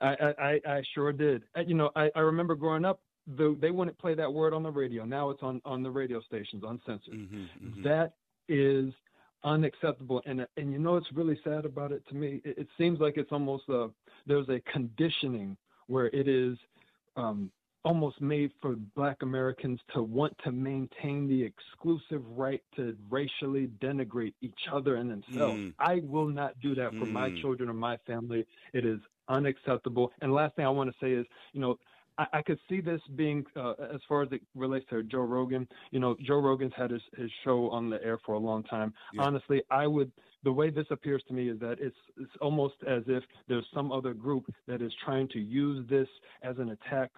I, 0.00 0.06
I, 0.14 0.34
I 0.42 0.60
I 0.78 0.82
sure 0.94 1.12
did. 1.12 1.44
You 1.66 1.74
know, 1.74 1.90
I, 1.94 2.10
I 2.16 2.20
remember 2.20 2.54
growing 2.56 2.84
up, 2.84 3.00
the, 3.26 3.56
they 3.60 3.70
wouldn't 3.70 3.96
play 3.98 4.14
that 4.14 4.32
word 4.32 4.52
on 4.52 4.62
the 4.64 4.70
radio. 4.70 5.04
Now 5.04 5.30
it's 5.30 5.42
on, 5.42 5.62
on 5.64 5.82
the 5.84 5.90
radio 5.90 6.20
stations, 6.22 6.64
uncensored. 6.66 7.14
Mm-hmm, 7.14 7.82
That 7.84 8.14
is 8.48 8.92
unacceptable. 9.44 10.22
And 10.26 10.46
and 10.56 10.72
you 10.72 10.78
know 10.78 10.92
what's 10.94 11.12
really 11.12 11.38
sad 11.44 11.64
about 11.64 11.92
it 11.92 12.06
to 12.08 12.14
me? 12.14 12.40
It, 12.44 12.58
it 12.58 12.68
seems 12.78 12.98
like 13.00 13.16
it's 13.16 13.30
almost 13.32 13.68
a 13.68 13.90
there's 14.26 14.48
a 14.48 14.60
conditioning 14.72 15.56
where 15.86 16.06
it 16.06 16.26
is 16.28 16.56
um, 17.16 17.50
almost 17.84 18.20
made 18.20 18.50
for 18.60 18.76
Black 18.94 19.22
Americans 19.22 19.80
to 19.94 20.02
want 20.02 20.36
to 20.44 20.52
maintain 20.52 21.26
the 21.28 21.42
exclusive 21.42 22.22
right 22.36 22.62
to 22.76 22.96
racially 23.10 23.68
denigrate 23.80 24.34
each 24.40 24.60
other 24.72 24.96
and 24.96 25.10
themselves. 25.10 25.58
Mm. 25.58 25.74
I 25.78 26.00
will 26.04 26.28
not 26.28 26.58
do 26.60 26.74
that 26.76 26.90
for 26.94 27.06
my 27.06 27.30
Mm. 27.30 27.40
children 27.40 27.68
or 27.68 27.74
my 27.74 27.96
family. 28.06 28.46
It 28.72 28.84
is 28.84 29.00
unacceptable. 29.28 30.12
And 30.20 30.32
last 30.32 30.54
thing 30.56 30.64
I 30.64 30.70
want 30.70 30.90
to 30.92 30.96
say 31.04 31.12
is, 31.12 31.26
you 31.52 31.60
know, 31.60 31.78
I, 32.18 32.26
I 32.34 32.42
could 32.42 32.58
see 32.68 32.80
this 32.80 33.00
being, 33.16 33.44
uh, 33.56 33.72
as 33.92 34.00
far 34.08 34.22
as 34.22 34.30
it 34.32 34.42
relates 34.54 34.86
to 34.90 35.02
Joe 35.02 35.22
Rogan. 35.22 35.66
You 35.90 35.98
know, 35.98 36.16
Joe 36.22 36.40
Rogan's 36.40 36.74
had 36.76 36.90
his, 36.90 37.02
his 37.16 37.30
show 37.42 37.70
on 37.70 37.90
the 37.90 38.02
air 38.04 38.18
for 38.24 38.34
a 38.34 38.38
long 38.38 38.62
time. 38.64 38.92
Yeah. 39.12 39.22
Honestly, 39.22 39.62
I 39.70 39.86
would. 39.86 40.12
The 40.44 40.52
way 40.52 40.70
this 40.70 40.86
appears 40.90 41.22
to 41.28 41.34
me 41.34 41.48
is 41.48 41.58
that 41.60 41.78
it's 41.80 41.96
it's 42.16 42.36
almost 42.40 42.74
as 42.86 43.04
if 43.06 43.22
there's 43.48 43.66
some 43.72 43.92
other 43.92 44.12
group 44.12 44.52
that 44.66 44.82
is 44.82 44.92
trying 45.04 45.28
to 45.28 45.38
use 45.38 45.88
this 45.88 46.08
as 46.42 46.58
an 46.58 46.70
attack 46.70 47.10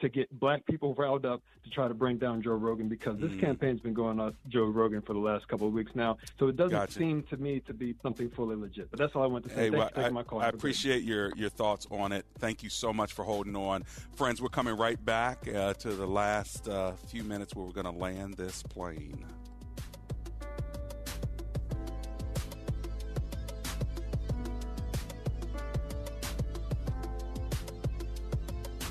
to 0.00 0.08
get 0.08 0.30
black 0.38 0.64
people 0.66 0.94
riled 0.98 1.24
up 1.26 1.42
to 1.64 1.70
try 1.70 1.88
to 1.88 1.94
bring 1.94 2.18
down 2.18 2.42
Joe 2.42 2.52
Rogan 2.52 2.88
because 2.88 3.18
this 3.18 3.30
Mm. 3.32 3.40
campaign's 3.40 3.80
been 3.80 3.94
going 3.94 4.20
on 4.20 4.34
Joe 4.48 4.64
Rogan 4.66 5.02
for 5.02 5.12
the 5.12 5.18
last 5.18 5.48
couple 5.48 5.66
of 5.66 5.72
weeks 5.72 5.92
now. 5.94 6.16
So 6.38 6.48
it 6.48 6.56
doesn't 6.56 6.70
Gotcha. 6.70 6.92
seem 6.92 7.22
to 7.24 7.36
me 7.36 7.60
to 7.60 7.74
be 7.74 7.94
something 8.02 8.30
fully 8.30 8.56
legit. 8.56 8.90
But 8.90 8.98
that's 9.00 9.14
all 9.14 9.22
I 9.22 9.26
want 9.26 9.44
to 9.44 9.50
say. 9.50 9.56
Hey, 9.56 9.70
well, 9.70 9.90
I, 9.96 10.08
my 10.10 10.22
call. 10.22 10.40
I 10.40 10.46
Have 10.46 10.54
a 10.54 10.56
great 10.56 10.60
appreciate 10.60 11.02
your, 11.02 11.32
your 11.36 11.50
thoughts 11.50 11.86
on 11.90 12.12
it. 12.12 12.24
Thank 12.38 12.62
you 12.62 12.70
so 12.70 12.92
much 12.92 13.12
for 13.12 13.24
holding 13.24 13.56
on. 13.56 13.82
Friends, 14.14 14.40
we're 14.40 14.48
coming 14.48 14.76
right 14.76 15.02
back 15.04 15.46
uh, 15.48 15.74
to 15.74 15.88
the 15.90 16.06
last 16.06 16.68
uh, 16.68 16.92
few 17.08 17.24
minutes 17.24 17.54
where 17.54 17.64
we're 17.66 17.72
going 17.72 17.92
to 17.92 17.98
land 18.00 18.34
this 18.34 18.62
plane. 18.62 19.24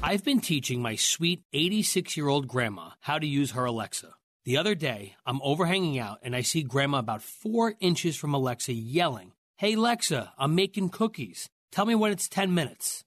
I've 0.07 0.23
been 0.23 0.39
teaching 0.39 0.83
my 0.83 0.97
sweet 0.97 1.41
86 1.51 2.15
year 2.15 2.27
old 2.27 2.47
grandma 2.47 2.89
how 2.99 3.17
to 3.17 3.25
use 3.25 3.53
her 3.53 3.65
Alexa. 3.65 4.13
The 4.43 4.55
other 4.55 4.75
day, 4.75 5.15
I'm 5.25 5.41
overhanging 5.41 5.97
out 5.97 6.19
and 6.21 6.35
I 6.35 6.41
see 6.41 6.61
grandma 6.61 6.99
about 6.99 7.23
four 7.23 7.73
inches 7.79 8.15
from 8.15 8.35
Alexa 8.35 8.71
yelling, 8.73 9.31
Hey 9.57 9.73
Alexa, 9.73 10.31
I'm 10.37 10.53
making 10.53 10.89
cookies. 10.89 11.49
Tell 11.71 11.87
me 11.87 11.95
when 11.95 12.11
it's 12.11 12.29
10 12.29 12.53
minutes. 12.53 13.03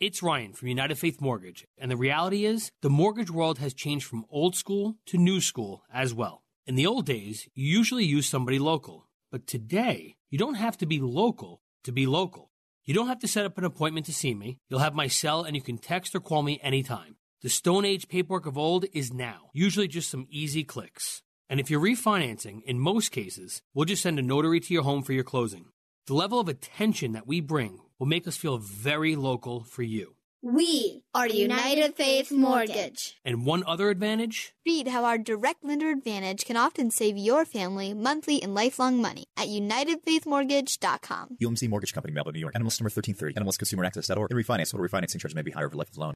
It's 0.00 0.22
Ryan 0.22 0.54
from 0.54 0.68
United 0.68 0.98
Faith 0.98 1.20
Mortgage, 1.20 1.66
and 1.76 1.90
the 1.90 1.98
reality 1.98 2.46
is 2.46 2.70
the 2.80 2.88
mortgage 2.88 3.30
world 3.30 3.58
has 3.58 3.74
changed 3.74 4.06
from 4.06 4.24
old 4.30 4.56
school 4.56 4.96
to 5.04 5.18
new 5.18 5.42
school 5.42 5.82
as 5.92 6.14
well. 6.14 6.44
In 6.66 6.76
the 6.76 6.86
old 6.86 7.04
days, 7.04 7.46
you 7.54 7.66
usually 7.66 8.06
use 8.06 8.26
somebody 8.26 8.58
local, 8.58 9.06
but 9.30 9.46
today, 9.46 10.16
you 10.30 10.38
don't 10.38 10.54
have 10.54 10.78
to 10.78 10.86
be 10.86 10.98
local 10.98 11.60
to 11.84 11.92
be 11.92 12.06
local. 12.06 12.47
You 12.88 12.94
don't 12.94 13.08
have 13.08 13.18
to 13.18 13.28
set 13.28 13.44
up 13.44 13.58
an 13.58 13.64
appointment 13.64 14.06
to 14.06 14.14
see 14.14 14.34
me. 14.34 14.60
You'll 14.70 14.78
have 14.80 14.94
my 14.94 15.08
cell 15.08 15.42
and 15.42 15.54
you 15.54 15.60
can 15.60 15.76
text 15.76 16.14
or 16.14 16.20
call 16.20 16.42
me 16.42 16.58
anytime. 16.62 17.16
The 17.42 17.50
Stone 17.50 17.84
Age 17.84 18.08
paperwork 18.08 18.46
of 18.46 18.56
old 18.56 18.86
is 18.94 19.12
now, 19.12 19.50
usually 19.52 19.88
just 19.88 20.08
some 20.08 20.26
easy 20.30 20.64
clicks. 20.64 21.20
And 21.50 21.60
if 21.60 21.70
you're 21.70 21.82
refinancing, 21.82 22.62
in 22.62 22.78
most 22.78 23.12
cases, 23.12 23.60
we'll 23.74 23.84
just 23.84 24.02
send 24.02 24.18
a 24.18 24.22
notary 24.22 24.58
to 24.60 24.72
your 24.72 24.84
home 24.84 25.02
for 25.02 25.12
your 25.12 25.22
closing. 25.22 25.66
The 26.06 26.14
level 26.14 26.40
of 26.40 26.48
attention 26.48 27.12
that 27.12 27.26
we 27.26 27.42
bring 27.42 27.78
will 27.98 28.06
make 28.06 28.26
us 28.26 28.38
feel 28.38 28.56
very 28.56 29.16
local 29.16 29.64
for 29.64 29.82
you. 29.82 30.14
We 30.40 31.02
are 31.14 31.26
United 31.26 31.96
Faith 31.96 32.30
Mortgage. 32.30 33.18
And 33.24 33.44
one 33.44 33.64
other 33.66 33.90
advantage 33.90 34.54
Read 34.64 34.86
how 34.86 35.04
our 35.04 35.18
direct 35.18 35.64
lender 35.64 35.90
advantage 35.90 36.44
can 36.44 36.56
often 36.56 36.92
save 36.92 37.16
your 37.16 37.44
family 37.44 37.92
monthly 37.92 38.40
and 38.40 38.54
lifelong 38.54 39.02
money 39.02 39.24
at 39.36 39.48
UnitedFaithMortgage.com. 39.48 41.38
UMC 41.42 41.68
Mortgage 41.68 41.92
Company, 41.92 42.14
Melville, 42.14 42.34
New 42.34 42.38
York. 42.38 42.54
NMLS 42.54 42.80
number 42.80 42.90
1330. 42.94 43.34
NMLSConsumerAccess.org. 43.34 44.30
And 44.30 44.38
refinance. 44.38 44.70
Total 44.70 44.86
refinancing 44.86 45.18
charges 45.18 45.34
may 45.34 45.42
be 45.42 45.50
higher 45.50 45.66
over 45.66 45.74
life 45.74 45.90
of 45.90 45.98
loan. 45.98 46.14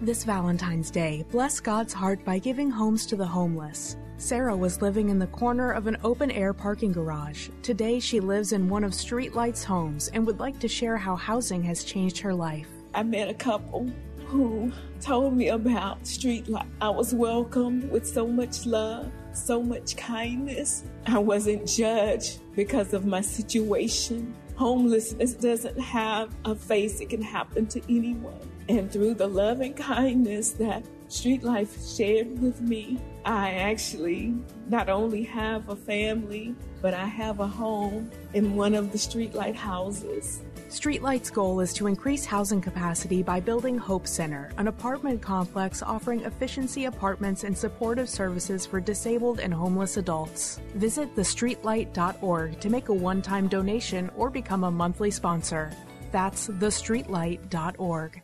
This 0.00 0.24
Valentine's 0.24 0.90
Day, 0.90 1.26
bless 1.30 1.60
God's 1.60 1.92
heart 1.92 2.24
by 2.24 2.38
giving 2.38 2.70
homes 2.70 3.04
to 3.06 3.16
the 3.16 3.26
homeless. 3.26 3.98
Sarah 4.16 4.56
was 4.56 4.80
living 4.80 5.10
in 5.10 5.18
the 5.18 5.26
corner 5.26 5.72
of 5.72 5.86
an 5.86 5.98
open 6.02 6.30
air 6.30 6.54
parking 6.54 6.92
garage. 6.92 7.50
Today, 7.62 8.00
she 8.00 8.20
lives 8.20 8.52
in 8.52 8.70
one 8.70 8.84
of 8.84 8.92
Streetlight's 8.92 9.64
homes 9.64 10.08
and 10.14 10.26
would 10.26 10.40
like 10.40 10.58
to 10.60 10.68
share 10.68 10.96
how 10.96 11.14
housing 11.14 11.62
has 11.64 11.84
changed 11.84 12.18
her 12.20 12.32
life. 12.32 12.68
I 12.98 13.04
met 13.04 13.28
a 13.28 13.34
couple 13.34 13.88
who 14.26 14.72
told 15.00 15.36
me 15.36 15.50
about 15.50 16.02
Streetlight. 16.02 16.66
I 16.80 16.90
was 16.90 17.14
welcomed 17.14 17.88
with 17.92 18.04
so 18.04 18.26
much 18.26 18.66
love, 18.66 19.12
so 19.32 19.62
much 19.62 19.96
kindness. 19.96 20.82
I 21.06 21.18
wasn't 21.18 21.68
judged 21.68 22.40
because 22.56 22.94
of 22.94 23.06
my 23.06 23.20
situation. 23.20 24.34
Homelessness 24.56 25.34
doesn't 25.34 25.78
have 25.78 26.34
a 26.44 26.56
face, 26.56 26.98
it 26.98 27.10
can 27.10 27.22
happen 27.22 27.68
to 27.68 27.80
anyone. 27.88 28.40
And 28.68 28.90
through 28.90 29.14
the 29.14 29.28
love 29.28 29.60
and 29.60 29.76
kindness 29.76 30.50
that 30.54 30.82
Streetlight 31.08 31.96
shared 31.96 32.40
with 32.42 32.60
me, 32.60 32.98
I 33.24 33.52
actually 33.52 34.34
not 34.68 34.88
only 34.88 35.22
have 35.22 35.68
a 35.68 35.76
family, 35.76 36.52
but 36.82 36.94
I 36.94 37.06
have 37.06 37.38
a 37.38 37.46
home 37.46 38.10
in 38.34 38.56
one 38.56 38.74
of 38.74 38.90
the 38.90 38.98
Streetlight 38.98 39.54
houses. 39.54 40.42
Streetlight's 40.68 41.30
goal 41.30 41.60
is 41.60 41.72
to 41.72 41.86
increase 41.86 42.26
housing 42.26 42.60
capacity 42.60 43.22
by 43.22 43.40
building 43.40 43.78
Hope 43.78 44.06
Center, 44.06 44.50
an 44.58 44.68
apartment 44.68 45.22
complex 45.22 45.82
offering 45.82 46.20
efficiency 46.24 46.84
apartments 46.84 47.44
and 47.44 47.56
supportive 47.56 48.06
services 48.06 48.66
for 48.66 48.78
disabled 48.78 49.40
and 49.40 49.52
homeless 49.52 49.96
adults. 49.96 50.60
Visit 50.74 51.16
thestreetlight.org 51.16 52.60
to 52.60 52.68
make 52.68 52.90
a 52.90 52.92
one 52.92 53.22
time 53.22 53.48
donation 53.48 54.10
or 54.14 54.28
become 54.28 54.64
a 54.64 54.70
monthly 54.70 55.10
sponsor. 55.10 55.72
That's 56.12 56.48
thestreetlight.org. 56.48 58.22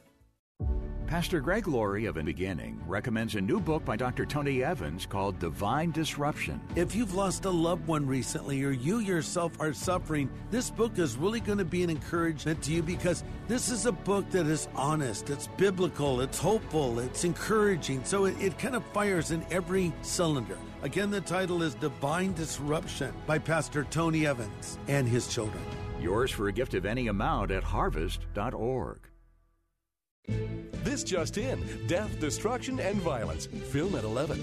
Pastor 1.15 1.41
Greg 1.41 1.69
Laurie 1.69 2.07
of 2.07 2.17
In 2.17 2.27
Beginning 2.27 2.83
recommends 2.89 3.37
a 3.37 3.41
new 3.41 3.61
book 3.61 3.85
by 3.85 3.95
Dr. 3.95 4.27
Tony 4.27 4.65
Evans 4.65 5.07
called 5.07 5.39
Divine 5.39 5.93
Disruption. 5.93 6.61
If 6.75 6.93
you've 6.97 7.15
lost 7.15 7.45
a 7.45 7.51
loved 7.51 7.87
one 7.87 8.05
recently 8.05 8.65
or 8.65 8.73
you 8.73 8.99
yourself 8.99 9.53
are 9.61 9.73
suffering, 9.73 10.29
this 10.51 10.71
book 10.71 10.99
is 10.99 11.17
really 11.17 11.39
going 11.39 11.59
to 11.59 11.65
be 11.65 11.85
an 11.85 11.91
encouragement 11.91 12.61
to 12.63 12.73
you 12.73 12.83
because 12.83 13.23
this 13.47 13.69
is 13.69 13.87
a 13.87 13.93
book 13.93 14.29
that 14.31 14.47
is 14.47 14.67
honest, 14.75 15.31
it's 15.31 15.47
biblical, 15.57 16.21
it's 16.21 16.41
hopeful, 16.41 16.99
it's 16.99 17.23
encouraging. 17.23 18.03
So 18.03 18.25
it, 18.25 18.35
it 18.41 18.59
kind 18.59 18.75
of 18.75 18.85
fires 18.87 19.31
in 19.31 19.47
every 19.53 19.93
cylinder. 20.03 20.59
Again, 20.83 21.13
the 21.13 21.21
title 21.21 21.63
is 21.63 21.77
Divine 21.77 22.33
Disruption 22.33 23.15
by 23.25 23.39
Pastor 23.39 23.85
Tony 23.85 24.27
Evans 24.27 24.81
and 24.89 25.07
his 25.07 25.29
children. 25.29 25.63
Yours 26.01 26.33
for 26.33 26.49
a 26.49 26.53
gift 26.53 26.75
of 26.75 26.85
any 26.85 27.07
amount 27.07 27.53
at 27.53 27.63
harvest.org. 27.63 28.99
This 30.27 31.05
just 31.05 31.39
in 31.39 31.63
death, 31.87 32.21
destruction, 32.21 32.79
and 32.81 32.97
violence. 32.97 33.47
Film 33.47 33.95
at 33.95 34.05
11. 34.05 34.43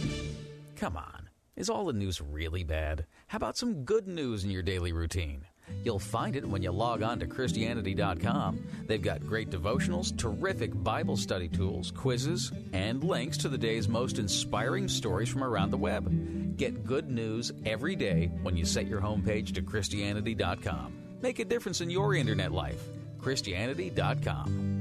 Come 0.75 0.97
on. 0.97 1.29
Is 1.55 1.69
all 1.69 1.85
the 1.85 1.93
news 1.93 2.21
really 2.21 2.63
bad? 2.63 3.05
How 3.27 3.37
about 3.37 3.57
some 3.57 3.83
good 3.83 4.07
news 4.07 4.43
in 4.43 4.49
your 4.49 4.63
daily 4.63 4.93
routine? 4.93 5.45
You'll 5.83 5.99
find 5.99 6.35
it 6.35 6.45
when 6.45 6.61
you 6.63 6.71
log 6.71 7.03
on 7.03 7.19
to 7.19 7.27
Christianity.com. 7.27 8.59
They've 8.87 9.01
got 9.01 9.25
great 9.25 9.49
devotionals, 9.49 10.17
terrific 10.17 10.71
Bible 10.83 11.17
study 11.17 11.47
tools, 11.47 11.91
quizzes, 11.91 12.51
and 12.73 13.03
links 13.03 13.37
to 13.37 13.49
the 13.49 13.57
day's 13.57 13.87
most 13.87 14.19
inspiring 14.19 14.87
stories 14.87 15.29
from 15.29 15.43
around 15.43 15.71
the 15.71 15.77
web. 15.77 16.57
Get 16.57 16.85
good 16.85 17.09
news 17.09 17.51
every 17.65 17.95
day 17.95 18.31
when 18.41 18.57
you 18.57 18.65
set 18.65 18.87
your 18.87 19.01
homepage 19.01 19.53
to 19.53 19.61
Christianity.com. 19.61 20.93
Make 21.21 21.39
a 21.39 21.45
difference 21.45 21.81
in 21.81 21.89
your 21.89 22.15
internet 22.15 22.51
life. 22.51 22.83
Christianity.com. 23.19 24.80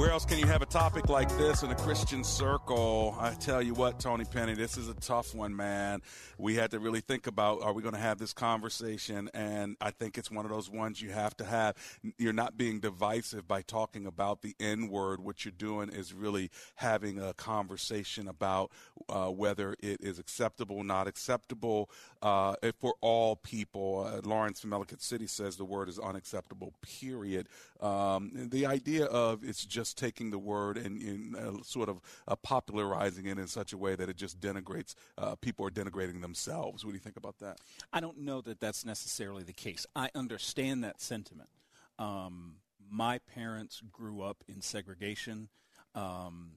Where 0.00 0.10
else 0.10 0.24
can 0.24 0.38
you 0.38 0.46
have 0.46 0.62
a 0.62 0.66
topic 0.66 1.10
like 1.10 1.28
this 1.36 1.62
in 1.62 1.70
a 1.70 1.74
Christian 1.74 2.24
circle? 2.24 3.14
I 3.20 3.34
tell 3.34 3.60
you 3.60 3.74
what, 3.74 4.00
Tony 4.00 4.24
Penny, 4.24 4.54
this 4.54 4.78
is 4.78 4.88
a 4.88 4.94
tough 4.94 5.34
one, 5.34 5.54
man. 5.54 6.00
We 6.38 6.54
had 6.54 6.70
to 6.70 6.78
really 6.78 7.02
think 7.02 7.26
about 7.26 7.60
are 7.62 7.74
we 7.74 7.82
going 7.82 7.94
to 7.94 8.00
have 8.00 8.16
this 8.16 8.32
conversation? 8.32 9.28
And 9.34 9.76
I 9.78 9.90
think 9.90 10.16
it's 10.16 10.30
one 10.30 10.46
of 10.46 10.50
those 10.50 10.70
ones 10.70 11.02
you 11.02 11.10
have 11.10 11.36
to 11.36 11.44
have. 11.44 11.76
You're 12.16 12.32
not 12.32 12.56
being 12.56 12.80
divisive 12.80 13.46
by 13.46 13.60
talking 13.60 14.06
about 14.06 14.40
the 14.40 14.56
N 14.58 14.88
word. 14.88 15.20
What 15.20 15.44
you're 15.44 15.52
doing 15.52 15.90
is 15.90 16.14
really 16.14 16.50
having 16.76 17.20
a 17.20 17.34
conversation 17.34 18.26
about 18.26 18.70
uh, 19.10 19.26
whether 19.26 19.76
it 19.80 20.00
is 20.00 20.18
acceptable, 20.18 20.82
not 20.82 21.08
acceptable 21.08 21.90
uh, 22.22 22.54
for 22.78 22.94
all 23.02 23.36
people. 23.36 24.10
Uh, 24.10 24.26
Lawrence 24.26 24.60
from 24.60 24.72
Ellicott 24.72 25.02
City 25.02 25.26
says 25.26 25.56
the 25.56 25.66
word 25.66 25.90
is 25.90 25.98
unacceptable, 25.98 26.72
period. 26.80 27.48
Um, 27.82 28.48
the 28.50 28.64
idea 28.64 29.04
of 29.04 29.44
it's 29.44 29.66
just 29.66 29.89
taking 29.94 30.30
the 30.30 30.38
word 30.38 30.76
and, 30.76 31.00
and 31.02 31.36
uh, 31.36 31.62
sort 31.62 31.88
of 31.88 32.00
uh, 32.28 32.36
popularizing 32.36 33.26
it 33.26 33.38
in 33.38 33.46
such 33.46 33.72
a 33.72 33.78
way 33.78 33.94
that 33.94 34.08
it 34.08 34.16
just 34.16 34.40
denigrates 34.40 34.94
uh, 35.18 35.34
people 35.36 35.66
are 35.66 35.70
denigrating 35.70 36.20
themselves. 36.20 36.84
What 36.84 36.90
do 36.92 36.96
you 36.96 37.00
think 37.00 37.16
about 37.16 37.38
that? 37.38 37.58
I 37.92 38.00
don't 38.00 38.18
know 38.18 38.40
that 38.42 38.60
that's 38.60 38.84
necessarily 38.84 39.42
the 39.42 39.52
case. 39.52 39.86
I 39.94 40.10
understand 40.14 40.84
that 40.84 41.00
sentiment. 41.00 41.50
Um, 41.98 42.56
my 42.90 43.18
parents 43.18 43.82
grew 43.92 44.22
up 44.22 44.42
in 44.48 44.60
segregation, 44.60 45.48
um, 45.94 46.52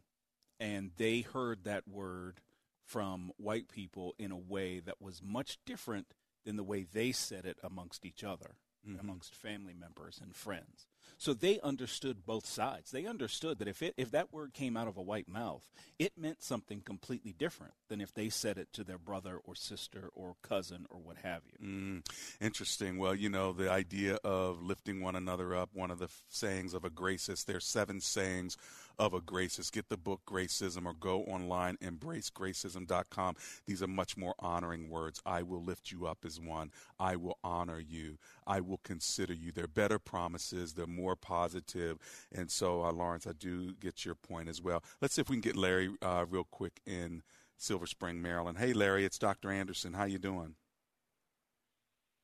and 0.59 0.91
they 0.97 1.21
heard 1.21 1.65
that 1.65 1.87
word 1.87 2.39
from 2.85 3.31
white 3.37 3.69
people 3.69 4.15
in 4.17 4.31
a 4.31 4.37
way 4.37 4.79
that 4.79 5.01
was 5.01 5.21
much 5.23 5.57
different 5.65 6.07
than 6.45 6.55
the 6.55 6.63
way 6.63 6.83
they 6.83 7.11
said 7.11 7.45
it 7.45 7.57
amongst 7.63 8.05
each 8.05 8.23
other, 8.23 8.55
mm-hmm. 8.87 8.99
amongst 8.99 9.35
family 9.35 9.73
members 9.73 10.19
and 10.21 10.35
friends. 10.35 10.87
So 11.17 11.33
they 11.33 11.59
understood 11.61 12.25
both 12.25 12.45
sides. 12.45 12.91
They 12.91 13.05
understood 13.05 13.59
that 13.59 13.67
if 13.67 13.81
it 13.81 13.93
if 13.97 14.11
that 14.11 14.33
word 14.33 14.53
came 14.53 14.75
out 14.75 14.87
of 14.87 14.97
a 14.97 15.01
white 15.01 15.27
mouth, 15.27 15.69
it 15.99 16.13
meant 16.17 16.43
something 16.43 16.81
completely 16.81 17.33
different 17.33 17.73
than 17.87 18.01
if 18.01 18.13
they 18.13 18.29
said 18.29 18.57
it 18.57 18.73
to 18.73 18.83
their 18.83 18.97
brother 18.97 19.39
or 19.43 19.55
sister 19.55 20.09
or 20.13 20.35
cousin 20.41 20.85
or 20.89 20.99
what 20.99 21.17
have 21.17 21.41
you. 21.45 21.67
Mm, 21.67 22.05
interesting. 22.41 22.97
Well, 22.97 23.15
you 23.15 23.29
know, 23.29 23.53
the 23.53 23.71
idea 23.71 24.15
of 24.23 24.61
lifting 24.61 25.01
one 25.01 25.15
another 25.15 25.55
up, 25.55 25.69
one 25.73 25.91
of 25.91 25.99
the 25.99 26.09
sayings 26.29 26.73
of 26.73 26.83
a 26.83 26.89
gracist, 26.89 27.45
there's 27.45 27.65
seven 27.65 28.01
sayings 28.01 28.57
of 28.99 29.13
a 29.13 29.21
gracist. 29.21 29.71
Get 29.71 29.89
the 29.89 29.97
book 29.97 30.21
Gracism 30.27 30.85
or 30.85 30.93
go 30.93 31.21
online, 31.23 31.77
embracegracism.com. 31.77 33.35
These 33.65 33.83
are 33.83 33.87
much 33.87 34.17
more 34.17 34.35
honoring 34.39 34.89
words. 34.89 35.21
I 35.25 35.41
will 35.43 35.63
lift 35.63 35.91
you 35.91 36.05
up 36.05 36.19
as 36.25 36.39
one. 36.39 36.71
I 36.99 37.15
will 37.15 37.37
honor 37.43 37.79
you. 37.79 38.17
I 38.45 38.59
will 38.59 38.79
consider 38.83 39.33
you. 39.33 39.51
They're 39.51 39.67
better 39.67 39.99
promises. 39.99 40.73
They're 40.73 40.87
more 40.87 41.15
positive. 41.15 41.97
And 42.31 42.49
so, 42.49 42.83
uh, 42.83 42.91
Lawrence, 42.91 43.27
I 43.27 43.33
do 43.33 43.73
get 43.73 44.05
your 44.05 44.15
point 44.15 44.49
as 44.49 44.61
well. 44.61 44.83
Let's 45.01 45.15
see 45.15 45.21
if 45.21 45.29
we 45.29 45.35
can 45.35 45.41
get 45.41 45.55
Larry 45.55 45.91
uh, 46.01 46.25
real 46.29 46.47
quick 46.49 46.81
in 46.85 47.23
Silver 47.57 47.85
Spring, 47.85 48.21
Maryland. 48.21 48.57
Hey, 48.57 48.73
Larry, 48.73 49.05
it's 49.05 49.17
Dr. 49.17 49.51
Anderson. 49.51 49.93
How 49.93 50.05
you 50.05 50.17
doing? 50.19 50.55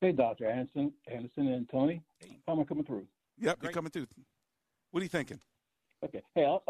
Hey, 0.01 0.11
Dr. 0.13 0.49
Anderson, 0.49 0.93
Anderson 1.07 1.47
and 1.49 1.69
Tony. 1.69 2.01
How 2.47 2.53
am 2.53 2.61
I 2.61 2.63
coming 2.63 2.85
through? 2.85 3.05
Yep, 3.37 3.59
Great. 3.59 3.67
you're 3.67 3.73
coming 3.73 3.91
through. 3.91 4.07
What 4.91 5.01
are 5.01 5.03
you 5.03 5.09
thinking? 5.09 5.39
Okay. 6.03 6.21
Hey, 6.35 6.45
I'll, 6.45 6.63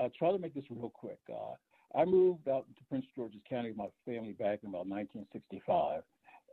I'll, 0.00 0.10
try 0.10 0.32
to 0.32 0.38
make 0.38 0.54
this 0.54 0.64
real 0.70 0.90
quick. 0.90 1.18
Uh, 1.30 1.54
I 1.98 2.04
moved 2.04 2.48
out 2.48 2.66
to 2.76 2.84
Prince 2.88 3.06
George's 3.14 3.40
County 3.48 3.68
with 3.68 3.78
my 3.78 3.88
family 4.04 4.32
back 4.32 4.60
in 4.62 4.70
about 4.70 4.86
1965 4.86 6.02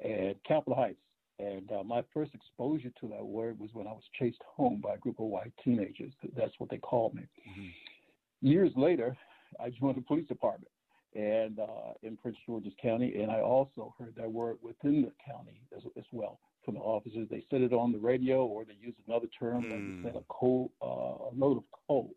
and 0.03 0.35
Capitol 0.47 0.75
Heights. 0.75 0.99
And 1.39 1.71
uh, 1.71 1.83
my 1.83 2.03
first 2.13 2.31
exposure 2.35 2.91
to 3.01 3.07
that 3.09 3.25
word 3.25 3.59
was 3.59 3.71
when 3.73 3.87
I 3.87 3.91
was 3.91 4.03
chased 4.19 4.41
home 4.55 4.81
by 4.81 4.93
a 4.93 4.97
group 4.97 5.19
of 5.19 5.25
white 5.25 5.51
teenagers. 5.63 6.13
That's 6.37 6.53
what 6.59 6.69
they 6.69 6.77
called 6.77 7.15
me. 7.15 7.23
Mm-hmm. 7.49 8.47
Years 8.47 8.71
later, 8.75 9.17
I 9.59 9.69
joined 9.69 9.97
the 9.97 10.01
police 10.01 10.27
department 10.27 10.69
and 11.15 11.59
uh, 11.59 11.93
in 12.03 12.17
Prince 12.17 12.37
George's 12.45 12.73
County, 12.81 13.21
and 13.21 13.31
I 13.31 13.41
also 13.41 13.95
heard 13.99 14.13
that 14.17 14.31
word 14.31 14.57
within 14.61 15.01
the 15.01 15.11
county 15.25 15.61
as, 15.75 15.83
as 15.97 16.05
well 16.11 16.39
from 16.63 16.75
the 16.75 16.81
officers. 16.81 17.27
They 17.29 17.43
said 17.49 17.61
it 17.61 17.73
on 17.73 17.91
the 17.91 17.97
radio, 17.97 18.45
or 18.45 18.65
they 18.65 18.77
used 18.79 18.97
another 19.07 19.27
term, 19.39 19.63
mm. 19.63 19.71
like 19.71 20.03
they 20.03 20.09
said 20.09 20.21
a 20.21 20.23
coal, 20.29 20.71
uh, 20.81 20.85
a 20.85 21.31
load 21.35 21.57
of 21.57 21.63
coal. 21.87 22.15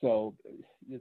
So 0.00 0.34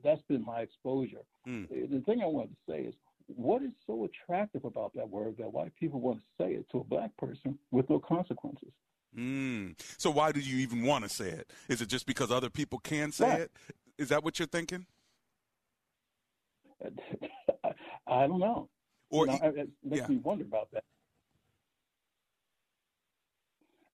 that's 0.03 0.21
been 0.29 0.45
my 0.45 0.61
exposure. 0.61 1.23
Mm. 1.47 1.67
The 1.91 2.01
thing 2.01 2.21
I 2.21 2.25
wanted 2.25 2.51
to 2.51 2.71
say 2.71 2.79
is, 2.83 2.95
what 3.27 3.61
is 3.61 3.71
so 3.87 4.05
attractive 4.05 4.65
about 4.65 4.93
that 4.95 5.09
word 5.09 5.35
that 5.39 5.51
white 5.51 5.73
people 5.79 5.99
want 5.99 6.19
to 6.19 6.43
say 6.43 6.53
it 6.53 6.69
to 6.71 6.79
a 6.79 6.83
black 6.83 7.15
person 7.17 7.57
with 7.71 7.89
no 7.89 7.99
consequences? 7.99 8.71
Mm. 9.17 9.79
So 9.97 10.09
why 10.11 10.31
do 10.31 10.39
you 10.39 10.57
even 10.57 10.83
want 10.83 11.03
to 11.03 11.09
say 11.09 11.29
it? 11.29 11.51
Is 11.69 11.81
it 11.81 11.87
just 11.87 12.05
because 12.05 12.31
other 12.31 12.49
people 12.49 12.79
can 12.79 13.11
say 13.11 13.41
it? 13.41 13.51
Is 13.97 14.09
that 14.09 14.23
what 14.23 14.39
you're 14.39 14.47
thinking? 14.47 14.85
I 18.07 18.27
don't 18.27 18.39
know. 18.39 18.69
Or 19.09 19.27
you 19.27 19.33
know, 19.33 19.53
it 19.55 19.69
makes 19.83 20.01
yeah. 20.01 20.07
me 20.07 20.17
wonder 20.17 20.43
about 20.43 20.69
that. 20.71 20.83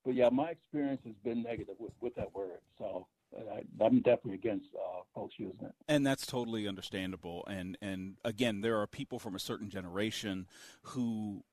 But 0.10 0.16
yeah, 0.16 0.30
my 0.30 0.49
experience 0.49 1.01
has 1.05 1.14
been 1.24 1.43
negative 1.43 1.76
with, 1.78 1.91
with 2.01 2.16
that 2.16 2.34
word. 2.34 2.62
So 2.80 3.05
I, 3.38 3.86
am 3.86 3.97
definitely 4.01 4.34
against 4.34 4.70
uh, 4.74 5.01
folks 5.14 5.36
using 5.38 5.60
it. 5.62 5.72
And 5.88 6.03
that's 6.03 6.26
totally 6.26 6.68
understandable. 6.68 7.45
And 7.47 7.78
and 7.80 8.16
again, 8.26 8.62
there 8.62 8.82
are 8.82 8.88
people 8.88 9.20
from 9.20 9.36
a 9.36 9.39
certain 9.39 9.70
generation 9.70 10.47
who 10.82 11.43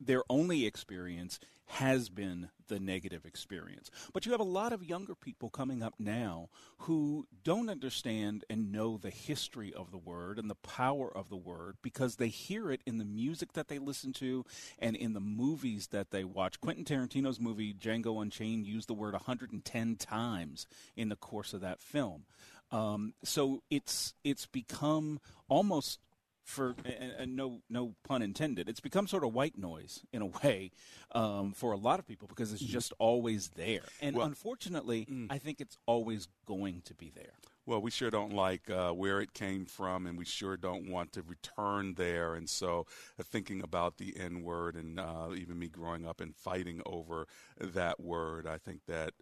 their 0.00 0.22
only 0.28 0.66
experience 0.66 1.38
has 1.66 2.08
been 2.08 2.50
the 2.68 2.78
negative 2.78 3.24
experience. 3.24 3.90
But 4.12 4.26
you 4.26 4.32
have 4.32 4.40
a 4.40 4.44
lot 4.44 4.72
of 4.72 4.84
younger 4.84 5.14
people 5.14 5.50
coming 5.50 5.82
up 5.82 5.94
now 5.98 6.48
who 6.78 7.26
don't 7.42 7.68
understand 7.68 8.44
and 8.48 8.70
know 8.70 8.96
the 8.96 9.10
history 9.10 9.72
of 9.72 9.90
the 9.90 9.98
word 9.98 10.38
and 10.38 10.48
the 10.48 10.54
power 10.54 11.10
of 11.14 11.28
the 11.28 11.36
word 11.36 11.76
because 11.82 12.16
they 12.16 12.28
hear 12.28 12.70
it 12.70 12.82
in 12.86 12.98
the 12.98 13.04
music 13.04 13.52
that 13.54 13.68
they 13.68 13.78
listen 13.78 14.12
to 14.14 14.44
and 14.78 14.96
in 14.96 15.14
the 15.14 15.20
movies 15.20 15.88
that 15.88 16.10
they 16.10 16.24
watch. 16.24 16.60
Quentin 16.60 16.84
Tarantino's 16.84 17.40
movie 17.40 17.74
Django 17.74 18.20
Unchained 18.22 18.66
used 18.66 18.88
the 18.88 18.94
word 18.94 19.14
110 19.14 19.96
times 19.96 20.66
in 20.96 21.08
the 21.08 21.16
course 21.16 21.52
of 21.52 21.60
that 21.62 21.80
film. 21.80 22.24
Um, 22.70 23.14
so 23.22 23.62
it's 23.70 24.14
it's 24.24 24.46
become 24.46 25.20
almost 25.48 26.00
for 26.44 26.74
and, 26.84 27.12
and, 27.18 27.36
no 27.36 27.60
no 27.70 27.94
pun 28.04 28.22
intended 28.22 28.68
it's 28.68 28.80
become 28.80 29.06
sort 29.06 29.24
of 29.24 29.32
white 29.32 29.58
noise 29.58 30.00
in 30.12 30.22
a 30.22 30.26
way 30.26 30.70
um, 31.12 31.52
for 31.52 31.72
a 31.72 31.76
lot 31.76 31.98
of 31.98 32.06
people 32.06 32.28
because 32.28 32.52
it's 32.52 32.62
mm-hmm. 32.62 32.72
just 32.72 32.92
always 32.98 33.48
there 33.56 33.84
and 34.00 34.16
well, 34.16 34.26
unfortunately 34.26 35.06
mm. 35.10 35.26
i 35.30 35.38
think 35.38 35.60
it's 35.60 35.78
always 35.86 36.28
going 36.46 36.82
to 36.84 36.94
be 36.94 37.10
there 37.14 37.32
well, 37.66 37.80
we 37.80 37.90
sure 37.90 38.10
don't 38.10 38.34
like 38.34 38.68
uh, 38.68 38.90
where 38.90 39.22
it 39.22 39.32
came 39.32 39.64
from, 39.64 40.06
and 40.06 40.18
we 40.18 40.26
sure 40.26 40.56
don't 40.56 40.90
want 40.90 41.12
to 41.12 41.22
return 41.22 41.94
there. 41.94 42.34
And 42.34 42.48
so, 42.48 42.86
uh, 43.18 43.22
thinking 43.22 43.62
about 43.62 43.96
the 43.96 44.14
N 44.18 44.42
word, 44.42 44.76
and 44.76 45.00
uh, 45.00 45.28
even 45.34 45.58
me 45.58 45.68
growing 45.68 46.06
up 46.06 46.20
and 46.20 46.36
fighting 46.36 46.82
over 46.84 47.26
that 47.58 48.00
word, 48.00 48.46
I 48.46 48.58
think 48.58 48.80
that 48.86 49.14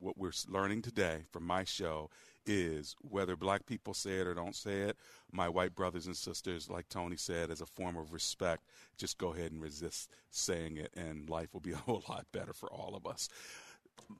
what 0.00 0.18
we're 0.18 0.32
learning 0.48 0.82
today 0.82 1.24
from 1.30 1.46
my 1.46 1.64
show 1.64 2.10
is 2.46 2.96
whether 3.02 3.36
black 3.36 3.66
people 3.66 3.94
say 3.94 4.18
it 4.18 4.26
or 4.26 4.34
don't 4.34 4.56
say 4.56 4.80
it, 4.80 4.96
my 5.30 5.48
white 5.48 5.74
brothers 5.74 6.06
and 6.06 6.16
sisters, 6.16 6.68
like 6.68 6.88
Tony 6.88 7.16
said, 7.16 7.50
as 7.50 7.60
a 7.60 7.66
form 7.66 7.96
of 7.96 8.12
respect, 8.12 8.64
just 8.96 9.18
go 9.18 9.32
ahead 9.32 9.52
and 9.52 9.62
resist 9.62 10.10
saying 10.30 10.76
it, 10.76 10.92
and 10.96 11.28
life 11.28 11.52
will 11.52 11.60
be 11.60 11.72
a 11.72 11.76
whole 11.76 12.02
lot 12.08 12.26
better 12.32 12.52
for 12.52 12.70
all 12.72 12.94
of 12.96 13.06
us. 13.06 13.28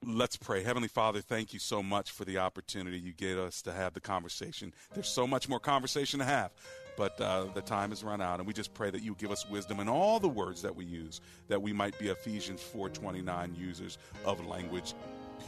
Let's 0.05 0.37
pray. 0.37 0.63
Heavenly 0.63 0.89
Father, 0.89 1.21
thank 1.21 1.53
you 1.53 1.59
so 1.59 1.83
much 1.83 2.13
for 2.13 2.25
the 2.25 2.39
opportunity 2.39 2.99
you 2.99 3.13
gave 3.13 3.39
us 3.39 3.61
to 3.63 3.73
have 3.73 3.93
the 3.93 4.01
conversation. 4.01 4.73
There's 4.95 5.09
so 5.09 5.27
much 5.27 5.49
more 5.49 5.59
conversation 5.59 6.21
to 6.21 6.27
have, 6.27 6.53
but 6.97 7.21
uh, 7.21 7.47
the 7.55 7.63
time 7.63 7.91
has 7.91 8.05
run 8.05 8.21
out, 8.21 8.39
and 8.39 8.47
we 8.47 8.53
just 8.53 8.73
pray 8.73 8.91
that 8.91 9.03
you 9.03 9.17
give 9.19 9.33
us 9.33 9.49
wisdom 9.49 9.81
in 9.81 9.89
all 9.89 10.21
the 10.21 10.29
words 10.29 10.63
that 10.63 10.77
we 10.77 10.85
use, 10.85 11.21
that 11.49 11.61
we 11.61 11.73
might 11.73 11.99
be 11.99 12.09
Ephesians 12.09 12.63
4:29 12.63 13.57
users 13.57 13.99
of 14.25 14.47
language. 14.47 14.95